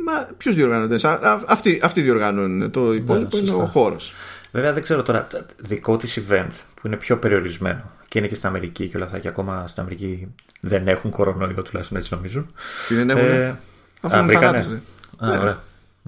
[0.05, 1.05] Μα ποιους διοργανωτές,
[1.47, 4.13] αυτοί, αυτοί διοργανώνουν, το υπόλοιπο είναι ο χώρος.
[4.51, 8.47] Βέβαια δεν ξέρω τώρα, δικό της event που είναι πιο περιορισμένο και είναι και στην
[8.47, 12.53] Αμερική και όλα αυτά και ακόμα στην Αμερική δεν έχουν κορονοϊό τουλάχιστον έτσι νομίζουν.
[12.87, 13.59] Τι δεν έχουν, ε,
[14.01, 14.67] αφού είναι θανάτους.
[15.19, 15.59] Ωραία.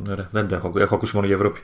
[0.09, 0.29] Ωραία.
[0.31, 1.59] Δεν το έχω, έχω ακούσει μόνο για Ευρώπη.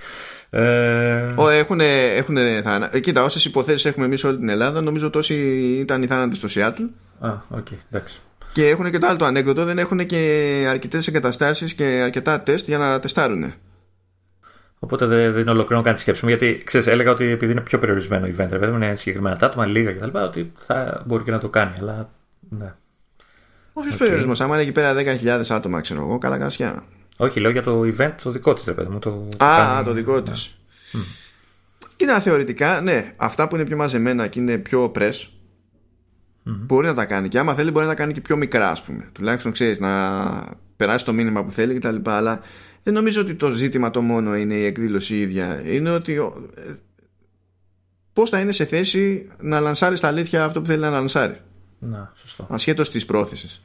[0.54, 1.34] Ε...
[1.52, 1.80] Έχουν,
[2.16, 2.99] έχουν θάνα...
[2.99, 5.36] Κοίτα, όσες υποθέσεις έχουμε εμείς όλη την Ελλάδα, νομίζω τόσοι
[5.80, 6.84] ήταν οι θάνατοι στο Σιάτλ.
[7.20, 8.22] Α, οκ, okay, εντάξει.
[8.54, 12.68] Και έχουν και το άλλο το ανέκδοτο, δεν έχουν και αρκετές εγκαταστάσεις και αρκετά τεστ
[12.68, 13.54] για να τεστάρουν.
[14.80, 17.78] Οπότε δεν, δεν ολοκληρώνω καν τη σκέψη μου, γιατί ξέρεις, έλεγα ότι επειδή είναι πιο
[17.78, 21.49] περιορισμένο event, βέβαια, είναι συγκεκριμένα τα άτομα, λίγα κτλ., ότι θα μπορεί και να το
[21.49, 21.74] κάνει.
[21.80, 22.10] Αλλά
[22.49, 22.74] ναι.
[23.74, 23.97] Όχι okay.
[23.97, 24.93] περιορισμός, άμα είναι εκεί πέρα
[25.24, 26.84] 10.000 άτομα, ξέρω εγώ, καλά κασιά.
[27.18, 28.99] Όχι, λέω για το event το δικό της, ρε μου.
[28.99, 30.55] Το, Α, το δικό της.
[30.93, 30.97] Mm.
[31.95, 35.28] Κοίτα, θεωρητικά, ναι, αυτά που είναι πιο μαζεμένα και είναι πιο press,
[36.43, 37.28] μπορεί να τα κάνει.
[37.28, 39.09] Και άμα θέλει, μπορεί να τα κάνει και πιο μικρά, ας πούμε.
[39.12, 40.43] Τουλάχιστον ξέρεις να
[40.76, 41.95] περάσει το μήνυμα που θέλει κτλ.
[42.03, 42.41] Αλλά
[42.84, 45.62] δεν νομίζω ότι το ζήτημα το μόνο είναι η εκδήλωση ίδια.
[45.66, 46.14] Είναι ότι
[46.55, 46.74] ε,
[48.14, 51.41] πώς θα είναι σε θέση να λανσάρει στα αλήθεια αυτό που θέλει να λανσάρει.
[51.80, 52.47] Να, σωστό.
[52.49, 53.62] Ασχέτως της πρόθεσης.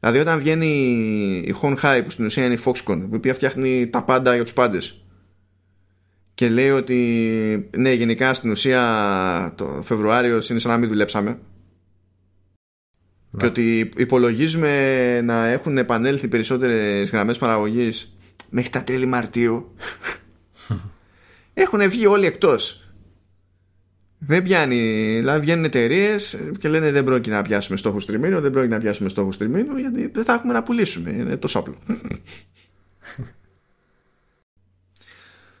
[0.00, 0.66] Δηλαδή όταν βγαίνει
[1.46, 4.52] η Honhai που στην ουσία είναι η Foxconn η οποία φτιάχνει τα πάντα για τους
[4.52, 5.00] πάντες
[6.34, 11.38] και λέει ότι ναι γενικά στην ουσία το Φεβρουάριο είναι σαν να μην δουλέψαμε
[13.30, 13.46] και ναι.
[13.46, 18.16] ότι υπολογίζουμε να έχουν επανέλθει περισσότερες γραμμές παραγωγής
[18.50, 19.74] μέχρι τα τέλη Μαρτίου
[21.54, 22.85] έχουν βγει όλοι εκτός
[24.18, 25.16] δεν πιάνει.
[25.18, 29.08] Δηλαδή βγαίνουν εταιρείες και λένε δεν πρόκειται να πιάσουμε στόχο τριμήνου, δεν πρόκειται να πιάσουμε
[29.08, 31.10] στόχο τριμήνου, γιατί δεν θα έχουμε να πουλήσουμε.
[31.10, 31.76] Είναι τόσο απλό.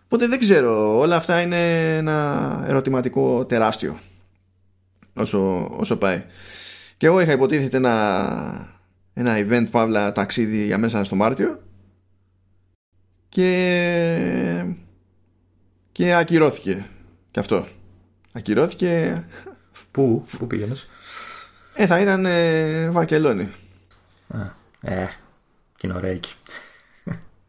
[0.04, 0.98] Οπότε δεν ξέρω.
[0.98, 3.98] Όλα αυτά είναι ένα ερωτηματικό τεράστιο.
[5.14, 6.24] Όσο, όσο πάει.
[6.96, 8.78] Και εγώ είχα υποτίθεται ένα,
[9.14, 11.60] ένα event παύλα ταξίδι για μέσα στο Μάρτιο
[13.28, 14.64] και
[15.92, 16.86] και ακυρώθηκε
[17.30, 17.66] και αυτό
[18.36, 19.24] ακυρώθηκε.
[19.90, 20.88] Πού, πού πήγαινες;
[21.74, 23.50] Ε, θα ήταν ε, Βαρκελόνη.
[24.28, 24.38] Α,
[24.80, 25.08] ε,
[25.76, 26.32] και είναι ωραία εκεί.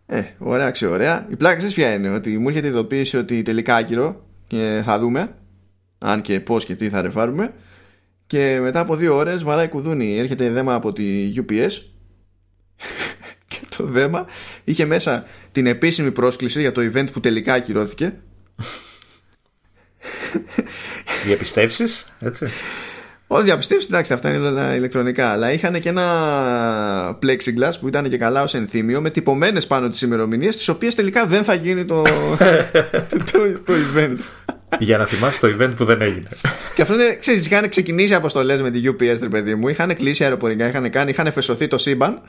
[0.06, 1.28] Ε, ωραία, ωραία.
[1.30, 5.36] Η πλάκα σας ποια είναι, ότι μου έρχεται ειδοποίηση ότι τελικά άκυρο και θα δούμε
[5.98, 7.54] αν και πώς και τι θα ρεφάρουμε
[8.28, 11.72] και μετά από δύο ώρες βαράει κουδούνι έρχεται δέμα από τη UPS
[13.48, 14.26] και το δέμα
[14.64, 18.14] είχε μέσα την επίσημη πρόσκληση για το event που τελικά ακυρώθηκε
[21.26, 22.48] Διαπιστεύσεις, έτσι.
[23.28, 25.30] Όχι, διαπιστεύσεις, εντάξει, αυτά είναι όλα ηλεκτρονικά.
[25.30, 30.02] Αλλά είχαν και ένα plexiglass που ήταν και καλά ως ενθύμιο με τυπωμένες πάνω τις
[30.02, 32.02] ημερομηνίες, τις οποίες τελικά δεν θα γίνει το,
[33.32, 34.18] το, το, event.
[34.80, 36.28] Για να θυμάσαι το event που δεν έγινε.
[36.76, 40.24] και αυτό είναι, ξέρεις, είχαν ξεκινήσει αποστολές με τη UPS, ρε παιδί μου, είχαν κλείσει
[40.24, 42.22] αεροπορικά, είχαν κάνει, είχαν φεσωθεί το σύμπαν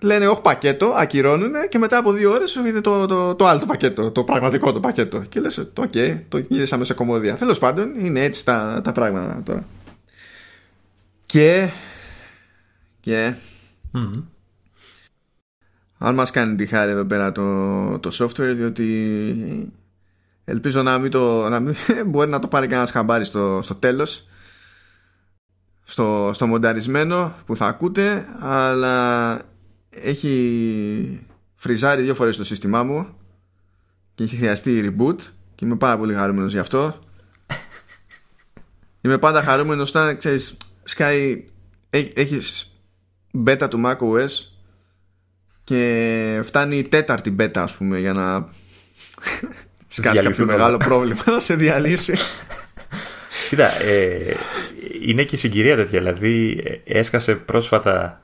[0.00, 3.66] λένε όχι πακέτο, ακυρώνουν και μετά από δύο ώρες είναι το, το, το άλλο το
[3.66, 5.18] πακέτο, το πραγματικό το πακέτο.
[5.20, 7.36] Και λες, οκ, okay, το γύρισαμε σε κωμωδία.
[7.36, 9.64] Τέλος πάντων, είναι έτσι τα, τα πράγματα τώρα.
[11.26, 11.68] Και.
[13.00, 13.34] Και.
[13.94, 14.22] Mm-hmm.
[15.98, 19.72] Αν μας κάνει τη χάρη εδώ πέρα το, το software, διότι
[20.44, 21.74] ελπίζω να μην, το, να μην
[22.06, 24.28] μπορεί να το πάρει κανένας χαμπάρι στο, στο τέλος
[25.84, 29.38] στο, στο μονταρισμένο που θα ακούτε αλλά
[30.02, 33.08] έχει φριζάρει δύο φορές το σύστημά μου
[34.14, 35.18] και έχει χρειαστεί reboot
[35.54, 36.98] και είμαι πάρα πολύ χαρούμενος γι' αυτό
[39.02, 40.56] είμαι πάντα χαρούμενος όταν ξέρεις
[40.96, 41.36] Sky
[41.90, 42.40] έχει
[43.46, 44.30] beta του macOS
[45.64, 48.48] και φτάνει η τέταρτη beta ας πούμε για να
[49.86, 52.14] σκάσει κάποιο μεγάλο πρόβλημα να σε διαλύσει
[53.48, 54.36] Κοίτα, ε,
[55.00, 55.98] είναι και συγκυρία τέτοια.
[55.98, 58.23] Δηλαδή, έσκασε πρόσφατα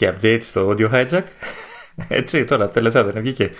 [0.00, 1.24] και update στο audio hijack.
[2.08, 3.50] Έτσι, τώρα τελευταία δεν βγήκε.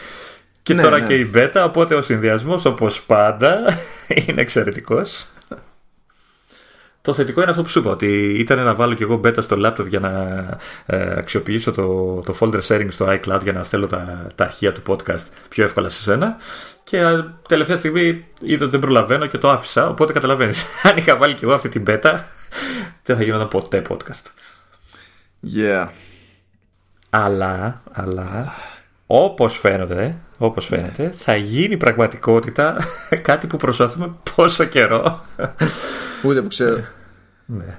[0.62, 1.06] Και ναι, τώρα ναι.
[1.06, 3.78] και η beta, οπότε ο συνδυασμός όπως πάντα
[4.26, 5.26] είναι εξαιρετικός.
[7.02, 9.56] Το θετικό είναι αυτό που σου είπα, ότι ήταν να βάλω και εγώ beta στο
[9.64, 10.10] laptop για να
[10.86, 14.82] ε, αξιοποιήσω το, το folder sharing στο iCloud για να στέλνω τα, τα αρχεία του
[14.86, 16.36] podcast πιο εύκολα σε σένα.
[16.84, 19.88] Και ε, τελευταία στιγμή είδα ότι δεν προλαβαίνω και το άφησα.
[19.88, 20.64] Οπότε καταλαβαίνεις.
[20.90, 22.20] Αν είχα βάλει και εγώ αυτή την beta,
[23.04, 24.24] δεν θα γινόταν ποτέ podcast.
[25.56, 25.88] Yeah.
[27.10, 28.54] Αλλά, αλλά
[29.06, 32.76] όπως φαίνεται, όπως φαίνεται θα γίνει πραγματικότητα
[33.22, 35.24] κάτι που προσπαθούμε πόσο καιρό.
[36.24, 36.84] Ούτε που ξέρω.
[37.46, 37.78] ναι.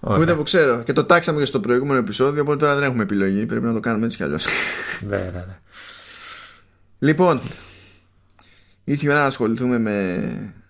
[0.00, 0.82] Ούτε που ξέρω.
[0.82, 3.46] Και το τάξαμε και στο προηγούμενο επεισόδιο, οπότε τώρα δεν έχουμε επιλογή.
[3.46, 4.46] Πρέπει να το κάνουμε έτσι κι αλλιώς.
[5.08, 5.58] ναι, ναι, ναι.
[6.98, 7.40] Λοιπόν,
[8.84, 10.62] ήρθε η ώρα να ασχοληθούμε με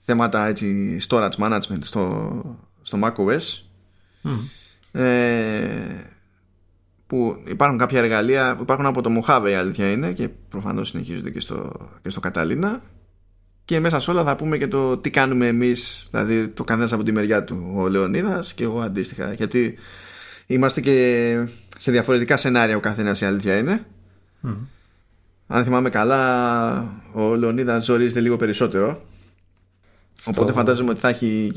[0.00, 3.62] θέματα έτσι storage management στο, στο macOS.
[4.24, 5.00] Mm.
[5.00, 6.09] Ε,
[7.10, 11.30] που υπάρχουν κάποια εργαλεία που υπάρχουν από το Mojave η αλήθεια είναι και προφανώς συνεχίζονται
[11.30, 11.72] και στο,
[12.02, 12.78] και στο Catalina.
[13.64, 17.02] Και μέσα σε όλα θα πούμε και το τι κάνουμε εμείς δηλαδή το καθένας από
[17.02, 19.32] τη μεριά του ο Λεωνίδας και εγώ αντίστοιχα.
[19.32, 19.78] Γιατί
[20.46, 21.36] είμαστε και
[21.78, 23.86] σε διαφορετικά σενάρια ο καθένας η αλήθεια είναι.
[25.46, 29.02] Αν θυμάμαι καλά ο Λεωνίδας ζορίζεται λίγο περισσότερο.
[30.24, 31.52] Οπότε φαντάζομαι ότι θα έχει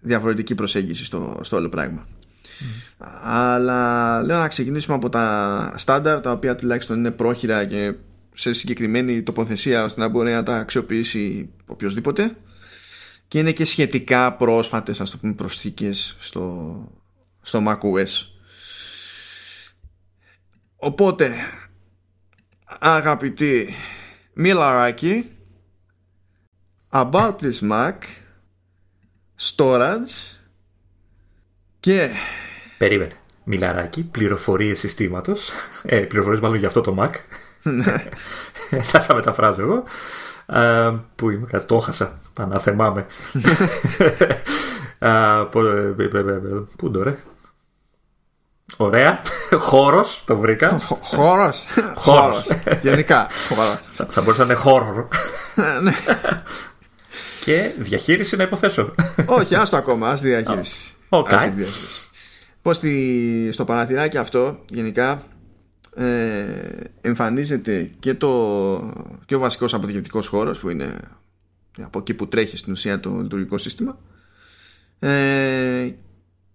[0.00, 2.06] διαφορετική προσέγγιση στο, στο όλο πράγμα
[3.22, 7.94] αλλά λέω να ξεκινήσουμε από τα στάνταρ τα οποία τουλάχιστον είναι πρόχειρα και
[8.32, 12.36] σε συγκεκριμένη τοποθεσία ώστε να μπορεί να τα αξιοποιήσει οποιοδήποτε
[13.28, 16.76] και είναι και σχετικά πρόσφατες ας το πούμε προσθήκες στο,
[17.42, 18.26] στο macOS.
[20.76, 21.34] Οπότε
[22.78, 23.74] αγαπητοί
[24.32, 25.30] μιλαράκι
[26.90, 27.98] about this Mac
[29.38, 30.35] storage
[31.86, 32.10] και
[32.78, 33.12] Περίμενε.
[33.44, 35.50] Μιλαράκι, πληροφορίες συστήματος.
[35.82, 37.10] Ε, πληροφορίες μάλλον για αυτό το Mac.
[37.62, 38.04] Ναι.
[38.90, 39.82] Θα τα μεταφράζω εγώ.
[41.14, 42.18] πού είμαι, κάτι το έχασα.
[42.32, 43.06] Παναθεμάμαι.
[46.76, 47.16] Πού το ρε;
[48.76, 49.22] Ωραία.
[49.58, 50.78] Χώρος, το βρήκα.
[51.00, 51.64] Χώρος.
[51.94, 52.46] Χώρος.
[52.82, 53.26] Γενικά.
[54.08, 55.08] Θα μπορούσε να είναι χώρο.
[55.82, 55.92] Ναι.
[57.44, 58.94] Και διαχείριση να υποθέσω.
[59.26, 60.08] Όχι, άστο ακόμα.
[60.08, 60.95] Α διαχείριση.
[61.08, 61.50] Okay.
[62.62, 62.80] Πως
[63.50, 65.26] στο Παναθηνάκι αυτό γενικά
[65.96, 66.44] ε,
[67.00, 68.92] εμφανίζεται και, το,
[69.26, 70.98] και ο βασικός αποδιοκτικός χώρος που είναι
[71.80, 73.98] από εκεί που τρέχει στην ουσία το λειτουργικό σύστημα
[74.98, 75.90] ε,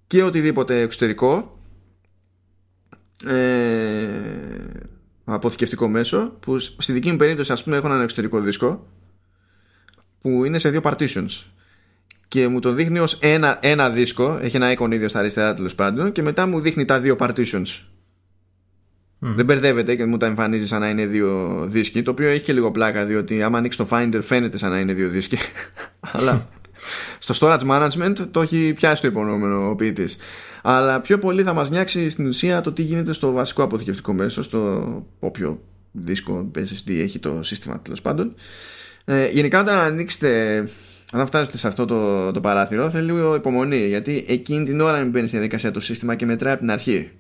[0.08, 1.60] και οτιδήποτε εξωτερικό
[3.26, 4.08] ε,
[5.24, 8.88] αποθηκευτικό μέσο που στη δική μου περίπτωση ας πούμε έχω έναν εξωτερικό δίσκο
[10.22, 11.46] που είναι σε δύο partitions
[12.32, 14.40] και μου το δείχνει ως ένα, ένα δίσκο.
[14.42, 16.12] Έχει ένα εικόν ίδιο στα αριστερά τέλος πάντων.
[16.12, 17.84] Και μετά μου δείχνει τα δύο partitions.
[19.20, 22.54] Δεν μπερδεύεται και μου τα εμφανίζει σαν να είναι δύο δίσκοι το οποίο έχει και
[22.54, 25.38] λίγο πλάκα διότι άμα ανοίξει το Finder φαίνεται σαν να είναι δύο δίσκοι.
[26.12, 26.50] Αλλά
[27.20, 30.18] στο storage management το έχει πιάσει το υπονοούμενο ο ποιητής.
[30.62, 34.42] αλλά πιο πολύ θα μας νιάξει στην ουσία το τι γίνεται στο βασικό αποθηκευτικό μέσο
[34.44, 38.34] στο όποιο δίσκο SSD έχει το σύστημα τέλος πάντων.
[39.06, 40.64] Ε, γενικά όταν ανοίξετε
[41.12, 45.30] όταν φτάσετε σε αυτό το, το παράθυρο θέλει λίγο υπομονή γιατί εκείνη την ώρα μπαίνεις
[45.30, 47.12] στη διαδικασία το σύστημα και μετράει από την αρχή.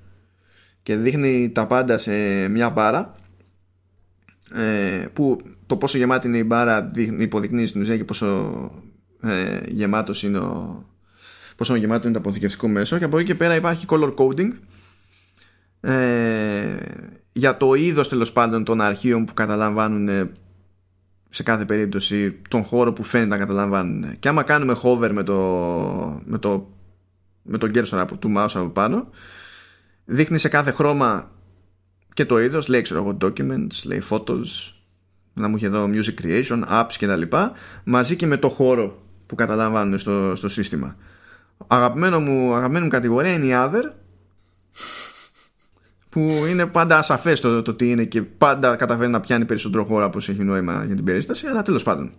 [0.83, 2.11] Και δείχνει τα πάντα σε
[2.47, 3.15] μια μπάρα
[4.53, 8.25] ε, που το πόσο γεμάτη είναι η μπάρα υποδεικνύει στην ουσία και πόσο
[9.21, 10.85] ε, γεμάτος είναι ο,
[11.55, 12.97] πόσο γεμάτο είναι το αποθηκευτικό μέσο.
[12.97, 14.49] Και από εκεί και πέρα υπάρχει color coding
[15.81, 16.75] ε,
[17.31, 20.31] για το είδος τέλος πάντων των αρχείων που καταλαμβάνουν ε,
[21.33, 24.19] σε κάθε περίπτωση τον χώρο που φαίνεται να καταλαμβάνουν.
[24.19, 25.35] Και άμα κάνουμε hover με το,
[26.25, 26.69] με το,
[27.41, 29.09] με τον cursor από του mouse από πάνω
[30.05, 31.31] δείχνει σε κάθε χρώμα
[32.13, 34.73] και το είδος λέει ξέρω εγώ documents, λέει photos
[35.33, 37.51] να μου είχε εδώ music creation, apps και τα λοιπά
[37.83, 40.95] μαζί και με το χώρο που καταλαμβάνουν στο, στο σύστημα.
[41.67, 43.91] Αγαπημένο μου, αγαπημένη μου κατηγορία είναι η other
[46.11, 50.05] που είναι πάντα ασαφές το, το τι είναι και πάντα καταφέρει να πιάνει περισσότερο χώρο
[50.05, 52.11] από όσο έχει νόημα για την περίσταση αλλά τέλος πάντων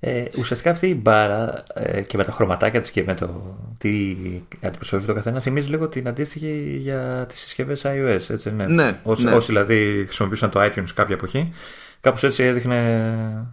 [0.00, 4.16] ε, ουσιαστικά αυτή η μπάρα ε, και με τα χρωματάκια της και με το τι
[4.60, 9.24] αντιπροσωπεύει το καθένα θυμίζει λίγο την αντίστοιχη για τις συσκευές iOS έτσι ναι, ναι, όσοι,
[9.24, 9.30] ναι.
[9.30, 11.52] όσοι δηλαδή χρησιμοποιούσαν το iTunes κάποια εποχή
[12.00, 13.48] κάπως έτσι έδειχνε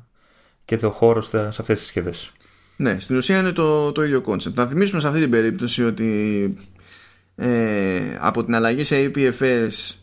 [0.65, 2.32] και το χώρο στα, σε αυτές τις συσκευές
[2.78, 4.57] ναι, στην ουσία είναι το, το ίδιο concept.
[4.57, 6.57] Να θυμίσουμε σε αυτή την περίπτωση ότι
[7.35, 9.95] ε, από την αλλαγή σε APFS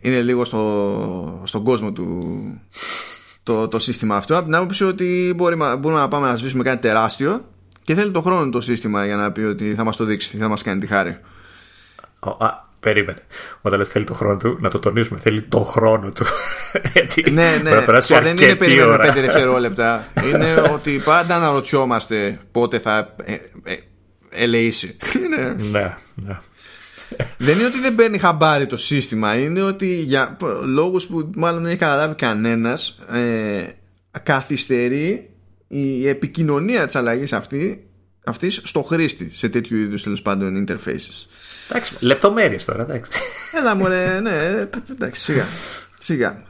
[0.00, 2.20] είναι λίγο στο, στον κόσμο του
[3.42, 4.36] το, το σύστημα αυτό.
[4.36, 7.44] Από την άποψη ότι μπορεί, μπορούμε να πάμε να σβήσουμε κάτι τεράστιο
[7.82, 10.48] και θέλει το χρόνο το σύστημα για να πει ότι θα μας το δείξει, θα
[10.48, 11.18] μας κάνει τη χάρη.
[12.20, 13.18] Α, περίμενε.
[13.60, 15.20] Όταν λες θέλει το χρόνο του, να το τονίσουμε.
[15.20, 16.24] Θέλει το χρόνο του.
[17.32, 17.84] ναι, ναι.
[18.20, 20.06] δεν είναι περίμενε 5 δευτερόλεπτα.
[20.32, 23.32] είναι ότι πάντα αναρωτιόμαστε πότε θα ε,
[23.64, 23.76] ε,
[24.30, 24.96] ελεήσει.
[25.70, 26.38] ναι, ναι.
[27.38, 31.70] Δεν είναι ότι δεν παίρνει χαμπάρι το σύστημα Είναι ότι για λόγους που μάλλον δεν
[31.70, 33.62] έχει καταλάβει κανένας ε,
[34.22, 35.30] Καθυστερεί
[35.68, 37.90] η επικοινωνία της αλλαγής αυτή
[38.24, 41.26] αυτής στο χρήστη σε τέτοιου είδους τέλος πάντων interfaces.
[41.70, 43.10] Εντάξει, λεπτομέρειες τώρα, εντάξει.
[43.58, 45.44] Έλα μωρέ, ναι, εντάξει, σιγά.
[46.00, 46.42] Σιγά.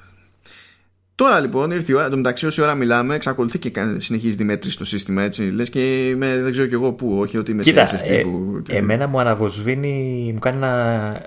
[1.20, 4.84] Τώρα λοιπόν ήρθε η ώρα, μεταξύ όση ώρα μιλάμε, εξακολουθεί και συνεχίζει τη μέτρηση στο
[4.84, 5.42] σύστημα έτσι.
[5.42, 8.62] Λες και είμαι, δεν ξέρω κι εγώ πού, όχι ότι είμαι Κοίτα, σε ε, που...
[8.68, 11.22] Εμένα μου αναβοσβήνει, μου κάνει ένα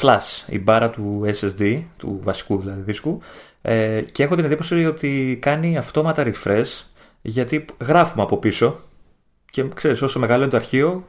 [0.00, 3.20] flash η μπάρα του SSD, του βασικού δηλαδή δίσκου,
[3.62, 6.84] ε, και έχω την εντύπωση ότι κάνει αυτόματα refresh
[7.22, 8.80] γιατί γράφουμε από πίσω
[9.50, 11.06] και ξέρεις όσο μεγαλώνει το αρχείο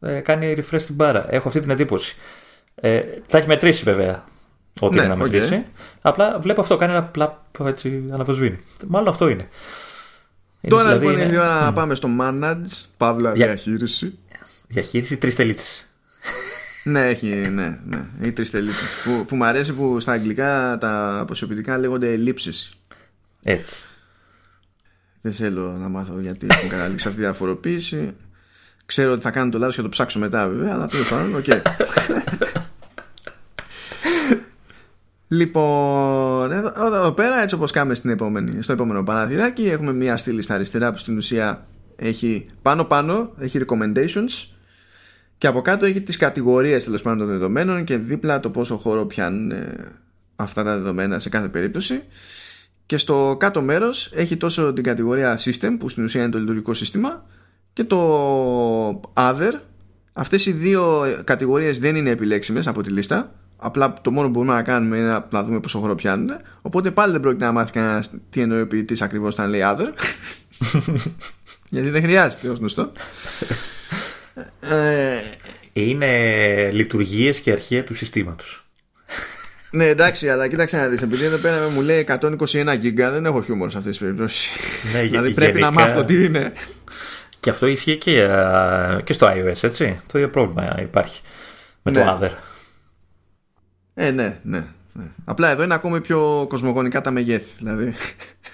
[0.00, 1.26] ε, κάνει refresh την μπάρα.
[1.30, 2.16] Έχω αυτή την εντύπωση.
[2.74, 4.24] Ε, τα έχει μετρήσει βέβαια
[4.86, 5.64] ό,τι ναι, είναι να μετρήσει.
[6.00, 8.58] Απλά βλέπω αυτό, κάνει ένα πλαπ έτσι αναβοσβήνει.
[8.86, 9.48] Μάλλον αυτό είναι.
[10.68, 13.46] Τώρα δηλαδή λοιπόν είναι η ώρα να πάμε στο manage, παύλα Για...
[13.46, 14.18] διαχείριση.
[14.68, 15.86] Διαχείριση τρεις τελίτσε.
[16.84, 18.84] ναι, έχει, ναι, ναι, έχει τρεις τελίτσε.
[19.04, 22.72] που, που μου αρέσει που στα αγγλικά τα αποσωπητικά λέγονται ελλείψεις.
[23.44, 23.74] Έτσι.
[25.20, 28.14] Δεν θέλω να μάθω γιατί έχουν καταλήξει αυτή τη διαφοροποίηση.
[28.86, 31.34] Ξέρω ότι θα κάνω το λάθος και θα το ψάξω μετά βέβαια, αλλά τέλος πάντων,
[31.34, 31.44] οκ.
[35.28, 40.42] Λοιπόν, εδώ, εδώ πέρα έτσι όπως κάνουμε στην επόμενη, στο επόμενο παραθυράκι έχουμε μια στήλη
[40.42, 44.48] στα αριστερά που στην ουσία έχει πάνω πάνω, έχει recommendations.
[45.38, 49.06] Και από κάτω έχει τις κατηγορίες τέλος πάντων των δεδομένων και δίπλα το πόσο χώρο
[49.06, 49.74] πιάνουν ε,
[50.36, 52.02] αυτά τα δεδομένα σε κάθε περίπτωση.
[52.86, 56.74] Και στο κάτω μέρος έχει τόσο την κατηγορία system που στην ουσία είναι το λειτουργικό
[56.74, 57.26] σύστημα
[57.72, 59.52] και το other.
[60.12, 64.54] Αυτές οι δύο κατηγορίες δεν είναι επιλέξιμες από τη λίστα Απλά το μόνο που μπορούμε
[64.54, 66.30] να κάνουμε είναι να δούμε πόσο χρόνο πιάνουν.
[66.62, 69.88] Οπότε πάλι δεν πρόκειται να μάθει κανένας τι εννοεί ο ποιητής ακριβώς όταν λέει other.
[71.68, 72.92] Γιατί δεν χρειάζεται ως γνωστό.
[74.60, 75.20] Ε,
[75.72, 78.62] είναι λειτουργίες και αρχεία του συστήματος.
[79.70, 81.02] Ναι, εντάξει, αλλά κοίταξε να δεις.
[81.02, 84.50] Επειδή εδώ πέρα μου λέει 121 γίγκα, δεν έχω χιούμορ σε αυτές τις περιπτώσεις.
[84.92, 86.52] Ναι, δηλαδή πρέπει να μάθω τι είναι.
[87.40, 88.28] Και αυτό ισχύει και,
[89.04, 90.00] και στο iOS, έτσι.
[90.06, 91.20] Το ίδιο πρόβλημα υπάρχει
[91.82, 92.16] με το ναι.
[92.20, 92.30] other.
[94.00, 95.04] Ε, ναι, ναι, ναι.
[95.24, 97.54] Απλά εδώ είναι ακόμη πιο κοσμογονικά τα μεγέθη.
[97.58, 97.94] Δηλαδή.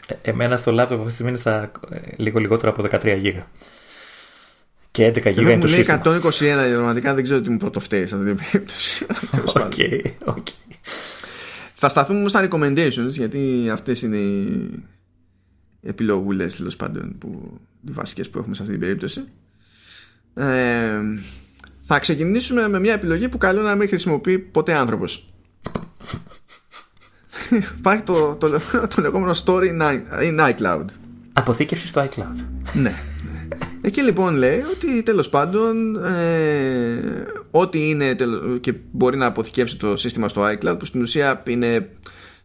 [0.09, 3.47] Ε, εμένα στο laptop αυτή τη στιγμή είναι στα ε, λίγο λιγότερο από 13 γίγα.
[4.91, 6.03] Και 11 γίγα είναι το σύστημα.
[6.05, 6.11] 121
[6.73, 9.07] πραγματικά δεν ξέρω τι μου πρωτοφταίει σε αυτή την περίπτωση.
[9.69, 10.79] okay, okay.
[11.75, 14.71] Θα σταθούμε στα recommendations γιατί αυτές είναι οι
[15.83, 19.25] επιλογούλες τέλος πάντων που, οι βασικές που έχουμε σε αυτή την περίπτωση.
[20.35, 21.01] Ε,
[21.81, 25.29] θα ξεκινήσουμε με μια επιλογή που καλό να μην χρησιμοποιεί ποτέ άνθρωπος.
[27.56, 28.51] Υπάρχει το, το,
[28.94, 29.68] το, λεγόμενο story
[30.22, 30.85] in iCloud.
[31.32, 32.44] Αποθήκευση στο iCloud.
[32.72, 32.93] ναι.
[33.81, 38.16] Εκεί λοιπόν λέει ότι τέλος πάντων ε, ό,τι είναι
[38.60, 41.90] και μπορεί να αποθηκεύσει το σύστημα στο iCloud που στην ουσία είναι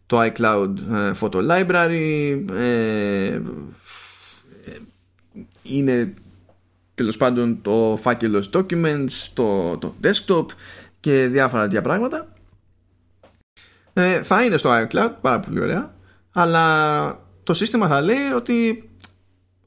[0.05, 3.41] το iCloud ε, Photo Library ε,
[5.63, 6.13] είναι
[6.95, 10.45] τέλος πάντων το φάκελος documents, το, το desktop
[10.99, 12.27] και διάφορα τέτοια πράγματα
[13.99, 15.93] ε, θα είναι στο iCloud πάρα πολύ ωραία.
[16.33, 18.89] Αλλά το σύστημα θα λέει ότι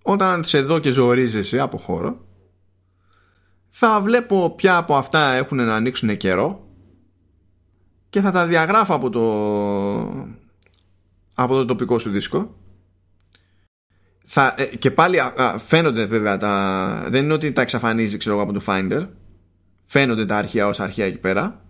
[0.03, 2.27] όταν σε δω και ζορίζεσαι από χώρο
[3.69, 6.69] θα βλέπω ποια από αυτά έχουν να ανοίξουν καιρό
[8.09, 9.23] και θα τα διαγράφω από το
[11.35, 12.57] από το τοπικό σου δίσκο.
[14.25, 15.19] Θα, ε, και πάλι
[15.67, 19.09] φαίνονται βέβαια τα, δεν είναι ότι τα εξαφανίζει ξέρω από το Finder.
[19.85, 21.61] Φαίνονται τα αρχεία ως αρχεία εκεί πέρα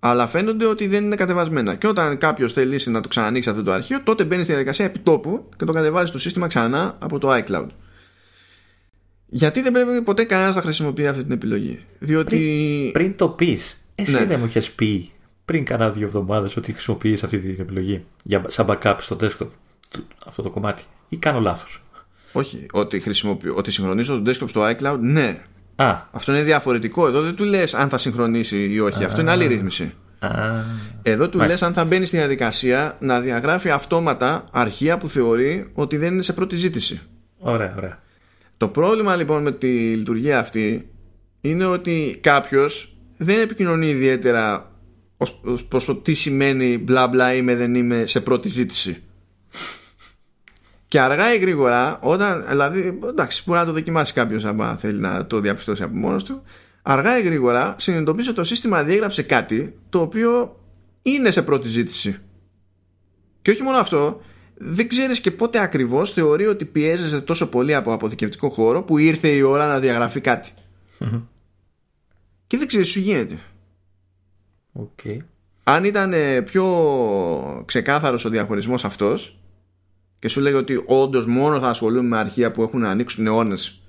[0.00, 1.74] αλλά φαίνονται ότι δεν είναι κατεβασμένα.
[1.74, 5.48] Και όταν κάποιος θελήσει να το ξανανοίξει αυτό το αρχείο, τότε μπαίνει στη διαδικασία επιτόπου
[5.56, 7.66] και το κατεβάζει στο σύστημα ξανά από το iCloud.
[9.26, 12.36] Γιατί δεν πρέπει ποτέ κανένας να χρησιμοποιεί αυτή την επιλογή; Διότι.
[12.36, 14.24] Πριν, πριν το πεις, εσύ ναι.
[14.24, 15.10] δεν μου είχες πει
[15.44, 19.48] πριν κάνα δύο εβδομάδες ότι χρησιμοποιείς αυτή την επιλογή για, σαν backup στο desktop
[20.26, 20.82] αυτό το κομμάτι.
[21.08, 21.82] Ή κάνω λάθος;
[22.32, 25.42] Όχι, ότι, χρησιμοποιώ, ότι συγχρονίζω το desktop στο iCloud, ναι.
[25.80, 25.96] Α.
[26.10, 27.06] Αυτό είναι διαφορετικό.
[27.06, 29.04] Εδώ δεν του λες αν θα συγχρονίσει ή όχι.
[29.04, 29.94] Αυτό είναι άλλη ρύθμιση.
[30.18, 30.28] Α.
[31.02, 35.96] Εδώ του λες αν θα μπαίνει στη διαδικασία να διαγράφει αυτόματα αρχεία που θεωρεί ότι
[35.96, 37.00] δεν είναι σε πρώτη ζήτηση.
[37.38, 37.98] Ωραία, ωραία.
[38.56, 40.88] Το πρόβλημα λοιπόν με τη λειτουργία αυτή
[41.40, 44.72] είναι ότι κάποιος δεν επικοινωνεί ιδιαίτερα
[45.16, 49.02] ως προς το τι σημαίνει μπλα μπλα είμαι δεν είμαι σε πρώτη ζήτηση.
[50.88, 55.26] Και αργά ή γρήγορα, όταν, δηλαδή, εντάξει, μπορεί να το δοκιμάσει κάποιος αν θέλει να
[55.26, 56.42] το διαπιστώσει από μόνος του,
[56.82, 60.60] αργά ή γρήγορα συνειδητοποιήσει ότι το σύστημα διέγραψε κάτι το οποίο
[61.02, 62.18] είναι σε πρώτη ζήτηση.
[63.42, 64.20] Και όχι μόνο αυτό,
[64.54, 69.28] δεν ξέρεις και πότε ακριβώς θεωρεί ότι πιέζεσαι τόσο πολύ από αποθηκευτικό χώρο που ήρθε
[69.28, 70.20] η ώρα να διαγραφεί
[72.46, 73.38] Και δεν ξέρεις, σου γίνεται.
[74.80, 75.16] Okay.
[75.64, 76.64] Αν ήταν πιο
[77.64, 79.38] ξεκάθαρος ο διαχωρισμός αυτός
[80.18, 83.82] και σου λέει ότι όντως μόνο θα ασχολούμαι με αρχεία που έχουν να ανοίξουν αιώνες,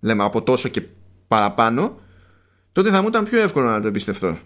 [0.00, 0.82] λέμε από τόσο και
[1.28, 2.00] παραπάνω,
[2.72, 4.38] τότε θα μου ήταν πιο εύκολο να το εμπιστευτώ.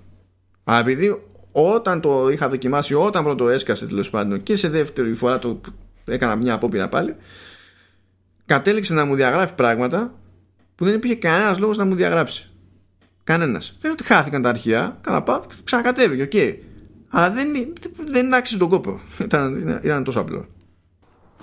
[0.64, 1.22] Αλλά επειδή
[1.52, 5.60] όταν το είχα δοκιμάσει, όταν πρώτο έσκασε τέλος πάντων και σε δεύτερη φορά το
[6.04, 7.16] έκανα μια απόπειρα πάλι,
[8.46, 10.14] κατέληξε να μου διαγράφει πράγματα
[10.74, 12.50] που δεν υπήρχε κανένας λόγος να μου διαγράψει.
[13.24, 13.66] Κανένας.
[13.80, 16.30] Δεν είναι ότι χάθηκαν τα αρχεία, πάω, ξανακατέβηκε, οκ.
[16.32, 16.56] Okay.
[17.08, 17.48] Αλλά δεν,
[18.10, 19.00] δεν άξιζε τον κόπο.
[19.20, 20.46] Ήταν, ήταν τόσο απλό.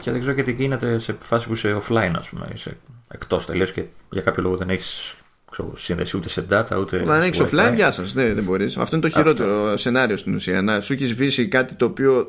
[0.02, 2.48] Και δεν ξέρω γιατί γίνεται σε φάση που είσαι offline, ας πούμε.
[2.54, 2.78] Είσαι
[3.08, 5.16] εκτός τελείως και για κάποιο λόγο δεν έχεις
[5.76, 7.02] σύνδεση ούτε σε data ούτε.
[7.02, 8.14] Όταν έχεις offline, γεια σας.
[8.14, 8.78] Δεν, δεν μπορείς.
[8.78, 9.78] Αυτό είναι το χειρότερο Αυτό.
[9.78, 10.62] σενάριο στην ουσία.
[10.62, 12.28] Να σου έχεις σβήσει κάτι το οποίο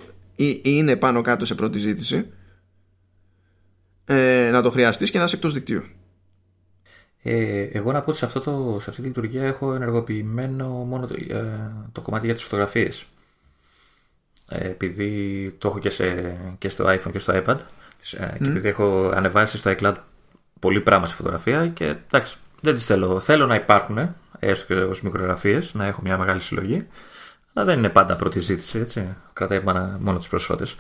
[0.63, 2.27] είναι πάνω κάτω σε πρώτη ζήτηση.
[4.05, 5.83] Ε, να το χρειαστείς και να είσαι εκτός δικτύου.
[7.23, 11.07] Ε, εγώ να πω ότι σε, αυτό το, σε αυτή τη λειτουργία έχω ενεργοποιημένο μόνο
[11.07, 13.07] το, ε, το κομμάτι για τις φωτογραφίες.
[14.53, 17.59] Ε, επειδή το έχω και, σε, και στο iPhone και στο iPad mm.
[18.39, 19.95] και επειδή έχω ανεβάσει στο iCloud
[20.61, 23.21] πολύ πράγμα σε φωτογραφία και εντάξει, δεν τις θέλω.
[23.21, 26.87] Θέλω να υπάρχουν, έστω και ως μικρογραφίες, να έχω μια μεγάλη συλλογή.
[27.53, 29.17] Αλλά δεν είναι πάντα πρώτη ζήτηση, έτσι.
[29.33, 30.77] Κρατάει μόνο, μόνο τις πρόσφατες.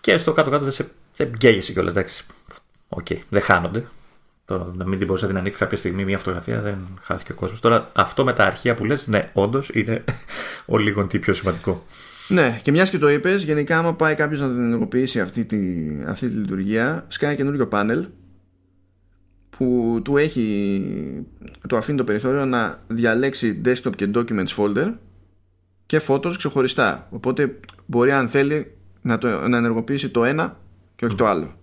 [0.00, 2.24] Και στο κάτω-κάτω δεν, σε, δεν καίγεσαι κιόλας, εντάξει.
[2.88, 3.86] Οκ, okay, δεν χάνονται.
[4.44, 7.34] Το να μην την μπορείς να την ανοίξεις κάποια στιγμή μια φωτογραφία δεν χάθηκε ο
[7.34, 7.60] κόσμος.
[7.60, 10.04] Τώρα αυτό με τα αρχεία που λες, ναι, όντως είναι
[10.72, 11.84] ο λίγο τι πιο σημαντικό.
[12.28, 15.88] Ναι, και μιας και το είπες, γενικά, άμα πάει κάποιος να την ενεργοποιήσει αυτή τη,
[16.06, 18.06] αυτή τη λειτουργία, σκάει καινούριο panel
[19.50, 21.26] που του έχει
[21.68, 24.94] του αφήνει το περιθώριο να διαλέξει desktop και documents folder
[25.86, 27.08] και photos ξεχωριστά.
[27.10, 30.56] Οπότε μπορεί αν θέλει να, το, να ενεργοποιήσει το ένα
[30.96, 31.54] και όχι το άλλο.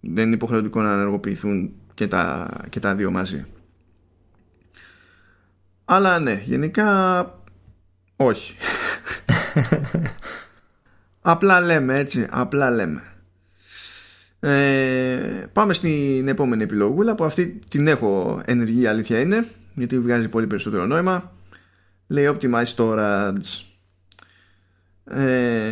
[0.00, 3.46] Δεν είναι υποχρεωτικό να ενεργοποιηθούν και τα, και τα δύο μαζί.
[5.84, 7.24] Αλλά ναι γενικά
[8.16, 8.56] όχι.
[11.26, 13.02] Απλά λέμε έτσι απλά λέμε.
[14.40, 20.46] Ε, πάμε στην επόμενη επιλογούλα που αυτή την έχω ενεργή αλήθεια είναι γιατί βγάζει πολύ
[20.46, 21.32] περισσότερο νόημα.
[22.06, 23.64] Λέει Optimize Storage.
[25.04, 25.68] Ε,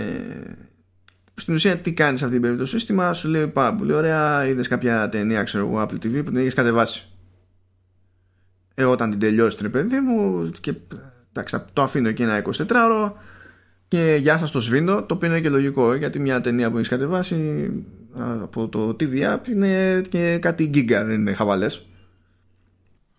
[1.35, 4.47] στην ουσία τι κάνεις σε αυτή την περίπτωση το σύστημα σου λέει πάρα πολύ ωραία
[4.47, 7.07] είδες κάποια ταινία ξέρω εγώ Apple TV που την έχεις κατεβάσει
[8.75, 10.75] ε, όταν την τελειώσεις την παιδί μου και
[11.33, 13.13] εντάξει, το αφήνω εκεί ένα 24ωρο
[13.89, 16.89] και γεια σας το σβήνω το οποίο είναι και λογικό γιατί μια ταινία που έχεις
[16.89, 17.71] κατεβάσει
[18.43, 21.87] από το TV App είναι και κάτι γκίγκα δεν είναι χαβαλές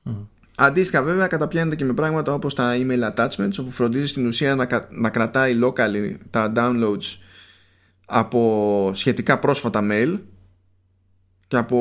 [0.06, 0.11] mm.
[0.56, 4.88] Αντίστοιχα βέβαια καταπιάνεται και με πράγματα όπως τα email attachments όπου φροντίζει στην ουσία να,
[4.90, 7.18] να κρατάει locally τα downloads
[8.06, 10.19] από σχετικά πρόσφατα mail
[11.48, 11.77] και από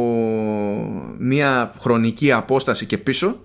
[1.18, 3.40] μια χρονική απόσταση και πίσω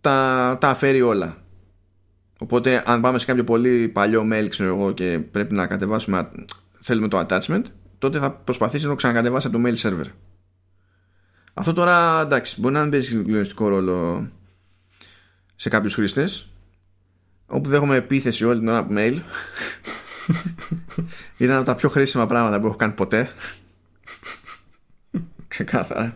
[0.00, 1.41] τα, τα αφαίρει όλα.
[2.42, 6.30] Οπότε αν πάμε σε κάποιο πολύ παλιό mail ξέρω εγώ και πρέπει να κατεβάσουμε
[6.80, 7.62] θέλουμε το attachment
[7.98, 10.10] τότε θα προσπαθήσεις να το ξανακατεβάσεις από το mail server.
[11.54, 14.28] Αυτό τώρα εντάξει μπορεί να μην παίζει συγκλονιστικό ρόλο
[15.54, 16.48] σε κάποιους χρήστες
[17.46, 19.18] όπου δέχομαι επίθεση όλη την ώρα από mail
[21.38, 23.30] ήταν από τα πιο χρήσιμα πράγματα που έχω κάνει ποτέ.
[25.48, 26.14] Ξεκάθαρα.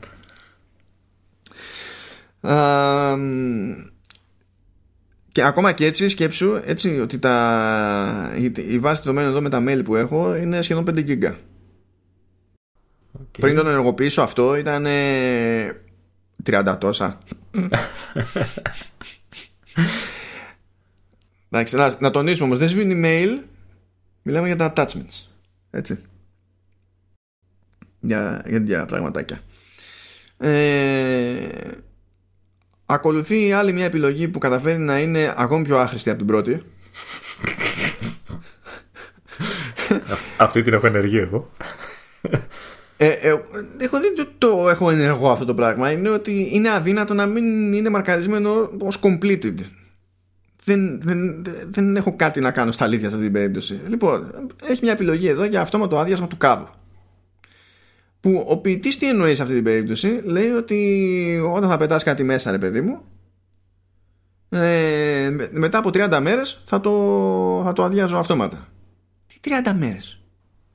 [5.37, 9.65] Και ακόμα και έτσι σκέψου έτσι ότι τα, η, η βάση δεδομένων εδώ με τα
[9.67, 11.23] mail που έχω είναι σχεδόν 5 GB.
[11.23, 11.35] Okay.
[13.41, 14.87] Πριν τον ενεργοποιήσω αυτό ήταν
[16.45, 17.19] 30 τόσα.
[21.51, 23.43] Εντάξει, να, να τονίσουμε όμως δεν σβήνει mail
[24.23, 25.27] μιλάμε για τα attachments
[25.71, 26.01] έτσι
[28.01, 29.41] για, για τέτοια πραγματάκια
[30.39, 31.49] ε,
[32.87, 36.63] ακολουθεί άλλη μια επιλογή που καταφέρει να είναι ακόμη πιο άχρηστη από την πρώτη
[40.37, 41.51] αυτή την έχω ενεργή εγώ
[42.97, 43.29] ε, ε,
[43.79, 47.73] έχω δει ότι το έχω ενεργό αυτό το πράγμα είναι ότι είναι αδύνατο να μην
[47.73, 49.55] είναι μαρκαρισμένο ως completed
[50.67, 53.81] δεν, δεν, δεν έχω κάτι να κάνω στα αλήθεια σε αυτή την περίπτωση.
[53.89, 54.33] Λοιπόν,
[54.63, 56.69] έχει μια επιλογή εδώ για αυτόματο άδειασμα του κάδου.
[58.27, 62.23] Που ο ποιητής τι εννοεί σε αυτή την περίπτωση, λέει ότι όταν θα πετάς κάτι
[62.23, 63.01] μέσα, ρε παιδί μου,
[64.49, 66.91] ε, μετά από 30 μέρες θα το,
[67.65, 68.69] θα το αδειάζω αυτόματα.
[69.27, 70.21] Τι 30 μέρες;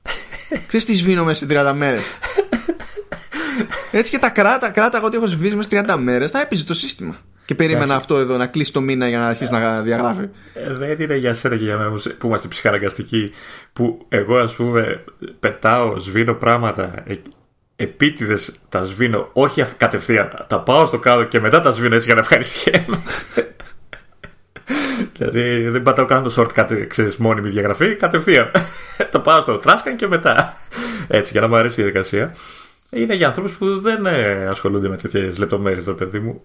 [0.68, 2.02] Ξέρεις τι σβήνω μέσα σε 30 μέρες;
[3.92, 6.64] Έτσι και τα κράτα, κράτα εγώ ότι έχω σβήσει μέσα σε 30 μέρες, θα έπαιζε
[6.64, 7.16] το σύστημα.
[7.44, 10.28] Και περίμενα αυτό εδώ να κλείσει το μήνα για να αρχίσει να διαγράφει.
[10.54, 13.32] Ε, δεν είναι για σένα και για μένα που είμαστε ψυχαναγκαστικοί.
[13.72, 15.04] Που εγώ ας πούμε
[15.40, 17.04] πετάω, σβήνω πράγματα.
[17.82, 20.44] Ε, Επίτηδες τα σβήνω, όχι κατευθείαν.
[20.46, 23.02] Τα πάω στο κάδο και μετά τα σβήνω έτσι για να ευχαριστιέμαι.
[25.18, 28.50] δηλαδή δεν πατάω καν το shortcut, ξέρεις, μόνιμη διαγραφή, κατευθείαν.
[29.10, 30.54] τα πάω στο τράσκαν και μετά.
[31.08, 32.34] Έτσι, για να μου αρέσει η διαδικασία.
[32.90, 36.42] Είναι για ανθρώπους που δεν ε, ασχολούνται με τέτοιες λεπτομέρειες, το παιδί μου.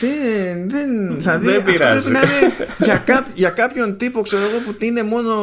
[0.00, 2.12] Δεν, δεν, δηλαδή, δεν πειράζει.
[2.12, 2.26] Αυτό
[2.84, 5.34] για, για κάποιον τύπο ξέρω εγώ που είναι μόνο,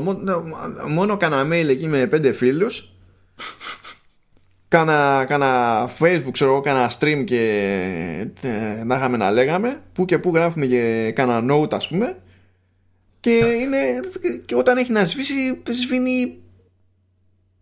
[0.00, 0.44] μόνο,
[0.88, 2.92] μόνο κανένα mail εκεί με πέντε φίλους
[4.68, 7.40] Κάνα, κάνα facebook ξέρω εγώ κάνα stream και
[8.40, 12.16] ε, να είχαμε να λέγαμε που και που γράφουμε και κάνα note ας πούμε
[13.20, 13.78] και είναι
[14.44, 16.38] και όταν έχει να σβήσει σβήνει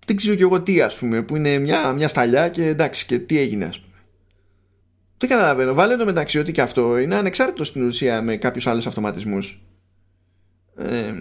[0.06, 3.18] δεν ξέρω και εγώ τι ας πούμε που είναι μια, μια σταλιά και εντάξει και
[3.18, 3.85] τι έγινε ας πούμε
[5.18, 5.74] δεν καταλαβαίνω.
[5.74, 9.62] Βάλε το μεταξύ ότι και αυτό είναι ανεξάρτητο στην ουσία με κάποιους άλλους αυτοματισμούς
[10.76, 11.14] ε,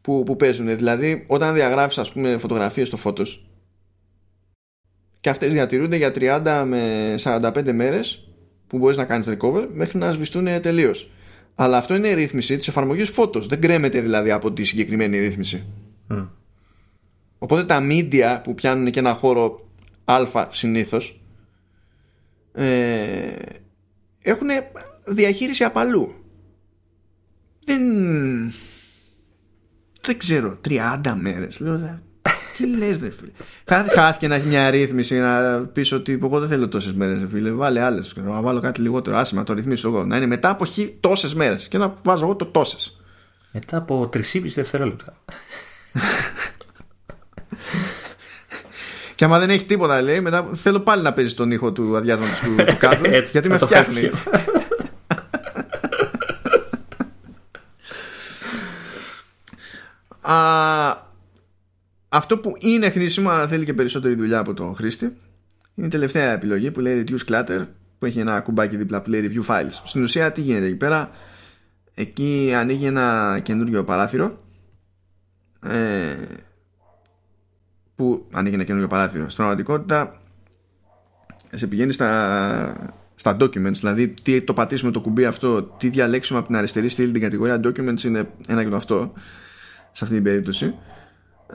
[0.00, 0.76] που, που παίζουν.
[0.76, 3.24] Δηλαδή, όταν διαγράφεις, ας πούμε, φωτογραφίες στο φώτο
[5.20, 8.28] και αυτές διατηρούνται για 30 με 45 μέρες
[8.66, 11.10] που μπορείς να κάνεις recover μέχρι να σβηστούν τελείως.
[11.54, 13.40] Αλλά αυτό είναι η ρύθμιση της εφαρμογής φώτο.
[13.40, 15.64] Δεν κρέμεται δηλαδή από τη συγκεκριμένη ρύθμιση.
[17.38, 19.68] Οπότε τα media που πιάνουν και ένα χώρο
[20.04, 21.23] α συνήθως
[22.54, 23.32] ε,
[24.22, 24.48] έχουν
[25.04, 26.14] διαχείριση απαλού.
[27.64, 27.82] Δεν...
[30.00, 31.60] Δεν ξέρω, 30 μέρες.
[31.60, 32.00] Λέω,
[32.56, 33.30] τι λες ρε φίλε.
[33.94, 37.50] Χάθηκε να έχει μια ρύθμιση να πεις ότι εγώ δεν θέλω τόσες μέρες ρε φίλε.
[37.50, 38.14] Βάλε άλλες.
[38.16, 40.04] Να βάλω κάτι λιγότερο άσημα, να το ρυθμίσω εγώ.
[40.04, 43.00] Να είναι μετά από χ τόσες μέρες και να βάζω εγώ το τόσες.
[43.52, 44.20] Μετά από 3,5
[44.54, 45.16] δευτερόλεπτα.
[49.14, 52.38] Και άμα δεν έχει τίποτα, λέει, μετά θέλω πάλι να παίζει τον ήχο του αδειάσματος
[52.38, 53.08] του, του κάτω.
[53.32, 54.10] γιατί με φτιάχνει.
[60.26, 60.96] Α,
[62.08, 65.16] αυτό που είναι χρήσιμο, αλλά θέλει και περισσότερη δουλειά από τον χρήστη,
[65.74, 67.66] είναι η τελευταία επιλογή που λέει Reduce Clutter,
[67.98, 69.80] που έχει ένα κουμπάκι δίπλα που λέει Review Files.
[69.84, 71.10] Στην ουσία, τι γίνεται εκεί πέρα,
[71.94, 74.42] εκεί ανοίγει ένα καινούργιο παράθυρο.
[75.66, 76.14] Ε,
[77.94, 79.24] που ανοίγει ένα καινούργιο παράθυρο.
[79.24, 80.20] Στην πραγματικότητα
[81.50, 86.48] σε πηγαίνει στα, στα documents, δηλαδή τι το πατήσουμε το κουμπί αυτό, τι διαλέξουμε από
[86.48, 89.12] την αριστερή στήλη την κατηγορία documents είναι ένα και το αυτό
[89.92, 90.74] σε αυτή την περίπτωση.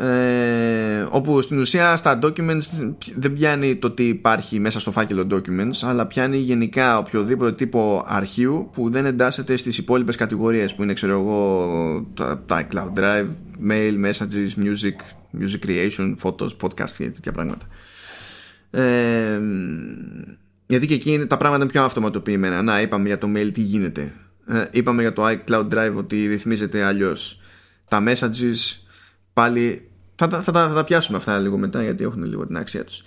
[0.02, 5.80] Ε, όπου στην ουσία στα documents δεν πιάνει το τι υπάρχει μέσα στο φάκελο documents
[5.82, 11.12] αλλά πιάνει γενικά οποιοδήποτε τύπο αρχείου που δεν εντάσσεται στις υπόλοιπες κατηγορίες που είναι ξέρω
[11.12, 13.28] εγώ τα, τα iCloud Drive,
[13.70, 14.96] mail, messages, music,
[15.40, 17.66] music creation, photos, podcast και τέτοια πράγματα.
[18.72, 19.40] Ε,
[20.68, 22.62] γιατί και εκεί τα πράγματα είναι πιο αυτοματοποιημένα.
[22.62, 24.14] Να είπαμε για το mail τι γίνεται.
[24.48, 27.40] Ε, είπαμε για το iCloud Drive ότι ρυθμίζεται αλλιώς.
[27.88, 28.84] Τα messages
[29.34, 29.89] πάλι
[30.20, 33.04] θα, θα, θα, θα τα πιάσουμε αυτά λίγο μετά γιατί έχουν λίγο την αξία τους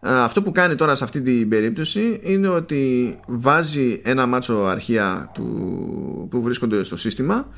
[0.00, 6.28] αυτό που κάνει τώρα σε αυτή την περίπτωση είναι ότι βάζει ένα μάτσο αρχεία του,
[6.30, 7.48] που βρίσκονται στο σύστημα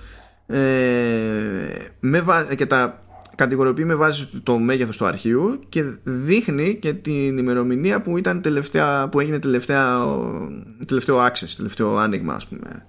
[0.46, 0.58] ε,
[2.00, 2.24] με,
[2.56, 3.02] και τα
[3.34, 9.08] κατηγοριοποιεί με βάση το μέγεθος του αρχείου και δείχνει και την ημερομηνία που, ήταν τελευταία,
[9.08, 10.06] που έγινε τελευταία,
[10.86, 12.86] τελευταίο access, τελευταίο άνοιγμα ας πούμε.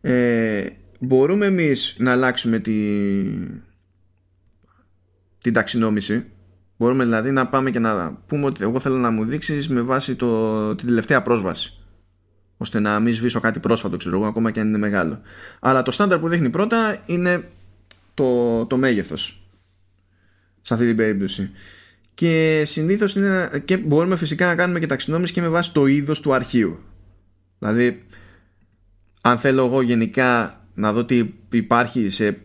[0.00, 0.66] Ε,
[0.98, 2.72] μπορούμε εμείς να αλλάξουμε τη,
[5.44, 6.24] την ταξινόμηση.
[6.76, 10.14] Μπορούμε δηλαδή να πάμε και να πούμε ότι εγώ θέλω να μου δείξεις με βάση
[10.14, 11.78] το, την τελευταία πρόσβαση.
[12.56, 15.20] Ώστε να μην σβήσω κάτι πρόσφατο ξέρω εγώ ακόμα και αν είναι μεγάλο.
[15.60, 17.50] Αλλά το στάνταρ που δείχνει πρώτα είναι
[18.14, 19.48] το, το μέγεθος.
[20.62, 21.50] Σε αυτή την περίπτωση.
[22.14, 26.20] Και συνήθως είναι, και μπορούμε φυσικά να κάνουμε και ταξινόμηση και με βάση το είδος
[26.20, 26.78] του αρχείου.
[27.58, 28.06] Δηλαδή
[29.20, 32.40] αν θέλω εγώ γενικά να δω τι υπάρχει σε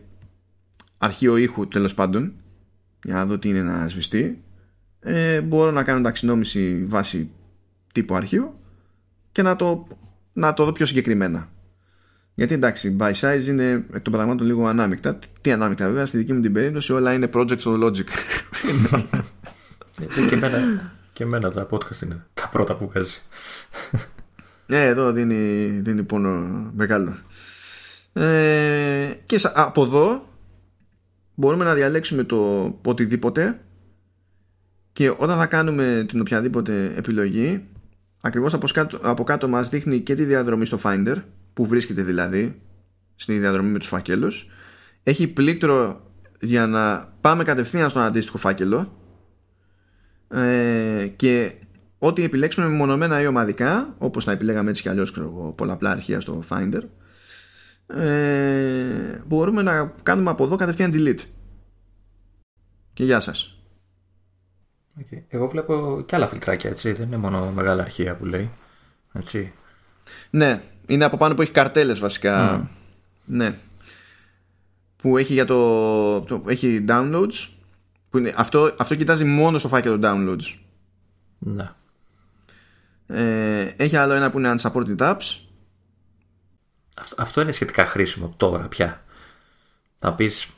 [0.98, 2.32] αρχείο ήχου τέλος πάντων
[3.02, 4.42] για να δω τι είναι να σβηστεί
[5.00, 7.30] ε, μπορώ να κάνω ταξινόμηση βάση
[7.92, 8.54] τύπου αρχείου
[9.32, 9.86] και να το,
[10.32, 11.48] να το δω πιο συγκεκριμένα
[12.40, 15.18] γιατί εντάξει, by size είναι εκ των πραγμάτων λίγο ανάμεικτα.
[15.40, 18.08] Τι ανάμεικτα, βέβαια, στη δική μου την περίπτωση όλα είναι projects of logic.
[20.00, 20.58] Ε, και, εμένα,
[21.12, 23.16] και εμένα τα podcast είναι τα πρώτα που βγάζει.
[24.66, 26.30] Ναι, εδώ δίνει, δίνει πόνο
[26.76, 27.16] μεγάλο.
[28.12, 30.28] Ε, και από εδώ
[31.34, 33.60] μπορούμε να διαλέξουμε το οτιδήποτε
[34.92, 37.64] και όταν θα κάνουμε την οποιαδήποτε επιλογή
[38.20, 41.16] ακριβώς από κάτω, από κάτω μας δείχνει και τη διαδρομή στο Finder
[41.52, 42.60] που βρίσκεται δηλαδή
[43.16, 44.48] στην διαδρομή με τους φάκελους
[45.02, 46.04] έχει πλήκτρο
[46.40, 48.96] για να πάμε κατευθείαν στον αντίστοιχο φάκελο
[50.28, 51.52] ε, και
[51.98, 56.42] ό,τι επιλέξουμε μεμονωμένα ή ομαδικά όπως θα επιλέγαμε έτσι κι αλλιώς ξέρω, πολλαπλά αρχεία στο
[56.48, 56.82] Finder
[57.94, 61.20] ε, μπορούμε να κάνουμε από εδώ κατευθείαν delete.
[62.92, 63.54] Και γεια σας.
[65.00, 65.22] Okay.
[65.28, 66.92] Εγώ βλέπω και άλλα φιλτράκια έτσι.
[66.92, 68.50] Δεν είναι μόνο μεγάλα αρχεία που λέει
[69.12, 69.52] έτσι.
[70.30, 70.62] Ναι
[70.92, 72.68] είναι από πάνω που έχει καρτέλες βασικά.
[73.24, 73.54] Ναι.
[74.96, 77.48] Που έχει για το, το έχει downloads
[78.10, 80.58] που είναι, αυτό, αυτό κοιτάζει μόνο στο φάκελο downloads.
[81.38, 81.70] Ναι.
[83.06, 85.38] Ε, έχει άλλο ένα που είναι unsupported apps.
[87.00, 89.04] Αυτό, αυτό είναι σχετικά χρήσιμο τώρα πια.
[89.98, 90.48] Θα πεις.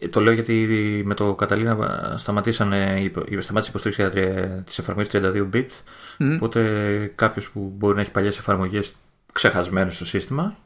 [0.00, 1.74] Ε, το λέω γιατί με το Καταλήνα
[2.18, 5.66] σταματήσανε, σταμάτησε η υποστήριξη τη εφαρμογή 32 bit.
[6.18, 6.34] Mm.
[6.34, 8.92] Οπότε κάποιος που μπορεί να έχει παλιές εφαρμογές
[9.32, 10.56] ξεχασμένες στο σύστημα,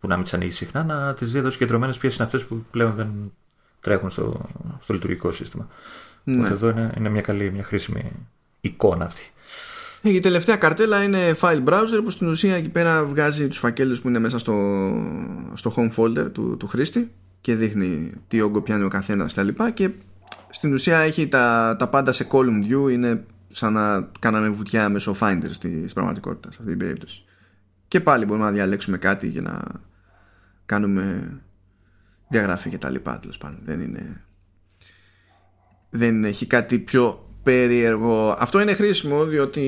[0.00, 2.64] που να μην τις ανοίγει συχνά, να τις δει εδώ συγκεντρωμένες ποιες είναι αυτές που
[2.70, 3.32] πλέον δεν
[3.80, 4.40] τρέχουν στο,
[4.80, 5.68] στο λειτουργικό σύστημα.
[6.24, 6.36] Ναι.
[6.36, 8.12] Οπότε εδώ είναι, είναι μια καλή, μια χρήσιμη
[8.60, 9.30] εικόνα αυτή.
[10.16, 14.08] Η τελευταία καρτέλα είναι file browser που στην ουσία εκεί πέρα βγάζει τους φακέλους που
[14.08, 14.54] είναι μέσα στο,
[15.54, 19.70] στο home folder του, του χρήστη και δείχνει τι όγκο πιάνει ο καθένας τα λοιπά
[19.70, 19.90] και
[20.50, 25.16] στην ουσία έχει τα, τα πάντα σε column view είναι σαν να κάναμε βουτιά μέσω
[25.20, 27.24] finder στη, πραγματικότητας σε αυτή την περίπτωση.
[27.88, 29.62] Και πάλι μπορούμε να διαλέξουμε κάτι για να
[30.66, 31.32] κάνουμε
[32.28, 33.58] διαγραφή και τα λοιπά τέλος πάντων.
[33.64, 34.24] Δεν είναι
[35.90, 38.34] δεν έχει κάτι πιο περίεργο.
[38.38, 39.64] Αυτό είναι χρήσιμο διότι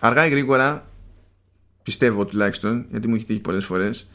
[0.00, 0.86] αργά ή γρήγορα
[1.82, 4.10] πιστεύω τουλάχιστον γιατί μου έχει τύχει πολλές φορές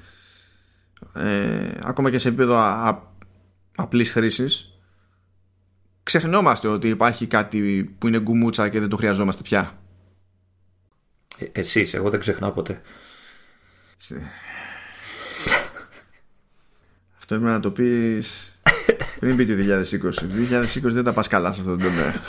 [1.14, 3.02] ε, ακόμα και σε επίπεδο α,
[3.76, 4.72] απλής χρήσης
[6.03, 9.80] ξεχνόμαστε ότι υπάρχει κάτι που είναι γκουμούτσα και δεν το χρειαζόμαστε πια.
[11.38, 12.82] Ε, εσείς, εγώ δεν ξεχνάω ποτέ.
[17.18, 18.56] Αυτό πρέπει να το πεις
[19.19, 20.14] πριν πει το 2020.
[20.14, 20.26] Το
[20.84, 22.22] 2020 δεν τα πας καλά σε αυτό το τομέα.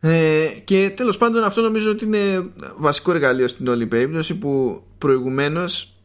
[0.00, 5.96] Ε, και τέλος πάντων αυτό νομίζω ότι είναι βασικό εργαλείο στην όλη περίπτωση που προηγουμένως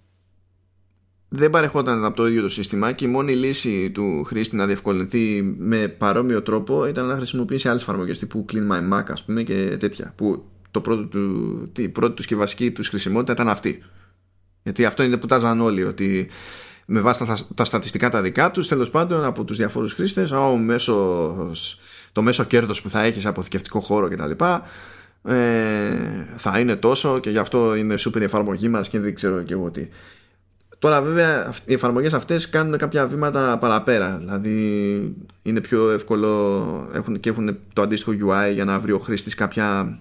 [1.30, 5.56] δεν παρεχόταν από το ίδιο το σύστημα και η μόνη λύση του χρήστη να διευκολυνθεί
[5.58, 9.78] με παρόμοιο τρόπο ήταν να χρησιμοποιήσει άλλες εφαρμογές τύπου Clean My Mac ας πούμε και
[9.80, 13.84] τέτοια που το πρώτο του, η πρώτη τους και βασική τους χρησιμότητα ήταν αυτή
[14.64, 16.30] γιατί αυτό είναι που τάζαν όλοι, ότι
[16.86, 20.56] με βάση τα, τα στατιστικά τα δικά τους, τέλος πάντων από τους διαφόρους χρήστες, ο
[20.56, 21.80] μέσος,
[22.12, 24.44] το μέσο κέρδος που θα έχεις από θηκευτικό χώρο κτλ.
[25.24, 29.42] Ε, θα είναι τόσο και γι' αυτό είναι super η εφαρμογή μας και δεν ξέρω
[29.42, 29.88] και εγώ τι.
[30.80, 37.30] Τώρα βέβαια οι εφαρμογές αυτές κάνουν κάποια βήματα παραπέρα δηλαδή είναι πιο εύκολο έχουν, και
[37.30, 40.00] έχουν το αντίστοιχο UI για να βρει ο χρήστης κάποια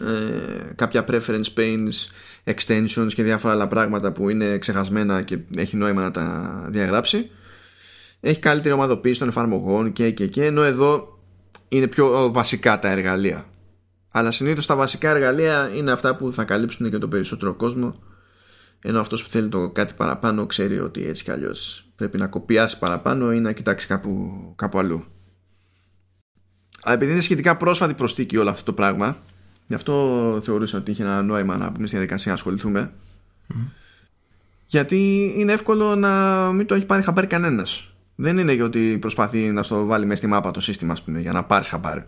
[0.00, 1.92] ε, κάποια preference panes
[2.44, 7.30] extensions και διάφορα άλλα πράγματα που είναι ξεχασμένα και έχει νόημα να τα διαγράψει.
[8.20, 11.18] Έχει καλύτερη ομαδοποίηση των εφαρμογών και και και ενώ εδώ
[11.68, 13.46] είναι πιο βασικά τα εργαλεία.
[14.10, 17.94] Αλλά συνήθως τα βασικά εργαλεία είναι αυτά που θα καλύψουν και τον περισσότερο κόσμο
[18.86, 22.78] ενώ αυτός που θέλει το κάτι παραπάνω ξέρει ότι έτσι κι αλλιώς πρέπει να κοπιάσει
[22.78, 25.04] παραπάνω ή να κοιτάξει κάπου, κάπου αλλού.
[26.82, 29.16] Αλλά επειδή είναι σχετικά πρόσφατη προστίκη όλο αυτό το πράγμα
[29.66, 32.92] Γι' αυτό θεωρούσα ότι είχε ένα νόημα να πούμε στη διαδικασία να ασχοληθούμε.
[34.66, 37.88] Γιατί είναι εύκολο να μην το έχει πάρει χαμπάρι κανένας.
[38.14, 41.44] Δεν είναι γιατί προσπαθεί να στο βάλει μέσα στη μάπα το σύστημα, πούμε, για να
[41.44, 42.04] πάρεις χαμπάρι.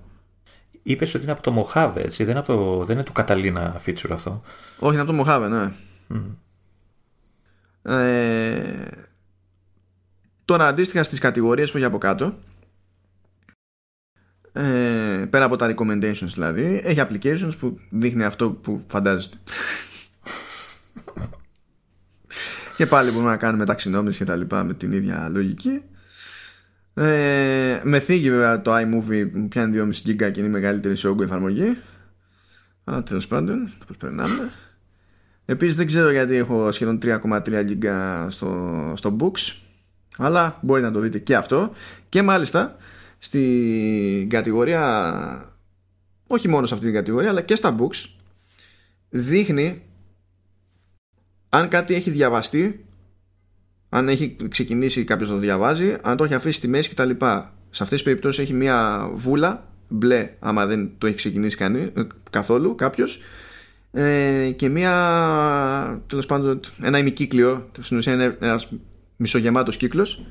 [0.83, 2.25] Είπες ότι είναι από το Mojave, έτσι.
[2.25, 4.43] Δεν είναι, από το, δεν είναι του Καταλήνα feature αυτό.
[4.79, 5.73] Όχι, είναι από το Mojave, ναι.
[7.83, 8.85] Ε,
[10.45, 12.35] τώρα αντίστοιχα στις κατηγορίες που έχει από κάτω
[14.57, 19.37] ε, πέρα από τα recommendations δηλαδή έχει applications που δείχνει αυτό που φαντάζεστε.
[22.77, 25.83] Και πάλι μπορούμε να κάνουμε ταξινόμηση και τα λοιπά με την ίδια λογική.
[26.95, 31.09] Ε, με θίγει βέβαια το iMovie που πιάνει 2,5 GB και είναι η μεγαλύτερη σε
[31.09, 31.77] όγκο εφαρμογή.
[32.85, 34.51] Αλλά τέλος πάντων το περνάμε
[35.45, 37.87] Επίσης δεν ξέρω γιατί έχω σχεδόν 3,3 GB
[38.29, 39.57] στο, στο Books
[40.19, 41.73] αλλά μπορεί να το δείτε και αυτό.
[42.09, 42.77] Και μάλιστα
[43.19, 45.57] στην κατηγορία
[46.27, 48.09] όχι μόνο σε αυτή την κατηγορία αλλά και στα books
[49.09, 49.83] δείχνει
[51.49, 52.85] αν κάτι έχει διαβαστεί
[53.89, 57.11] αν έχει ξεκινήσει κάποιος να το διαβάζει αν το έχει αφήσει στη μέση κτλ.
[57.71, 62.03] Σε αυτές τις περιπτώσεις έχει μια βούλα μπλε άμα δεν το έχει ξεκινήσει κανεί, ε,
[62.31, 63.21] καθόλου κάποιος
[63.93, 68.69] ε, και μια τέλος πάντων ένα ημικύκλιο στην ουσία είναι ένας
[69.17, 70.27] μισογεμάτος κύκλος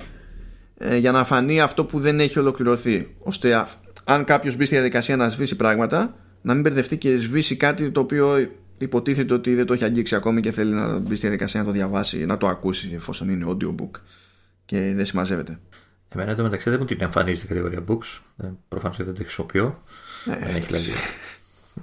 [0.78, 3.16] ε, για να φανεί αυτό που δεν έχει ολοκληρωθεί.
[3.20, 3.66] Ώστε
[4.04, 8.00] αν κάποιος μπει στη διαδικασία να σβήσει πράγματα, να μην μπερδευτεί και σβήσει κάτι το
[8.00, 11.66] οποίο υποτίθεται ότι δεν το έχει αγγίξει ακόμη και θέλει να μπει στη διαδικασία να
[11.66, 14.00] το διαβάσει, να το ακούσει εφόσον είναι audiobook
[14.66, 15.60] και δεν συμμαζεύεται.
[16.10, 18.22] Εμένα εδώ μεταξύ δεν μου την εμφανίζει στην κατηγορία books.
[18.44, 19.84] Ε, Προφανώς δεν τη χρησιμοποιώ.
[20.26, 20.92] Ε, δεν έχει δηλαδή.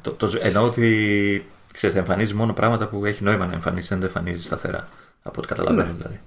[0.03, 4.07] το, το, εννοώ ότι ξέρετε, εμφανίζει μόνο πράγματα που έχει νόημα να εμφανίσει, δεν τα
[4.07, 4.89] εμφανίζει σταθερά.
[5.23, 5.93] Από ό,τι καταλαβαίνω ναι.
[5.97, 6.21] δηλαδή.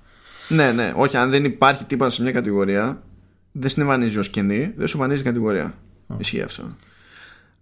[0.47, 0.93] Ναι, ναι.
[0.95, 3.01] Όχι, αν δεν υπάρχει τίποτα σε μια κατηγορία,
[3.51, 5.73] δεν στην εμφανίζει ως κενή, δεν σου εμφανίζει κατηγορία.
[6.07, 6.15] Mm.
[6.17, 6.75] Ισχύει αυτό.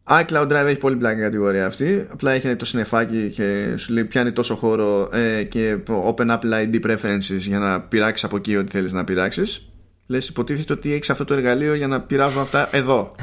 [0.07, 2.07] iCloud Drive έχει πολύ πλάκα κατηγορία αυτή.
[2.11, 6.85] Απλά έχει το συνεφάκι και σου λέει πιάνει τόσο χώρο ε, και Open Apple ID
[6.85, 9.67] Preferences για να πειράξεις από εκεί ό,τι θέλεις να πειράξεις.
[10.07, 13.15] Λες, υποτίθεται ότι έχεις αυτό το εργαλείο για να πειράζω αυτά εδώ.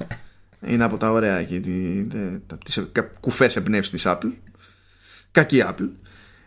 [0.66, 1.60] Είναι από τα ωραία εκεί.
[2.64, 2.82] Τις
[3.20, 4.30] κουφές εμπνεύσει τη Apple.
[5.30, 5.88] Κακή Apple.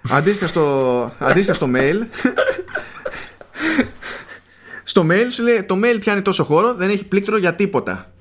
[0.10, 1.96] Αντίστοιχα στο, αντίστοιχα στο mail.
[4.84, 8.14] Στο mail σου λέει το mail πιάνει τόσο χώρο δεν έχει πλήκτρο για τίποτα.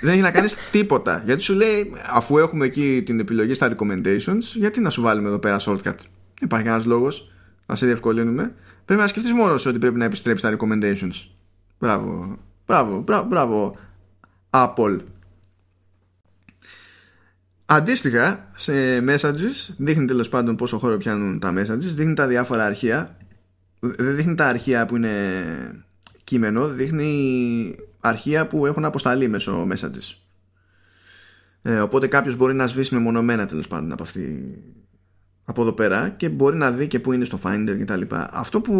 [0.00, 1.22] Δεν έχει να κάνεις τίποτα.
[1.24, 5.38] Γιατί σου λέει αφού έχουμε εκεί την επιλογή στα recommendations γιατί να σου βάλουμε εδώ
[5.38, 5.94] πέρα shortcut;
[6.40, 7.32] Υπάρχει ένας λόγος;
[7.66, 8.54] Να σε διευκολύνουμε.
[8.84, 11.30] Πρέπει να σκεφτείς μόνος σου ότι πρέπει να επιστρέψεις στα recommendations.
[11.78, 12.38] Μπράβο.
[12.66, 13.00] Μπράβο.
[13.00, 13.76] Μπράβο, μπράβο.
[14.50, 14.98] Apple
[17.68, 23.16] Αντίστοιχα σε messages δείχνει τέλος πάντων πόσο χώρο πιάνουν τα messages, δείχνει τα διάφορα αρχεία.
[23.80, 25.12] Δεν δείχνει τα αρχεία που είναι
[26.24, 30.16] κείμενο, δείχνει αρχεία που έχουν αποσταλεί μέσω messages.
[31.62, 34.54] Ε, οπότε κάποιος μπορεί να σβήσει μεμονωμένα τέλος πάντων από, αυτή,
[35.44, 38.02] από εδώ πέρα και μπορεί να δει και που είναι στο Finder κτλ.
[38.30, 38.74] Αυτό που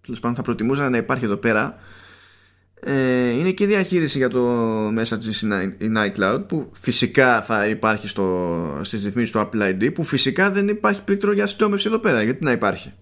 [0.00, 1.78] τέλος πάντων θα προτιμούσα να υπάρχει εδώ πέρα
[2.80, 4.50] ε, είναι και διαχείριση για το
[4.88, 10.50] Messages in iCloud που φυσικά θα υπάρχει στο, στις ρυθμίσεις του Apple ID που φυσικά
[10.50, 12.92] δεν υπάρχει πλήκτρο για συντόμευση εδώ πέρα γιατί να υπάρχει;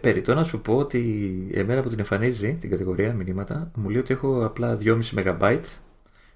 [0.00, 4.12] Περιτώ να σου πω ότι εμένα που την εμφανίζει την κατηγορία μηνύματα μου λέει ότι
[4.12, 5.60] έχω απλά 2,5 MB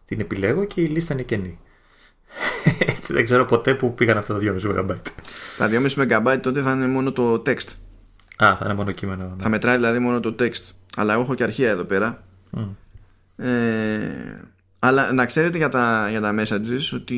[0.05, 1.59] την επιλέγω και η λίστα είναι κενή
[2.97, 4.97] έτσι δεν ξέρω ποτέ που πήγαν αυτά τα 2,5 MB
[5.59, 7.69] τα 2,5 MB τότε θα είναι μόνο το text
[8.37, 9.35] Α, θα είναι μόνο κείμενο.
[9.37, 9.43] Ναι.
[9.43, 10.63] Θα μετράει δηλαδή μόνο το text.
[10.97, 12.25] Αλλά εγώ έχω και αρχεία εδώ πέρα.
[13.37, 13.51] Ε,
[14.79, 17.17] αλλά να ξέρετε για τα, για τα messages ότι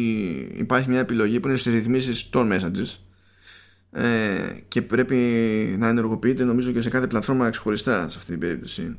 [0.56, 2.96] υπάρχει μια επιλογή που είναι στις ρυθμίσεις των messages.
[3.92, 4.38] Ε,
[4.68, 5.16] και πρέπει
[5.78, 8.96] να ενεργοποιείται νομίζω και σε κάθε πλατφόρμα ξεχωριστά σε αυτή την περίπτωση.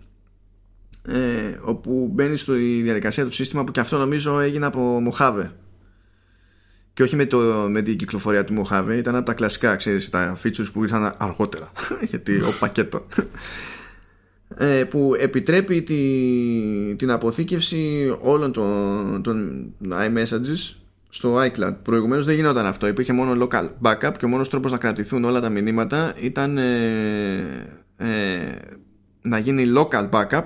[1.01, 5.49] Ε, όπου μπαίνει στη διαδικασία του σύστημα που και αυτό νομίζω έγινε από Mojave.
[6.93, 7.37] Και όχι με, το,
[7.69, 11.71] με την κυκλοφορία του Mojave ήταν από τα κλασικά ξέρεις τα features που ήρθαν αργότερα.
[12.09, 13.07] Γιατί ο πακέτο.
[13.17, 13.21] ε,
[14.89, 20.75] που επιτρέπει τη, την αποθήκευση όλων των, των iMessages
[21.09, 21.75] στο iCloud.
[21.83, 22.87] Προηγουμένως δεν γινόταν αυτό.
[22.87, 27.37] Υπήρχε μόνο local backup και ο μόνος τρόπος να κρατηθούν όλα τα μηνύματα ήταν ε,
[27.97, 28.07] ε,
[29.21, 30.43] να γίνει local backup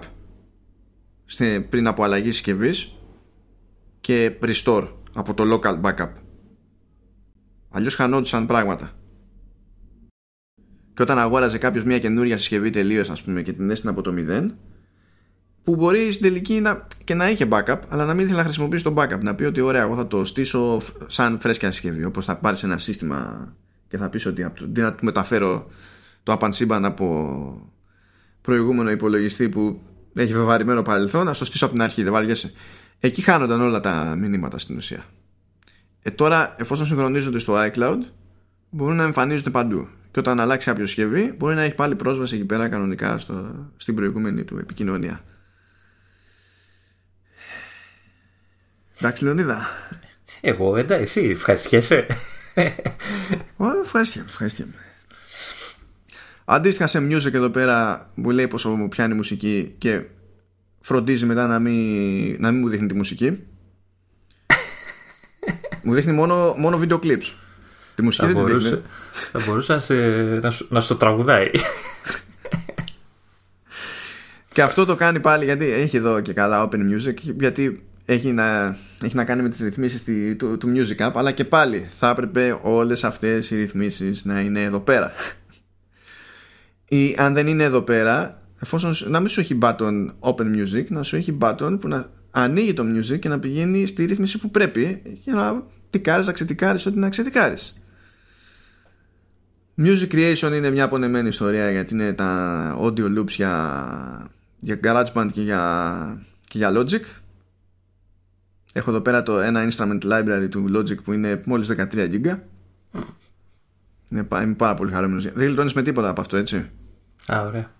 [1.69, 2.95] πριν από αλλαγή συσκευής
[4.01, 6.09] και restore από το local backup.
[7.69, 8.91] Αλλιώς χανόντουσαν πράγματα.
[10.93, 14.13] Και όταν αγόραζε κάποιος μια καινούργια συσκευή τελείως, ας πούμε, και την έστεινε από το
[14.17, 14.55] 0,
[15.63, 18.83] που μπορεί στην τελική να, και να είχε backup, αλλά να μην ήθελε να χρησιμοποιήσει
[18.83, 19.19] το backup.
[19.21, 22.03] Να πει ότι ωραία, εγώ θα το στήσω σαν φρέσκια συσκευή.
[22.03, 23.47] Όπως θα πάρεις ένα σύστημα
[23.87, 25.67] και θα πεις ότι αντί να του μεταφέρω
[26.23, 27.71] το απανσύμπαν από
[28.41, 29.81] προηγούμενο υπολογιστή που
[30.13, 32.51] έχει βεβαρημένο παρελθόν, να το στήσω από την αρχή, δεν βαριέσαι.
[32.99, 35.03] Εκεί χάνονταν όλα τα μηνύματα στην ουσία.
[36.01, 37.99] Ε, τώρα, εφόσον συγχρονίζονται στο iCloud,
[38.69, 39.87] μπορούν να εμφανίζονται παντού.
[40.13, 43.95] Και όταν αλλάξει κάποιο συσκευή, μπορεί να έχει πάλι πρόσβαση εκεί πέρα κανονικά στο, στην
[43.95, 45.23] προηγούμενη του επικοινωνία.
[48.97, 49.67] Εντάξει, Λεωνίδα.
[50.41, 52.07] Εγώ, εντάξει, εσύ ευχαριστιέσαι.
[53.83, 54.63] Ευχαριστώ, ευχαριστώ.
[56.45, 60.03] Αντίστοιχα σε music εδώ πέρα που λέει πόσο μου πιάνει μουσική και
[60.79, 63.39] φροντίζει μετά να μην, να μην μου δείχνει τη μουσική.
[65.83, 67.33] μου δείχνει μόνο, μόνο βίντεο clips.
[67.95, 68.81] Τη μουσική θα δεν μπορούσε, τη δείχνει.
[69.31, 69.93] Θα μπορούσε να, σε,
[70.41, 71.45] να, σου, να στο τραγουδάει.
[74.53, 78.77] Και αυτό το κάνει πάλι γιατί έχει εδώ και καλά open music γιατί έχει να,
[79.03, 82.09] έχει να κάνει με τις ρυθμίσεις τη- του, του Music App αλλά και πάλι θα
[82.09, 85.11] έπρεπε όλες αυτές οι ρυθμίσεις να είναι εδώ πέρα
[86.87, 90.85] ή αν δεν είναι εδώ πέρα εφόσον σου- να μην σου έχει button open music
[90.87, 94.49] να σου έχει button που να ανοίγει το music και να πηγαίνει στη ρύθμιση που
[94.51, 97.82] πρέπει για να τικάρεις, να ξετικάρεις ό,τι να ξετικάρεις
[99.77, 105.41] Music Creation είναι μια απονεμένη ιστορία γιατί είναι τα audio loops για, για GarageBand και
[105.41, 107.01] για, και για Logic.
[108.73, 112.37] Έχω εδώ πέρα το ένα instrument library του Logic που είναι μόλις 13 GB.
[114.09, 115.23] Είναι, πα- είμαι πάρα πολύ χαρούμενος.
[115.23, 116.69] Δεν γλιτώνεις με τίποτα από αυτό έτσι;
[117.27, 117.71] Α, ωραία.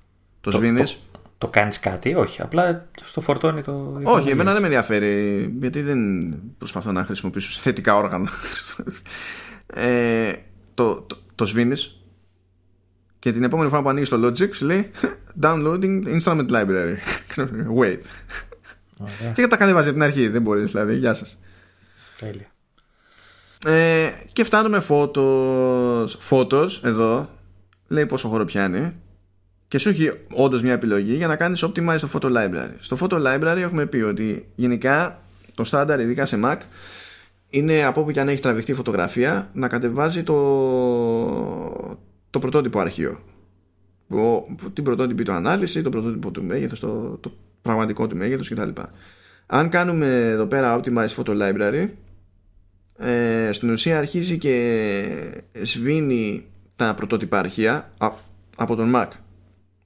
[0.42, 2.42] Το, Το- σβήνεις; Το, το κάνεις κάτι, όχι.
[2.42, 4.00] Απλά στο φορτώνει το.
[4.04, 6.00] Όχι, εμένα δεν με ενδιαφέρει γιατί δεν
[6.58, 8.30] προσπαθώ να χρησιμοποιήσω θετικά όργανα.
[9.74, 10.34] ε,
[10.74, 11.98] το, το, το σβήνεις
[13.20, 14.92] και την επόμενη φορά που ανοίγεις το Logic σου λέει
[15.44, 16.96] Downloading Instrument Library.
[17.80, 18.02] Wait.
[18.98, 19.32] Ωραία.
[19.34, 20.28] Και τα κατεβάζει από την αρχή.
[20.28, 20.96] Δεν μπορείς δηλαδή.
[20.96, 21.38] Γεια σας.
[22.20, 22.48] Τέλεια.
[23.66, 26.08] Ε, και φτάνουμε photos.
[26.30, 27.30] Photos εδώ
[27.88, 28.94] λέει πόσο χώρο πιάνει
[29.68, 32.76] και σου έχει όντως μια επιλογή για να κάνεις optimize το photo library.
[32.80, 35.22] Στο photo library έχουμε πει ότι γενικά
[35.56, 36.58] το στάνταρ ειδικά σε Mac
[37.54, 40.36] είναι από όπου και αν έχει τραβηχτεί η φωτογραφία να κατεβάζει το,
[42.30, 43.20] το πρωτότυπο αρχείο.
[44.08, 47.32] Ο, την πρωτότυπη του ανάλυση, το πρωτότυπο του μέγεθος, το, το
[47.62, 48.70] πραγματικό του μέγεθος κτλ.
[49.46, 51.90] Αν κάνουμε εδώ πέρα optimize photo library
[52.98, 58.12] ε, στην ουσία αρχίζει και σβήνει τα πρωτότυπα αρχεία α-
[58.56, 59.08] από τον Mac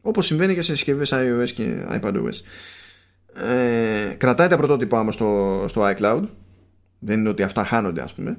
[0.02, 2.42] όπως συμβαίνει και σε συσκευές iOS και iPadOS
[3.44, 6.24] ε, κρατάει τα πρωτότυπα όμως στο, στο iCloud
[7.00, 8.38] δεν είναι ότι αυτά χάνονται ας πούμε.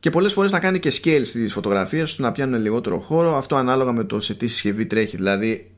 [0.00, 3.56] Και πολλές φορές θα κάνει και scale στις φωτογραφίες ώστε να πιάνουν λιγότερο χώρο αυτό
[3.56, 5.16] ανάλογα με το σε τι συσκευή τρέχει.
[5.16, 5.70] Δηλαδή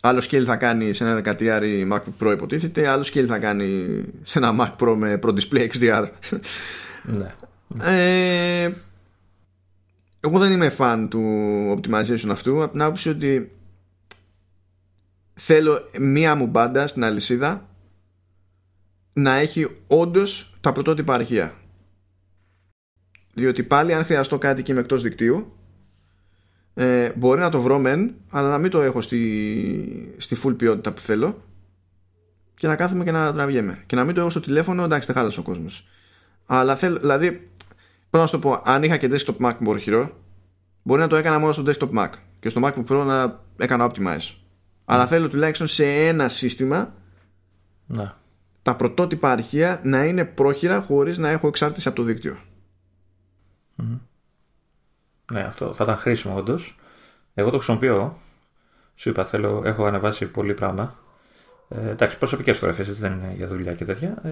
[0.00, 4.38] άλλο scale θα κάνει σε ένα 13 MacBook Pro υποτίθεται άλλο scale θα κάνει σε
[4.38, 6.06] ένα Mac Pro με Pro Display XDR
[7.02, 7.34] Ναι.
[7.82, 8.70] ε,
[10.20, 11.22] εγώ δεν είμαι fan του
[11.76, 13.52] optimization αυτού από την άποψη ότι
[15.34, 17.67] θέλω μία μου μπάντα στην αλυσίδα
[19.18, 21.54] να έχει όντως τα πρωτότυπα αρχεία
[23.34, 25.52] διότι πάλι αν χρειαστώ κάτι και είμαι εκτός δικτύου
[26.74, 30.92] ε, μπορεί να το βρω μεν αλλά να μην το έχω στη, στη full ποιότητα
[30.92, 31.42] που θέλω
[32.54, 35.16] και να κάθομαι και να τραβιέμαι και να μην το έχω στο τηλέφωνο εντάξει δεν
[35.16, 35.88] χάλασε ο κόσμος
[36.46, 37.48] αλλά θέλω, δηλαδή
[38.10, 40.16] Πρέπει να σου το πω, αν είχα και desktop Mac μορχυρό,
[40.82, 44.34] μπορεί να το έκανα μόνο στο desktop Mac και στο MacBook Pro να έκανα optimize.
[44.84, 46.94] Αλλά θέλω τουλάχιστον σε ένα σύστημα
[47.86, 48.12] Ναι.
[48.62, 52.36] Τα πρωτότυπα αρχεία να είναι πρόχειρα χωρίς να έχω εξάρτηση από το δίκτυο.
[55.32, 56.78] Ναι, αυτό θα ήταν χρήσιμο όντως.
[57.34, 58.16] Εγώ το χρησιμοποιώ.
[58.94, 60.94] Σου είπα, θέλω, έχω ανεβάσει πολύ πράγμα.
[61.68, 64.22] Ε, εντάξει, προσωπικές φωτογραφίες, δεν είναι για δουλειά και τέτοια.
[64.24, 64.30] Ε,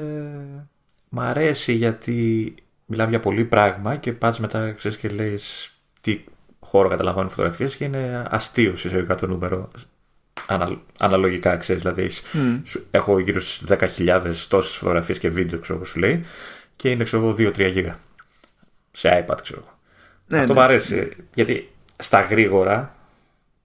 [1.09, 2.55] μ' αρέσει γιατί
[2.86, 5.39] μιλάμε για πολύ πράγμα και πας μετά ξέρεις και λέει
[6.01, 6.24] τι
[6.61, 9.70] χώρο καταλαμβάνουν οι φωτογραφίες και είναι αστείο εισαγωγικά το νούμερο.
[10.46, 12.22] Ανα, αναλογικά, ξέρεις, δηλαδή έχεις-
[12.64, 16.24] σου- έχω γύρω στις 10.000 τόσες φωτογραφίες και βίντεο, ξέρω όπως σου λέει,
[16.76, 17.98] και είναι, ξέρω εγώ, 2-3 γίγα.
[18.90, 19.78] Σε iPad, ξέρω εγώ.
[20.26, 20.58] Ναι, Αυτό ναι.
[20.58, 21.10] μου αρέσει.
[21.34, 22.94] Γιατί στα γρήγορα,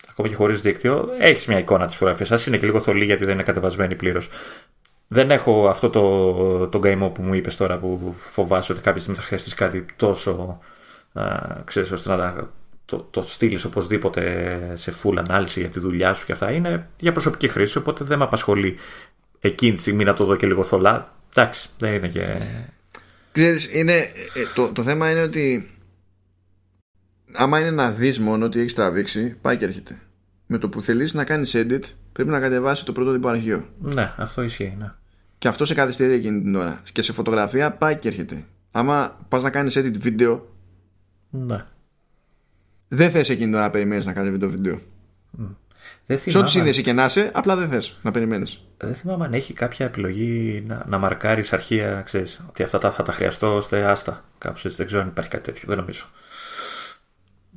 [0.09, 2.31] ακόμα και χωρίς δίκτυο, έχεις μια εικόνα της φωτογραφίας.
[2.31, 4.29] Α είναι και λίγο θολή γιατί δεν είναι κατεβασμένη πλήρως.
[5.07, 9.19] Δεν έχω αυτό το, το καημό που μου είπες τώρα που φοβάσαι ότι κάποια στιγμή
[9.19, 10.59] θα χρειαστείς κάτι τόσο.
[11.13, 11.35] Α,
[11.65, 12.49] ξέρεις, ώστε να τα-
[12.91, 16.51] το, το στείλεις οπωσδήποτε σε full ανάλυση για τη δουλειά σου και αυτά.
[16.51, 18.75] Είναι για προσωπική χρήση, οπότε δεν με απασχολεί
[19.39, 21.15] εκείνη τη στιγμή να το δω και λίγο θολά.
[21.35, 22.41] Εντάξει, δεν είναι και.
[23.31, 24.09] Ξέρεις, είναι, ε,
[24.55, 25.69] το, το θέμα είναι ότι
[27.33, 29.99] άμα είναι να δεις μόνο ότι έχεις τραβήξει, πάει και έρχεται.
[30.45, 33.65] Με το που θελείς να κάνεις edit, πρέπει να κατεβάσει το πρωτότυπο αρχείο.
[33.79, 34.75] Ναι, αυτό ισχύει.
[34.79, 34.91] Ναι.
[35.37, 36.81] Και αυτό σε καθυστερεί εκείνη την ώρα.
[36.91, 38.45] Και σε φωτογραφία πάει και έρχεται.
[38.71, 40.47] Άμα πας να κάνεις edit βίντεο,
[41.29, 41.65] ναι.
[42.93, 44.81] Δεν θες εκείνη την ώρα να περιμένεις να κάνεις βίντεο βίντεο.
[46.05, 48.63] Δεν Σε ό,τι θυμάμαι- σύνδεση και να είσαι, απλά δεν θες να περιμένεις.
[48.77, 53.03] Δεν θυμάμαι αν έχει κάποια επιλογή να, να μαρκάρεις αρχεία, ξέρεις, ότι αυτά τα, θα
[53.03, 54.25] τα χρειαστώ ώστε άστα.
[54.37, 56.05] Κάπως έτσι δεν ξέρω αν υπάρχει κάτι τέτοιο, δεν νομίζω.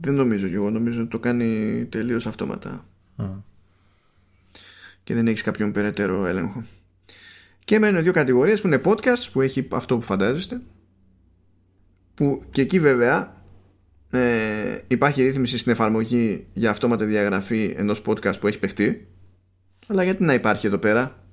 [0.00, 0.70] Δεν νομίζω κι εγώ.
[0.70, 2.84] Νομίζω ότι το κάνει τελείως αυτόματα.
[5.04, 6.64] Και δεν έχεις κάποιον περαιτέρω έλεγχο.
[7.64, 10.60] Και μένουν δύο κατηγορίες που είναι podcast που έχει αυτό που φαντάζεστε.
[12.14, 13.33] που και εκεί βέβαια
[14.14, 19.08] ε, υπάρχει ρύθμιση στην εφαρμογή για αυτόματη διαγραφή ενός podcast που έχει παιχτεί.
[19.86, 21.24] Αλλά γιατί να υπάρχει εδώ πέρα;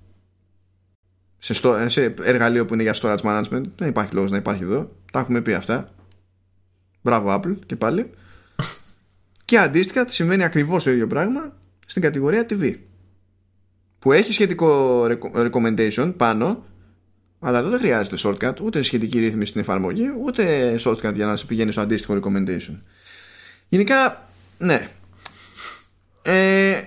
[1.38, 3.64] Σε, στο, σε εργαλείο που είναι για storage management.
[3.76, 4.92] Δεν υπάρχει λόγος να υπάρχει εδώ.
[5.12, 5.94] Τα έχουμε πει αυτά.
[7.02, 8.10] Μπράβο Apple και πάλι.
[9.46, 12.78] Και αντίστοιχα συμβαίνει ακριβώς το ίδιο πράγμα στην κατηγορία TV
[14.00, 15.02] που έχει σχετικό
[15.34, 16.64] recommendation πάνω
[17.44, 21.46] αλλά εδώ δεν χρειάζεται shortcut ούτε σχετική ρύθμιση στην εφαρμογή ούτε shortcut για να σε
[21.46, 22.76] πηγαίνεις στο αντίστοιχο recommendation.
[23.70, 24.90] Γενικά ναι.
[26.22, 26.82] Ε,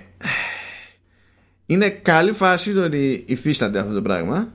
[1.65, 4.51] είναι καλή φάση το ότι υφίσταται αυτό το πράγμα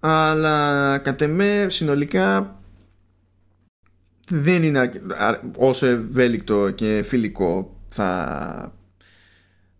[0.00, 2.60] αλλά κατ' εμέ συνολικά
[4.28, 4.92] δεν είναι
[5.56, 8.72] όσο ευέλικτο και φιλικό θα,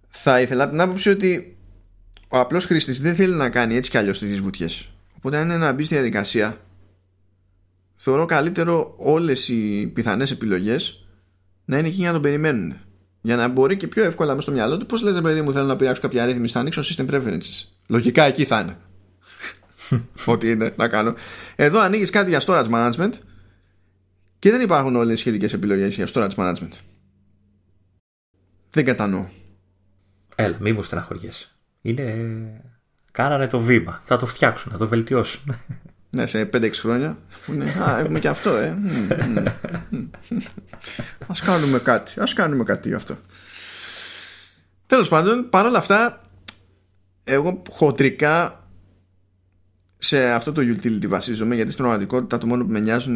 [0.09, 0.69] θα ήθελα.
[0.69, 1.57] Την άποψη ότι
[2.29, 5.57] ο απλός χρήστης δεν θέλει να κάνει έτσι κι αλλιώς τις βουτιές οπότε αν είναι
[5.57, 6.61] να μπεις στη διαδικασία
[7.97, 11.07] θεωρώ καλύτερο όλες οι πιθανές επιλογές
[11.65, 12.75] να είναι εκεί για να τον περιμένουν
[13.21, 15.67] για να μπορεί και πιο εύκολα μες στο μυαλό του πώς λες παιδί μου θέλω
[15.67, 18.77] να πειράξω κάποια ρύθμιση θα ανοίξω system preferences λογικά εκεί θα είναι
[20.33, 21.15] ό,τι είναι να κάνω
[21.57, 23.13] εδώ ανοίγεις κάτι για storage management
[24.39, 26.73] και δεν υπάρχουν όλες οι σχετικές επιλογές για storage management.
[28.71, 29.27] Δεν κατανοώ.
[30.35, 31.49] Έλα, μη μου στεναχωριέσαι.
[31.81, 32.78] Είναι...
[33.19, 34.03] Κάνανε το βήμα.
[34.05, 35.57] Θα το φτιάξουν, θα το βελτιώσουν.
[36.11, 37.19] Ναι, σε 5-6 χρόνια.
[37.89, 38.79] Α, έχουμε και αυτό, ε.
[41.27, 42.21] Ας κάνουμε κάτι.
[42.21, 43.17] Ας κάνουμε κάτι γι' αυτό.
[44.87, 46.23] Τέλος πάντων, παρόλα αυτά,
[47.25, 48.65] εγώ χοντρικά
[49.99, 53.15] σε αυτό το utility βασίζομαι γιατί στην πραγματικότητα το μόνο που με νοιάζουν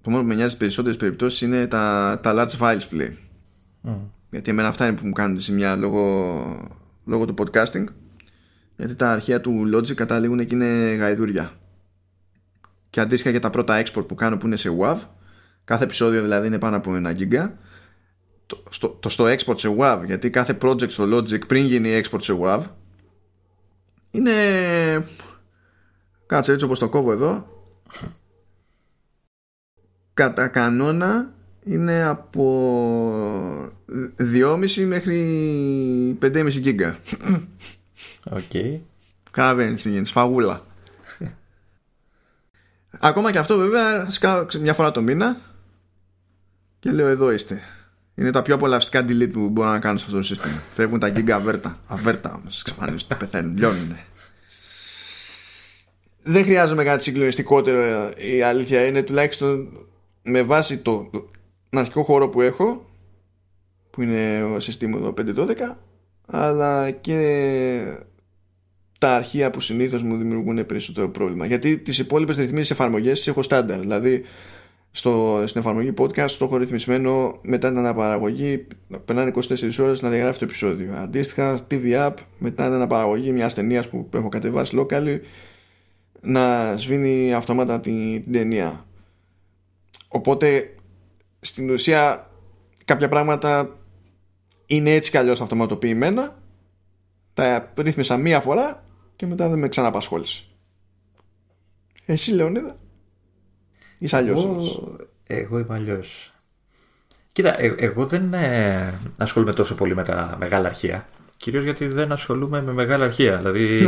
[0.00, 3.18] το μόνο που με νοιάζει περισσότερες περιπτώσεις είναι τα, τα large files που λέει.
[3.84, 3.96] Mm.
[4.30, 7.84] Γιατί εμένα αυτά είναι που μου κάνουν σημεία λόγω, λόγω του podcasting.
[8.80, 11.50] Γιατί τα αρχεία του Logic καταλήγουν και είναι γαϊδούρια.
[12.90, 14.96] Και αντίστοιχα για τα πρώτα export που κάνω που είναι σε WAV,
[15.64, 17.58] κάθε επεισόδιο δηλαδή είναι πάνω από ένα γίγκα.
[18.46, 22.22] Το, στο, το στο export σε WAV, γιατί κάθε project στο Logic πριν γίνει export
[22.22, 22.62] σε WAV,
[24.10, 24.32] είναι.
[26.26, 27.46] Κάτσε έτσι όπως το κόβω εδώ
[30.14, 31.32] κατά κανόνα
[31.64, 32.44] είναι από
[34.18, 36.96] 2,5 μέχρι 5,5 giga.
[38.24, 38.38] Οκ.
[38.52, 38.80] Okay.
[39.30, 40.66] Κάβεν σφαγούλα.
[42.98, 45.36] Ακόμα και αυτό βέβαια σκάω μια φορά το μήνα
[46.78, 47.62] και λέω εδώ είστε.
[48.14, 50.62] Είναι τα πιο απολαυστικά delete που μπορώ να κάνω σε αυτό το σύστημα.
[50.74, 51.78] Φεύγουν τα γίγκα αβέρτα.
[51.86, 52.60] Αβέρτα όμως.
[52.60, 53.96] Εξαφανίζονται, πεθαίνουν, λιώνουν.
[56.22, 58.10] Δεν χρειάζομαι κάτι συγκλονιστικότερο.
[58.16, 59.68] Η αλήθεια είναι τουλάχιστον
[60.22, 61.10] με βάση το,
[61.70, 62.90] αρχικό χώρο που έχω
[63.90, 65.54] που είναι ο συστήμα εδώ 512
[66.26, 67.18] αλλά και
[69.00, 71.46] τα αρχεία που συνήθως μου δημιουργούν περισσότερο πρόβλημα.
[71.46, 73.80] Γιατί τις υπόλοιπες ρυθμίσεις εφαρμογές τις έχω στάνταρ.
[73.80, 74.22] Δηλαδή
[74.90, 78.66] στο, στην εφαρμογή podcast το έχω ρυθμισμένο μετά την αναπαραγωγή
[79.04, 80.94] περνάνε 24 ώρες να διαγράφει το επεισόδιο.
[80.94, 85.18] Αντίστοιχα TV App μετά την αναπαραγωγή μια ταινία που έχω κατεβάσει locally
[86.20, 88.86] να σβήνει αυτόματα την, την ταινία.
[90.08, 90.74] Οπότε
[91.40, 92.30] στην ουσία
[92.84, 93.78] κάποια πράγματα
[94.66, 96.38] είναι έτσι κι αλλιώς αυτοματοποιημένα.
[97.34, 98.84] Τα ρύθμισα μία φορά
[99.20, 100.42] και μετά δεν με ξαναπασχόλησε.
[102.04, 102.76] Εσύ Λεωνίδα
[103.98, 106.32] είσαι αλλιώς εγώ, εγώ είμαι αλλιώς
[107.32, 112.12] Κοίτα, ε, εγώ δεν ε, ασχολούμαι τόσο πολύ με τα μεγάλα αρχεία Κυρίως γιατί δεν
[112.12, 113.82] ασχολούμαι με μεγάλα αρχεία Δηλαδή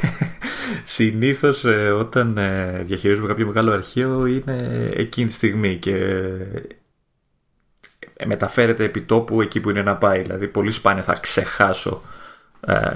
[0.84, 5.96] Συνήθως ε, όταν ε, διαχειρίζουμε κάποιο μεγάλο αρχείο είναι εκείνη τη στιγμή και
[8.16, 10.22] ε, μεταφέρεται επί τόπου εκεί που είναι να πάει.
[10.22, 12.02] Δηλαδή πολύ σπάνια θα ξεχάσω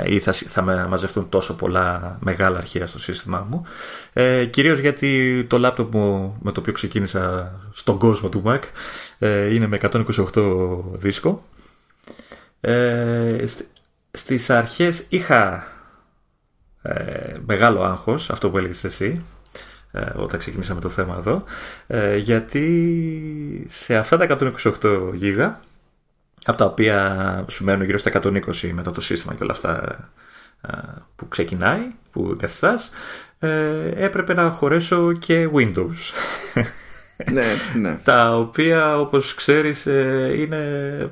[0.05, 3.63] ή θα, θα μαζευτούν τόσο πολλά μεγάλα αρχεία στο σύστημά μου.
[4.13, 8.61] Ε, κυρίως γιατί το λάπτοπ μου με το οποίο ξεκίνησα στον κόσμο του Mac
[9.51, 9.79] είναι με
[10.35, 11.43] 128 δίσκο.
[12.61, 13.45] Ε,
[14.11, 15.67] στις αρχές είχα
[16.83, 19.25] ε, μεγάλο άγχος, αυτό που έλεγες εσύ,
[19.93, 21.45] ε, όταν ξεκινήσαμε το θέμα εδώ,
[21.87, 25.61] ε, γιατί σε αυτά τα 128 γίγα,
[26.45, 28.41] από τα οποία σου μένουν γύρω στα 120
[28.73, 29.99] μετά το σύστημα και όλα αυτά
[30.61, 30.77] ε,
[31.17, 32.91] που ξεκινάει, που εγκαθιστάς,
[33.39, 36.13] ε, έπρεπε να χωρέσω και Windows.
[37.33, 37.45] ναι,
[37.81, 37.99] ναι.
[38.05, 39.85] τα οποία όπως ξέρεις
[40.37, 40.61] είναι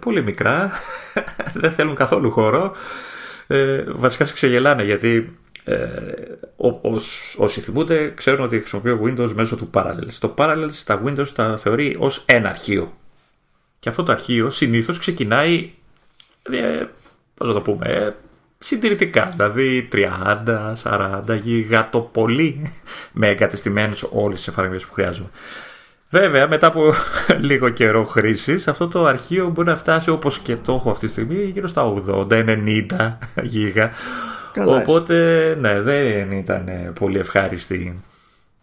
[0.00, 0.70] πολύ μικρά
[1.62, 2.74] δεν θέλουν καθόλου χώρο
[3.46, 5.76] ε, βασικά σε ξεγελάνε γιατί ε,
[6.56, 10.12] όπως, όσοι θυμούνται ξέρουν ότι χρησιμοποιώ Windows μέσω του Parallels.
[10.20, 12.92] Το Parallels τα Windows τα θεωρεί ως ένα αρχείο.
[13.82, 15.70] Και αυτό το αρχείο συνήθως ξεκινάει,
[16.42, 16.84] ε,
[17.34, 18.16] πώς να το πούμε,
[18.58, 22.72] συντηρητικά, δηλαδή 30, 40 γίγα το πολύ
[23.12, 25.28] με εγκατεστημένους όλες τις εφαρμογές που χρειάζομαι.
[26.10, 26.94] Βέβαια, μετά από
[27.48, 31.12] λίγο καιρό χρήσης, αυτό το αρχείο μπορεί να φτάσει όπως και το έχω αυτή τη
[31.12, 33.90] στιγμή γύρω στα 80-90 γίγα.
[34.66, 38.00] Οπότε, ναι, δεν ήταν πολύ ευχάριστη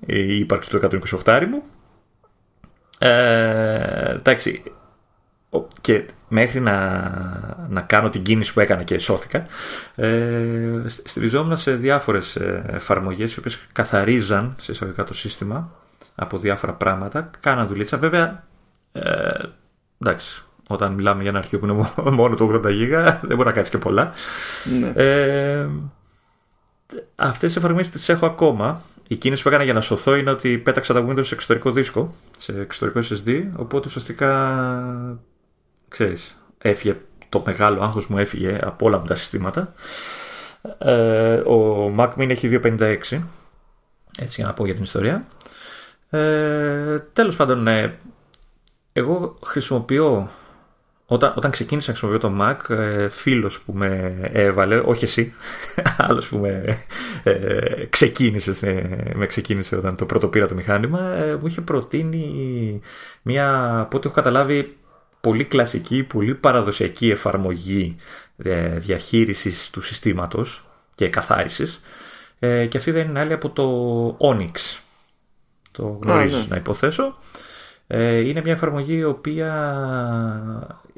[0.06, 0.80] η ύπαρξη του
[1.26, 1.64] 128 μου.
[3.00, 4.64] Ε, εντάξει,
[5.82, 6.78] και μέχρι να,
[7.70, 9.46] να κάνω την κίνηση που έκανα και σώθηκα
[9.96, 15.72] ε, στηριζόμουν σε διάφορες ε, εφαρμογές οι οποίες καθαρίζαν σε εισαγωγικά το σύστημα
[16.16, 17.30] από διάφορα πράγματα.
[17.40, 17.98] Κάναν δουλίτσα.
[17.98, 18.44] Βέβαια
[18.92, 19.30] ε,
[19.98, 21.86] εντάξει όταν μιλάμε για ένα αρχείο που είναι
[22.20, 24.12] μόνο το 80 γίγα δεν μπορεί να κάνεις και πολλά.
[24.80, 24.92] Ναι.
[24.96, 25.70] ε,
[27.16, 28.82] αυτές τις εφαρμογές τις έχω ακόμα.
[29.08, 32.14] Η κίνηση που έκανα για να σωθώ είναι ότι πέταξα τα Windows σε εξωτερικό δίσκο
[32.38, 34.30] σε εξωτερικό SSD οπότε ουσιαστικά
[35.90, 36.96] ξέρεις, έφυγε
[37.30, 39.74] το μεγάλο άγχος μου έφυγε από όλα μου τα συστήματα.
[40.78, 42.98] Ε, ο Mac Mini έχει 256,
[44.20, 45.28] έτσι για να πω για την ιστορία.
[46.10, 47.94] Ε, τέλος πάντων, ναι,
[48.94, 50.30] εγώ χρησιμοποιώ
[51.12, 55.34] όταν, όταν ξεκίνησα να χρησιμοποιώ το Mac, ε, φίλος που με έβαλε, όχι εσύ,
[56.08, 56.64] άλλος που με,
[57.24, 62.80] ε, ξεκίνησε, ε, με ξεκίνησε όταν το πρώτο πήρα το μηχάνημα, ε, μου είχε προτείνει
[63.22, 64.78] μια, από ό,τι έχω καταλάβει,
[65.22, 67.96] πολύ κλασική, πολύ παραδοσιακή εφαρμογή
[68.38, 70.66] ε, διαχείρισης του συστήματος
[70.96, 71.82] και καθάρισης
[72.40, 74.80] ε, και αυτή δεν είναι άλλη από το Onyx.
[75.72, 76.48] Το γνωρίζεις ναι.
[76.50, 77.18] να υποθέσω.
[77.88, 79.54] Ε, είναι μια εφαρμογή η οποία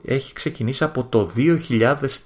[0.05, 1.31] έχει ξεκινήσει από το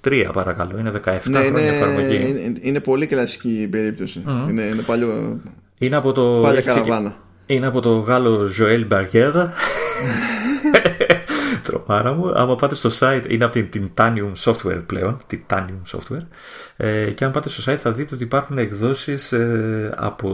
[0.02, 0.78] 2003 παρακαλώ.
[0.78, 2.28] Είναι 17 ναι, χρόνια είναι, εφαρμογή.
[2.28, 4.22] Είναι, είναι, πολύ κλασική περίπτωση.
[4.26, 4.48] Mm-hmm.
[4.48, 5.40] Είναι, είναι παλιό,
[5.78, 7.16] είναι από το, παλιά καραβάνα.
[7.46, 9.48] Είναι από το Γάλλο Joël Barguera
[11.66, 12.32] τρομάρα μου.
[12.34, 16.26] Άμα πάτε στο site, είναι από την Titanium Software πλέον, Titanium Software,
[16.76, 20.30] ε, και αν πάτε στο site θα δείτε ότι υπάρχουν εκδόσεις ε, από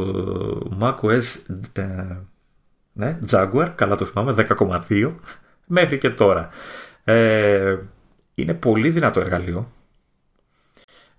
[0.80, 1.22] macOS
[1.72, 1.82] ε,
[2.92, 4.46] ναι, Jaguar, καλά το θυμάμαι,
[4.88, 5.14] 10,2
[5.66, 6.48] μέχρι και τώρα.
[7.04, 7.76] Ε,
[8.34, 9.72] είναι πολύ δυνατό εργαλείο.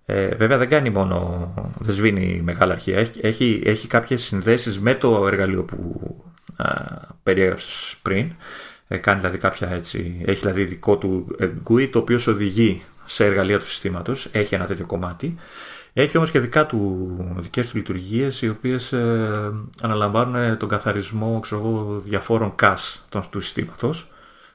[0.06, 2.98] Ε, βέβαια δεν κάνει μόνο, δεν σβήνει μεγάλα αρχεία.
[2.98, 6.16] Έχει, έχει, έχει κάποιες συνδέσεις με το εργαλείο που
[6.56, 6.74] α,
[7.24, 8.32] περιέγραψες πριν.
[8.88, 11.38] Ε, κάνει δηλαδή κάποια έτσι, έχει δηλαδή δικό του
[11.70, 15.36] GUI το οποίο οδηγεί σε εργαλεία του συστήματος, έχει ένα τέτοιο κομμάτι.
[15.94, 19.32] Έχει όμως και δικά του, δικές του λειτουργίες οι οποίες ε,
[19.82, 24.08] αναλαμβάνουν τον καθαρισμό ξέρω, διαφόρων CAS του συστήματος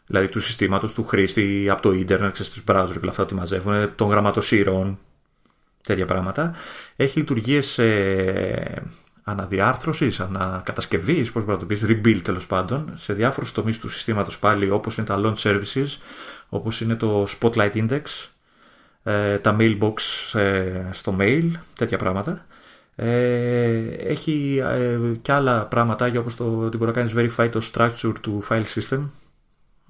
[0.08, 3.94] δηλαδή του συστήματος, του χρήστη από το ίντερνετ, στους browser και όλα αυτά ότι μαζεύουν,
[3.94, 4.98] των γραμματοσύρων,
[5.82, 6.54] τέτοια πράγματα.
[6.96, 8.82] Έχει λειτουργίες ε,
[9.28, 14.38] αναδιάρθρωσης, ανακατασκευής, πώς μπορεί να το πεις, rebuild τέλος πάντων, σε διάφορους τομείς του συστήματος
[14.38, 15.86] πάλι, όπως είναι τα launch services,
[16.48, 18.00] όπως είναι το spotlight index,
[19.02, 19.94] ε, τα mailbox
[20.32, 22.46] ε, στο mail, τέτοια πράγματα.
[22.94, 24.62] Ε, έχει
[25.22, 28.64] και άλλα πράγματα για όπως το, ότι μπορεί να κάνεις verify το structure του file
[28.74, 29.00] system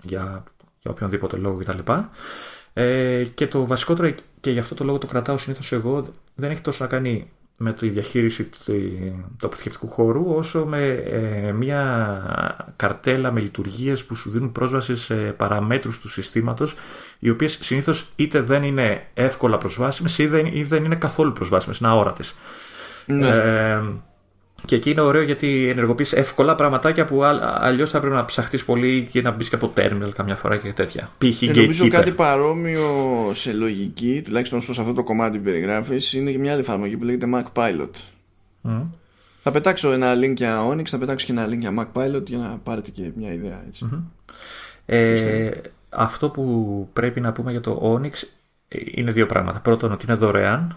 [0.02, 0.44] για,
[0.80, 1.92] για οποιονδήποτε λόγο κτλ.
[2.72, 6.04] Ε, και το βασικότερο και γι' αυτό το λόγο το κρατάω συνήθως εγώ
[6.34, 12.72] δεν έχει τόσο να κάνει με τη διαχείριση του αποθηκευτικού χώρου όσο με ε, μια
[12.76, 16.74] καρτέλα με λειτουργίες που σου δίνουν πρόσβαση σε παραμέτρους του συστήματος
[17.18, 21.78] οι οποίες συνήθως είτε δεν είναι εύκολα προσβάσιμες ή δεν, ή δεν είναι καθόλου προσβάσιμες,
[21.78, 22.34] είναι αόρατες.
[23.06, 23.28] Ναι.
[23.28, 23.82] Ε,
[24.64, 29.08] και εκεί είναι ωραίο γιατί ενεργοποιείς εύκολα πραγματάκια που αλλιώς θα πρέπει να ψαχτείς πολύ
[29.10, 31.10] και να μπεις και από terminal καμιά φορά και τέτοια.
[31.18, 31.42] Π.χ.
[31.42, 32.86] Ε, νομίζω κάτι παρόμοιο
[33.32, 37.04] σε λογική, τουλάχιστον σε αυτό το κομμάτι που περιγράφεις, είναι και μια άλλη εφαρμογή που
[37.04, 37.90] λέγεται Mac Pilot.
[38.62, 38.86] Mm.
[39.42, 42.38] Θα πετάξω ένα link για Onyx, θα πετάξω και ένα link για Mac Pilot για
[42.38, 43.62] να πάρετε και μια ιδέα.
[43.66, 43.88] Έτσι.
[43.92, 44.02] Mm-hmm.
[44.86, 45.50] Ε,
[45.88, 48.12] αυτό που πρέπει να πούμε για το Onyx
[48.68, 49.60] είναι δύο πράγματα.
[49.60, 50.76] Πρώτον, ότι είναι δωρεάν.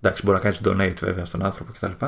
[0.00, 2.06] Εντάξει, μπορεί να κάνεις donate βέβαια στον άνθρωπο κτλ.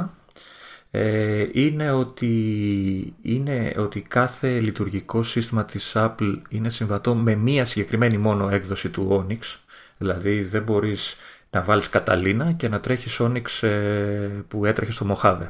[0.91, 8.19] Ε, είναι ότι, είναι ότι κάθε λειτουργικό σύστημα της Apple είναι συμβατό με μία συγκεκριμένη
[8.19, 9.57] μόνο έκδοση του Onyx.
[9.99, 11.17] Δηλαδή δεν μπορείς
[11.51, 15.49] να βάλεις Καταλίνα και να τρέχεις Onyx ε, που έτρεχε στο Mojave.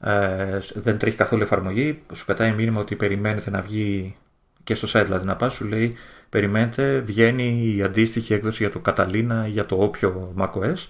[0.00, 4.16] Ε, δεν τρέχει καθόλου εφαρμογή, σου πετάει μήνυμα ότι περιμένετε να βγει
[4.64, 5.96] και στο site δηλαδή να πας, σου λέει
[6.28, 10.86] περιμένετε, βγαίνει η αντίστοιχη έκδοση για το Καταλίνα ή για το όποιο macOS.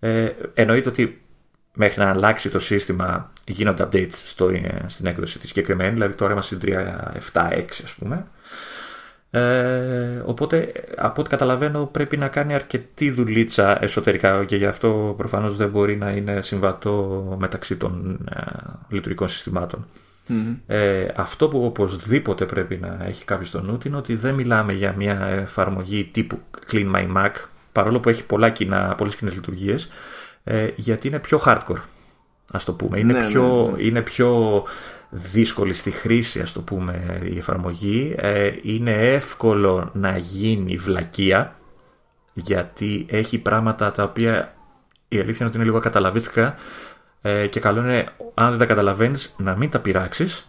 [0.00, 1.23] Ε, εννοείται ότι
[1.74, 4.50] μέχρι να αλλάξει το σύστημα γίνονται updates στο,
[4.86, 6.74] στην έκδοση τη συγκεκριμένη, δηλαδή τώρα είμαστε στην
[7.32, 8.26] 3.7.6 ας πούμε.
[9.30, 15.56] Ε, οπότε από ό,τι καταλαβαίνω πρέπει να κάνει αρκετή δουλίτσα εσωτερικά και γι' αυτό προφανώς
[15.56, 18.40] δεν μπορεί να είναι συμβατό μεταξύ των ε,
[18.88, 19.28] λειτουργικών
[20.66, 24.94] Ε, αυτό που οπωσδήποτε πρέπει να έχει κάποιος στο νου είναι ότι δεν μιλάμε για
[24.96, 26.40] μια εφαρμογή τύπου
[26.70, 27.30] Clean My Mac
[27.72, 29.88] παρόλο που έχει πολλά κοινά, πολλές κοινές λειτουργίες,
[30.44, 31.82] ε, γιατί είναι πιο hardcore,
[32.52, 32.98] ας το πούμε.
[32.98, 33.82] Είναι, Ναι, πιο, ναι, ναι.
[33.82, 34.62] είναι πιο
[35.10, 38.14] δύσκολη στη χρήση, ας το πούμε, η εφαρμογή.
[38.16, 41.54] Ε, είναι εύκολο να γίνει βλακεία,
[42.32, 44.54] γιατί έχει πράγματα τα οποία
[45.08, 46.54] η αλήθεια είναι ότι είναι λίγο καταλαβίστικα
[47.22, 50.48] ε, και καλό είναι, αν δεν τα καταλαβαίνεις, να μην τα πειράξεις.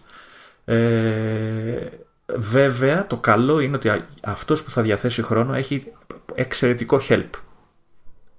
[0.65, 1.87] Ε,
[2.35, 5.91] βέβαια, το καλό είναι ότι α- αυτός που θα διαθέσει χρόνο έχει
[6.33, 7.29] εξαιρετικό help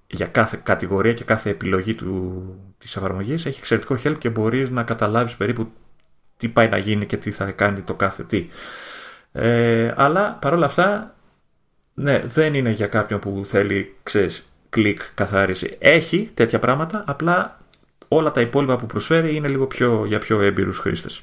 [0.07, 2.45] για κάθε κατηγορία και κάθε επιλογή του,
[2.78, 5.70] της εφαρμογής έχει εξαιρετικό help και μπορείς να καταλάβεις περίπου
[6.37, 8.49] τι πάει να γίνει και τι θα κάνει το κάθε τι.
[9.33, 11.15] Ε, αλλά παρόλα αυτά,
[11.95, 15.77] ναι, δεν είναι για κάποιον που θέλει, ξέρεις, κλικ καθάριση.
[15.78, 17.61] Έχει τέτοια πράγματα, απλά
[18.09, 21.23] όλα τα υπόλοιπα που προσφέρει είναι λίγο πιο, για πιο έμπειρους χρήστες.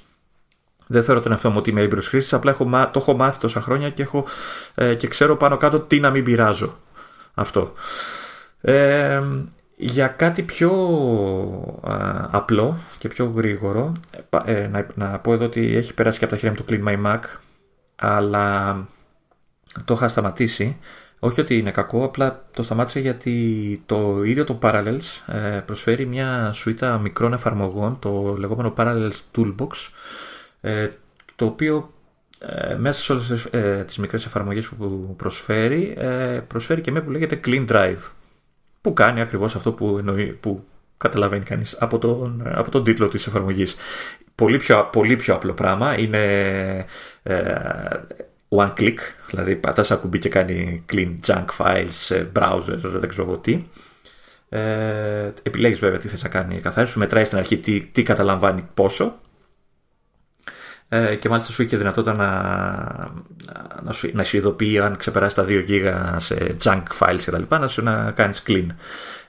[0.87, 3.39] Δεν θεωρώ τον εαυτό μου ότι είμαι έμπειρος χρήστης, απλά έχω, μα- το έχω μάθει
[3.39, 4.25] τόσα χρόνια και, έχω,
[4.75, 6.77] ε, και ξέρω πάνω κάτω τι να μην πειράζω.
[7.33, 7.73] Αυτό.
[8.65, 9.21] Ε,
[9.75, 10.71] για κάτι πιο
[11.81, 16.19] α, απλό και πιο γρήγορο, ε, πα- ε, να, να πω εδώ ότι έχει περάσει
[16.19, 17.19] και από τα χέρια μου το Clean My Mac,
[17.95, 18.75] αλλά
[19.85, 20.77] το είχα σταματήσει.
[21.19, 26.51] Όχι ότι είναι κακό, απλά το σταμάτησα γιατί το ίδιο το Parallels ε, προσφέρει μια
[26.53, 29.69] σουίτα μικρών εφαρμογών, το λεγόμενο Parallels Toolbox,
[30.61, 30.89] ε,
[31.35, 31.93] το οποίο
[32.39, 37.03] ε, μέσα σε όλες τις, ε, τις μικρές εφαρμογές που προσφέρει, ε, προσφέρει και μια
[37.03, 37.99] που λέγεται Clean Drive,
[38.83, 40.63] που κάνει ακριβώς αυτό που, εννοεί, που
[40.97, 43.75] καταλαβαίνει κανείς από τον, από τον τίτλο της εφαρμογής.
[44.35, 46.19] Πολύ πιο, πολύ πιο απλό πράγμα, είναι
[47.23, 47.55] ε,
[48.49, 48.97] one click,
[49.29, 53.63] δηλαδή πατάς ένα κουμπί και κάνει clean junk files, ε, browser, δεν ξέρω εγώ τι.
[54.49, 58.03] Ε, επιλέγεις βέβαια τι θες να κάνει η καθάριση, σου μετράει στην αρχή τι, τι
[58.03, 59.19] καταλαμβάνει πόσο
[60.93, 62.29] ε, και μάλιστα σου έχει και δυνατότητα να,
[63.83, 67.41] να, σου, να σου ειδοποιεί αν ξεπεράσει τα 2 γίγα σε junk files κτλ.
[67.49, 68.65] Να, σου, να κάνεις clean.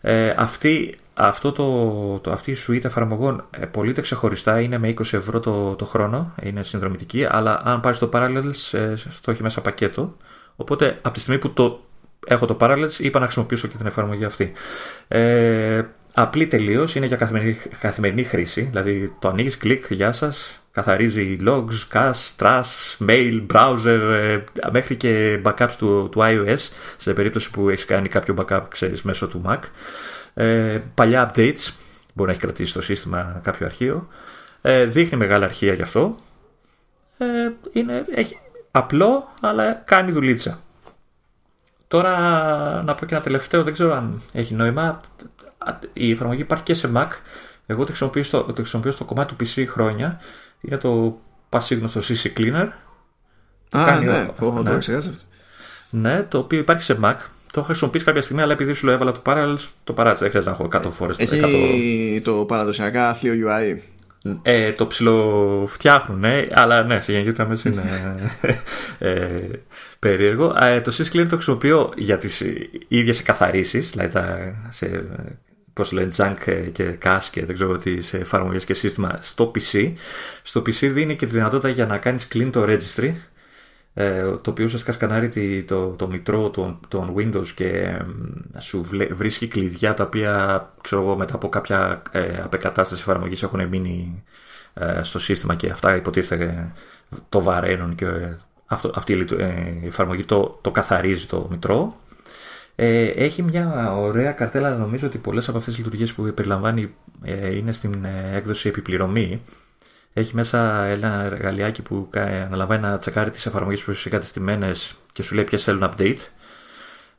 [0.01, 5.01] Ε, αυτή, αυτό το, το, αυτή η suite εφαρμογών ε, πωλείται ξεχωριστά, είναι με 20
[5.13, 9.61] ευρώ το, το χρόνο, είναι συνδρομητική, αλλά αν πάρεις το Parallels, ε, στο έχει μέσα
[9.61, 10.17] πακέτο.
[10.57, 11.85] Οπότε από τη στιγμή που το
[12.27, 14.53] έχω το Parallels, είπα να χρησιμοποιήσω και την εφαρμογή αυτή.
[15.09, 15.83] Ε,
[16.15, 21.89] απλή τελείως, είναι για καθημερινή, καθημερινή χρήση, δηλαδή το ανοίγεις, κλικ, γεια σας, καθαρίζει logs,
[21.93, 24.39] cache, trash, mail, browser, ε,
[24.73, 26.59] μέχρι και backups του, του iOS,
[26.97, 29.59] σε περίπτωση που έχεις κάνει κάποιο backup, ξέρεις, μέσω του Mac.
[30.35, 31.73] Ε, παλιά updates,
[32.13, 34.09] μπορεί να έχει κρατήσει στο σύστημα κάποιο αρχείο.
[34.63, 36.17] Ε, δείχνει μεγάλα αρχεία γι' αυτό.
[37.19, 37.27] Ε,
[37.73, 38.39] είναι, έχει
[38.71, 40.59] απλό, αλλά κάνει δουλίτσα.
[41.89, 42.13] Τώρα
[42.83, 45.01] να πω και ένα τελευταίο, δεν ξέρω αν έχει νόημα.
[45.93, 47.09] Η εφαρμογή υπάρχει και σε Mac.
[47.67, 50.21] Εγώ το χρησιμοποιώ στο, το χρησιμοποιώ στο κομμάτι του PC χρόνια.
[50.67, 51.19] Είναι το
[51.49, 52.69] πασίγνωστο CC Cleaner.
[53.77, 54.71] Α, κάνει ναι, ο- πω, ναι.
[54.71, 55.23] το ξεχάσει αυτό.
[55.91, 57.15] Ναι, το οποίο υπάρχει σε Mac.
[57.53, 60.23] Το έχω χρησιμοποιήσει κάποια στιγμή, αλλά επειδή σου το έβαλα το Parallels, το παράτησα.
[60.29, 61.19] Δεν χρειάζεται να έχω 100 φορές.
[61.19, 63.77] Έχει το παραδοσιακά άθλιο UI.
[64.43, 67.83] Ε, το ψιλοφτιάχνουν, ναι, αλλά ναι, σε γενικέ γραμμέ είναι
[68.99, 69.41] ε,
[69.99, 70.57] περίεργο.
[70.61, 72.43] Ε, το SysClear το χρησιμοποιώ για τις
[72.89, 75.05] ίδιες καθαρίσει, δηλαδή τα, σε,
[75.75, 79.93] πώς λένε, junk και cache και δεν ξέρω τι, σε εφαρμογές και σύστημα στο PC.
[80.43, 83.13] Στο PC δίνει και τη δυνατότητα για να κάνεις clean το registry,
[83.95, 88.07] ε, το οποίο ουσιαστικά σκανάρει τη- το, το μητρό των, των Windows και εμ,
[88.61, 93.69] σου βλέ- βρίσκει κλειδιά τα οποία ξέρω εγώ, μετά από κάποια ε, απεκατάσταση εφαρμογής έχουν
[93.69, 94.23] μείνει
[94.75, 96.73] ε, στο σύστημα και αυτά υποτίθεται
[97.29, 98.37] το βαραίνουν και ε,
[98.67, 102.01] αυτό, αυτή η λειτου- ε, η εφαρμογή το, το καθαρίζει το μητρό.
[102.77, 106.95] Ε, έχει μια ωραία καρτέλα, αλλά νομίζω ότι πολλές από αυτές τις λειτουργίες που περιλαμβάνει
[107.23, 109.43] ε, είναι στην ε, έκδοση επιπληρωμή.
[110.13, 115.23] Έχει μέσα ένα εργαλειάκι που κα- αναλαμβάνει να τσεκάρει τις εφαρμογές που είσαι εγκατεστημένες και
[115.23, 116.19] σου λέει ποιες θέλουν update.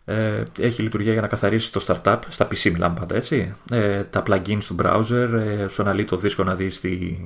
[0.06, 3.56] Ε, έχει λειτουργία για να καθαρίσει το startup, στα PC μιλάμε πάντα έτσι.
[3.72, 7.18] Ε, τα plugins του browser, ε, σου αναλύει το δίσκο να δεις τι,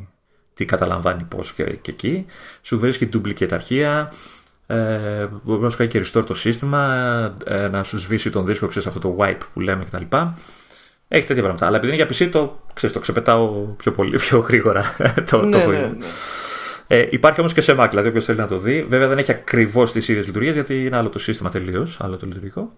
[0.53, 2.26] τι καταλαμβάνει πώς και, και εκεί.
[2.61, 4.14] Σου βρίσκει duplicate αρχεία,
[4.72, 8.68] ε, μπορεί να σου κάνει και restore το σύστημα, ε, να σου σβήσει τον δίσκο,
[8.68, 10.16] ξέρεις αυτό το wipe που λέμε κτλ.
[11.08, 11.66] Έχει τέτοια πράγματα.
[11.66, 13.48] Αλλά επειδή είναι για PC, το, ξέρεις, το ξεπετάω
[13.78, 14.84] πιο, πολύ, πιο γρήγορα.
[15.30, 16.06] το, ναι, το, ναι, ναι.
[16.88, 18.84] ε, υπάρχει όμως και σε Mac, δηλαδή όποιος θέλει να το δει.
[18.84, 22.26] Βέβαια δεν έχει ακριβώς τις ίδιες λειτουργίες γιατί είναι άλλο το σύστημα τελείως, άλλο το
[22.26, 22.72] λειτουργικό.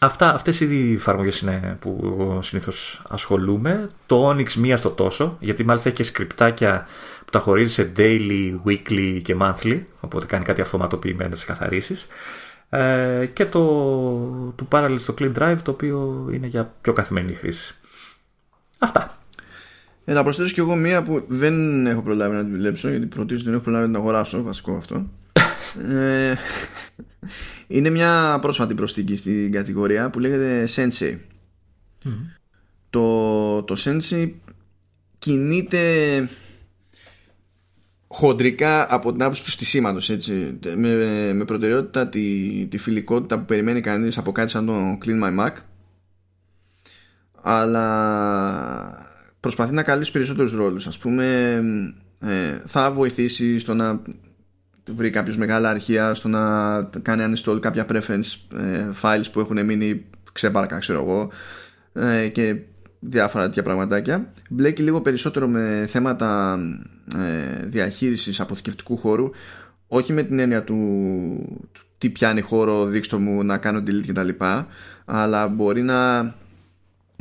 [0.00, 3.88] Αυτά, αυτές οι εφαρμογές είναι που εγώ συνήθως ασχολούμαι.
[4.06, 6.86] Το Onyx μία στο τόσο, γιατί μάλιστα έχει και σκριπτάκια
[7.23, 12.06] που τα χωρίζει σε daily, weekly και monthly, οπότε κάνει κάτι αυτοματοποιημένες καθαρίσεις.
[12.68, 13.60] Ε, και το
[14.56, 17.74] του Parallels στο Clean Drive, το οποίο είναι για πιο καθημερινή χρήση.
[18.78, 19.18] Αυτά.
[20.04, 23.44] Ε, να προσθέσω κι εγώ μία που δεν έχω προλάβει να την δουλέψω γιατί πρωτίστως
[23.44, 25.06] δεν έχω προλάβει να την αγοράσω βασικό αυτό
[25.90, 26.34] ε,
[27.66, 31.16] είναι μια πρόσφατη προσθήκη στην κατηγορία που λέγεται Sensei.
[32.90, 34.30] Το, το Sensei
[35.18, 35.82] κινείται
[38.14, 43.80] χοντρικά από την άποψη του στισίματος έτσι, με, με προτεραιότητα τη, τη φιλικότητα που περιμένει
[43.80, 45.52] κανείς από κάτι σαν το Clean My Mac.
[47.42, 49.06] Αλλά
[49.40, 50.86] προσπαθεί να καλύψει περισσότερους ρόλους.
[50.86, 51.54] Ας πούμε
[52.18, 54.00] ε, θα βοηθήσει στο να
[54.90, 60.04] βρει κάποιος μεγάλα αρχεία στο να κάνει uninstall κάποια preference ε, files που έχουν μείνει
[60.32, 61.30] ξεπάρκα ξέρω εγώ.
[61.92, 62.56] Ε, και
[63.08, 64.32] διάφορα τέτοια πραγματάκια.
[64.50, 66.58] Μπλέκει λίγο περισσότερο με θέματα
[67.16, 69.30] ε, διαχείρισης αποθηκευτικού χώρου.
[69.88, 70.78] Όχι με την έννοια του,
[71.72, 74.28] του τι πιάνει χώρο δείξτε μου να κάνω delete κτλ
[75.04, 76.22] αλλά μπορεί να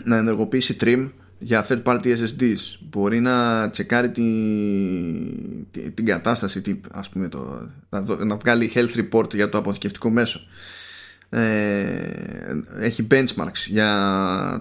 [0.03, 7.09] να ενεργοποιήσει trim για third party SSDs μπορεί να τσεκάρει την, την κατάσταση τι, ας
[7.09, 10.39] πούμε το, να, να βγάλει health report για το αποθηκευτικό μέσο.
[10.39, 10.47] ε,
[12.79, 13.87] έχει benchmarks για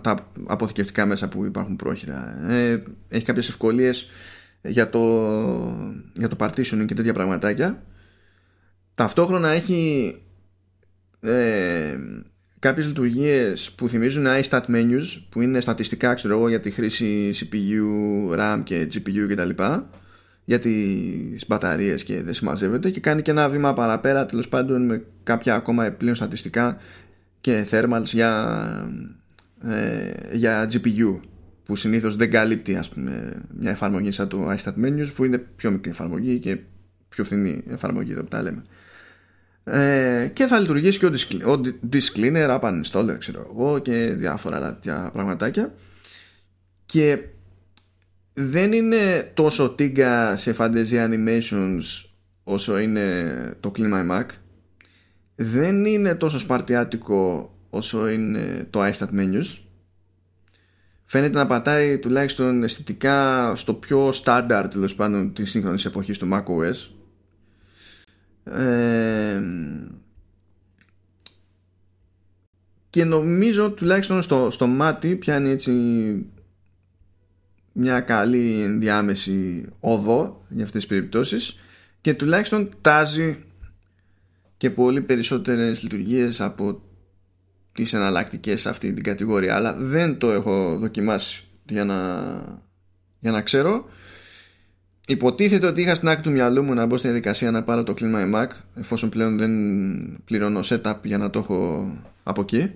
[0.02, 2.50] τα αποθηκευτικά μέσα που υπάρχουν πρόχειρα.
[2.50, 4.08] Ε, έχει κάποιες ευκολίες
[4.62, 5.00] για το,
[6.12, 7.82] για το partitioning και τέτοια πραγματάκια.
[8.94, 10.14] Ταυτόχρονα έχει
[11.20, 11.98] ε,
[12.58, 18.38] κάποιες λειτουργίες που θυμίζουν iStat menus που είναι στατιστικά ξέρω εγώ για τη χρήση CPU,
[18.38, 19.62] RAM και GPU κτλ
[20.44, 25.04] για τις μπαταρίες και δεν συμμαζεύεται και κάνει και ένα βήμα παραπέρα τέλος πάντων με
[25.22, 26.76] κάποια ακόμα πλέον στατιστικά
[27.40, 28.92] και thermals για,
[29.64, 31.20] ε, για GPU
[31.64, 35.70] που συνήθως δεν καλύπτει ας πούμε, μια εφαρμογή σαν το iStat menus που είναι πιο
[35.70, 36.58] μικρή εφαρμογή και
[37.08, 38.62] πιο φθηνή εφαρμογή εδώ που τα λέμε.
[39.64, 41.06] Ε, και θα λειτουργήσει και
[41.44, 41.60] ο
[41.92, 45.74] disk cleaner, app uninstaller ξέρω εγώ και διάφορα τέτοια πραγματάκια.
[46.86, 47.18] Και
[48.32, 51.82] δεν είναι τόσο τίγκα σε fantasy animations
[52.44, 54.26] όσο είναι το Clean My Mac.
[55.34, 59.58] Δεν είναι τόσο σπαρτιάτικο όσο είναι το iStat menus.
[61.04, 66.90] Φαίνεται να πατάει τουλάχιστον αισθητικά στο πιο στάνταρ τέλος πάντων της σύγχρονης εποχής του macOS.
[68.44, 69.40] Ε,
[72.90, 75.72] και νομίζω τουλάχιστον στο, στο μάτι πιάνει έτσι
[77.72, 81.58] μια καλή ενδιάμεση οδό για αυτές τις περιπτώσεις
[82.00, 83.38] και τουλάχιστον τάζει
[84.56, 86.82] και πολύ περισσότερες λειτουργίες από
[87.72, 91.98] τις εναλλακτικές σε αυτή την κατηγορία αλλά δεν το έχω δοκιμάσει για να,
[93.18, 93.88] για να ξέρω
[95.06, 97.94] Υποτίθεται ότι είχα στην άκρη του μυαλού μου να μπω στη διαδικασία να πάρω το
[97.98, 99.52] Clean My Mac εφόσον πλέον δεν
[100.24, 101.90] πληρώνω setup για να το έχω
[102.22, 102.70] από εκεί.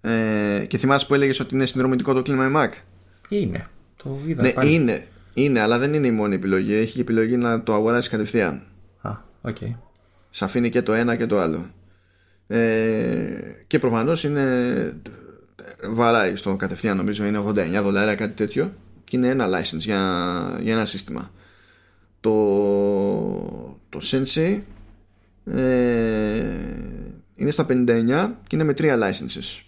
[0.00, 2.70] Ε, και θυμάσαι που έλεγες ότι είναι συνδρομητικό το Clean My Mac.
[3.28, 3.66] Είναι.
[3.96, 4.74] Το είδα ναι, πάλι.
[4.74, 5.06] είναι.
[5.34, 6.74] Είναι, αλλά δεν είναι η μόνη επιλογή.
[6.74, 8.62] Έχει και επιλογή να το αγοράσει κατευθείαν.
[9.00, 9.56] Α, οκ.
[9.60, 9.74] Okay.
[10.30, 11.70] Σ' αφήνει και το ένα και το άλλο.
[12.46, 12.58] Ε,
[13.66, 14.96] και προφανώς είναι.
[15.88, 18.72] Βαράει στο κατευθείαν, νομίζω είναι 89 δολάρια, κάτι τέτοιο
[19.06, 21.30] και είναι ένα license για, για ένα σύστημα
[22.20, 22.32] το,
[23.88, 24.60] το Sensei
[25.44, 26.44] ε,
[27.34, 29.62] είναι στα 59 και είναι με τρία licenses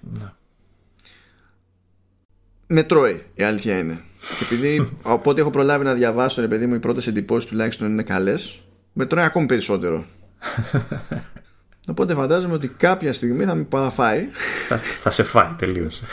[0.00, 0.32] ναι.
[2.70, 4.00] Με τρώει η αλήθεια είναι
[4.38, 8.02] και επειδή οπότε έχω προλάβει να διαβάσω ρε παιδί μου οι πρώτες εντυπώσεις τουλάχιστον είναι
[8.02, 8.60] καλές
[8.92, 10.04] με τρώει ακόμη περισσότερο
[11.88, 14.28] Οπότε φαντάζομαι ότι κάποια στιγμή θα με παραφάει.
[14.68, 16.02] Θα, θα σε φάει τελείως.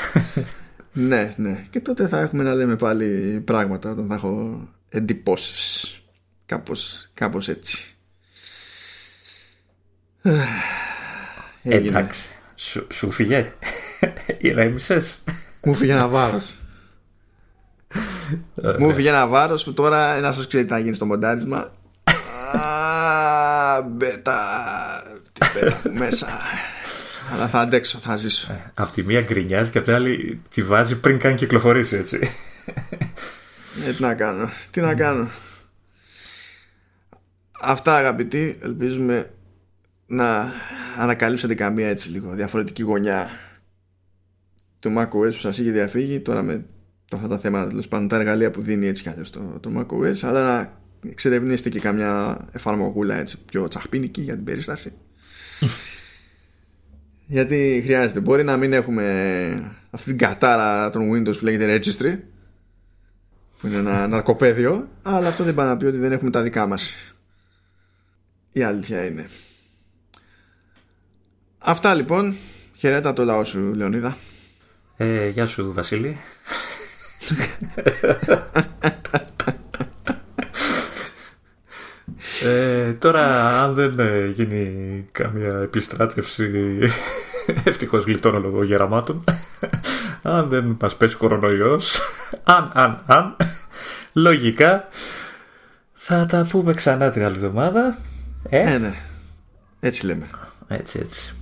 [0.98, 1.66] Ναι, ναι.
[1.70, 4.60] Και τότε θα έχουμε να λέμε πάλι πράγματα όταν θα έχω
[4.90, 6.02] εντυπώσεις.
[6.46, 7.96] Κάπως, κάπως έτσι.
[11.64, 12.32] Εντάξει.
[12.56, 13.54] Σου, σου φύγε.
[14.38, 15.24] Ηρέμησες.
[15.66, 16.56] Μου φύγε ένα βάρος.
[18.80, 21.72] Μου φύγε ένα βάρος που τώρα να σας ξέρει τι θα γίνει στο μοντάρισμα.
[23.90, 24.38] Μπέτα.
[25.34, 26.28] Τι πέρα μέσα.
[27.34, 28.52] Αλλά θα αντέξω, θα ζήσω.
[28.52, 32.30] Ε, απ' τη μία γκρινιάζει και απ' την άλλη τη βάζει πριν καν κυκλοφορήσει έτσι.
[33.88, 35.30] Ε, τι να κάνω, τι να κάνω.
[37.62, 39.30] Αυτά αγαπητοί, ελπίζουμε
[40.06, 40.54] να
[40.98, 43.30] ανακαλύψετε καμία έτσι λίγο διαφορετική γωνιά
[44.90, 46.66] του macOS που σας είχε διαφύγει τώρα με
[47.14, 50.18] αυτά τα θέματα τέλος πάντων τα εργαλεία που δίνει έτσι κι αλλιώς το, το macOS
[50.22, 50.80] αλλά να
[51.10, 54.94] εξερευνήσετε και καμιά εφαρμογούλα έτσι πιο τσαχπίνικη για την περίσταση
[57.26, 58.20] γιατί χρειάζεται.
[58.20, 62.18] Μπορεί να μην έχουμε αυτή την κατάρα των Windows που λέγεται Registry,
[63.60, 66.66] που είναι ένα ναρκοπαίδιο, αλλά αυτό δεν πάει να πει ότι δεν έχουμε τα δικά
[66.68, 66.94] μας.
[68.52, 69.30] Η αλήθεια είναι.
[71.58, 72.36] Αυτά λοιπόν.
[72.76, 74.18] Χαιρέτα το λαό σου, Λεωνίδα.
[74.98, 76.18] Ε, γεια σου, Βασίλη.
[77.76, 78.36] ε,
[82.46, 86.80] Ε, τώρα, αν δεν ε, γίνει καμία επιστράτευση,
[87.64, 89.24] ευτυχώς γλιτώνω λόγω γεραμάτων,
[90.22, 92.02] αν δεν μας πέσει κορονοϊός,
[92.44, 93.36] αν, αν, αν,
[94.14, 94.88] λογικά
[95.94, 97.98] θα τα πούμε ξανά την άλλη εβδομάδα.
[98.50, 98.94] Ε, ε ναι.
[99.80, 100.30] Έτσι λέμε.
[100.68, 101.34] Έτσι, έτσι.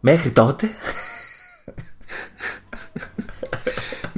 [0.00, 0.70] Μέχρι τότε.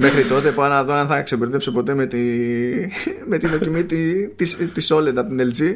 [0.01, 2.17] Μέχρι τότε πάω να δω αν θα ξεμπερδέψω ποτέ με τη,
[3.27, 3.83] με τη δοκιμή
[4.35, 5.75] της, της OLED από την LG.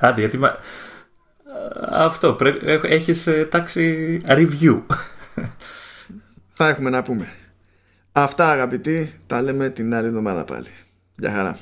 [0.00, 0.56] Άντε, γιατί μα...
[1.90, 4.82] Αυτό, πρέπει, έχεις ε, τάξει review.
[6.52, 7.28] Θα έχουμε να πούμε.
[8.12, 10.68] Αυτά αγαπητοί, τα λέμε την άλλη εβδομάδα πάλι.
[11.16, 11.58] Γεια χαρά.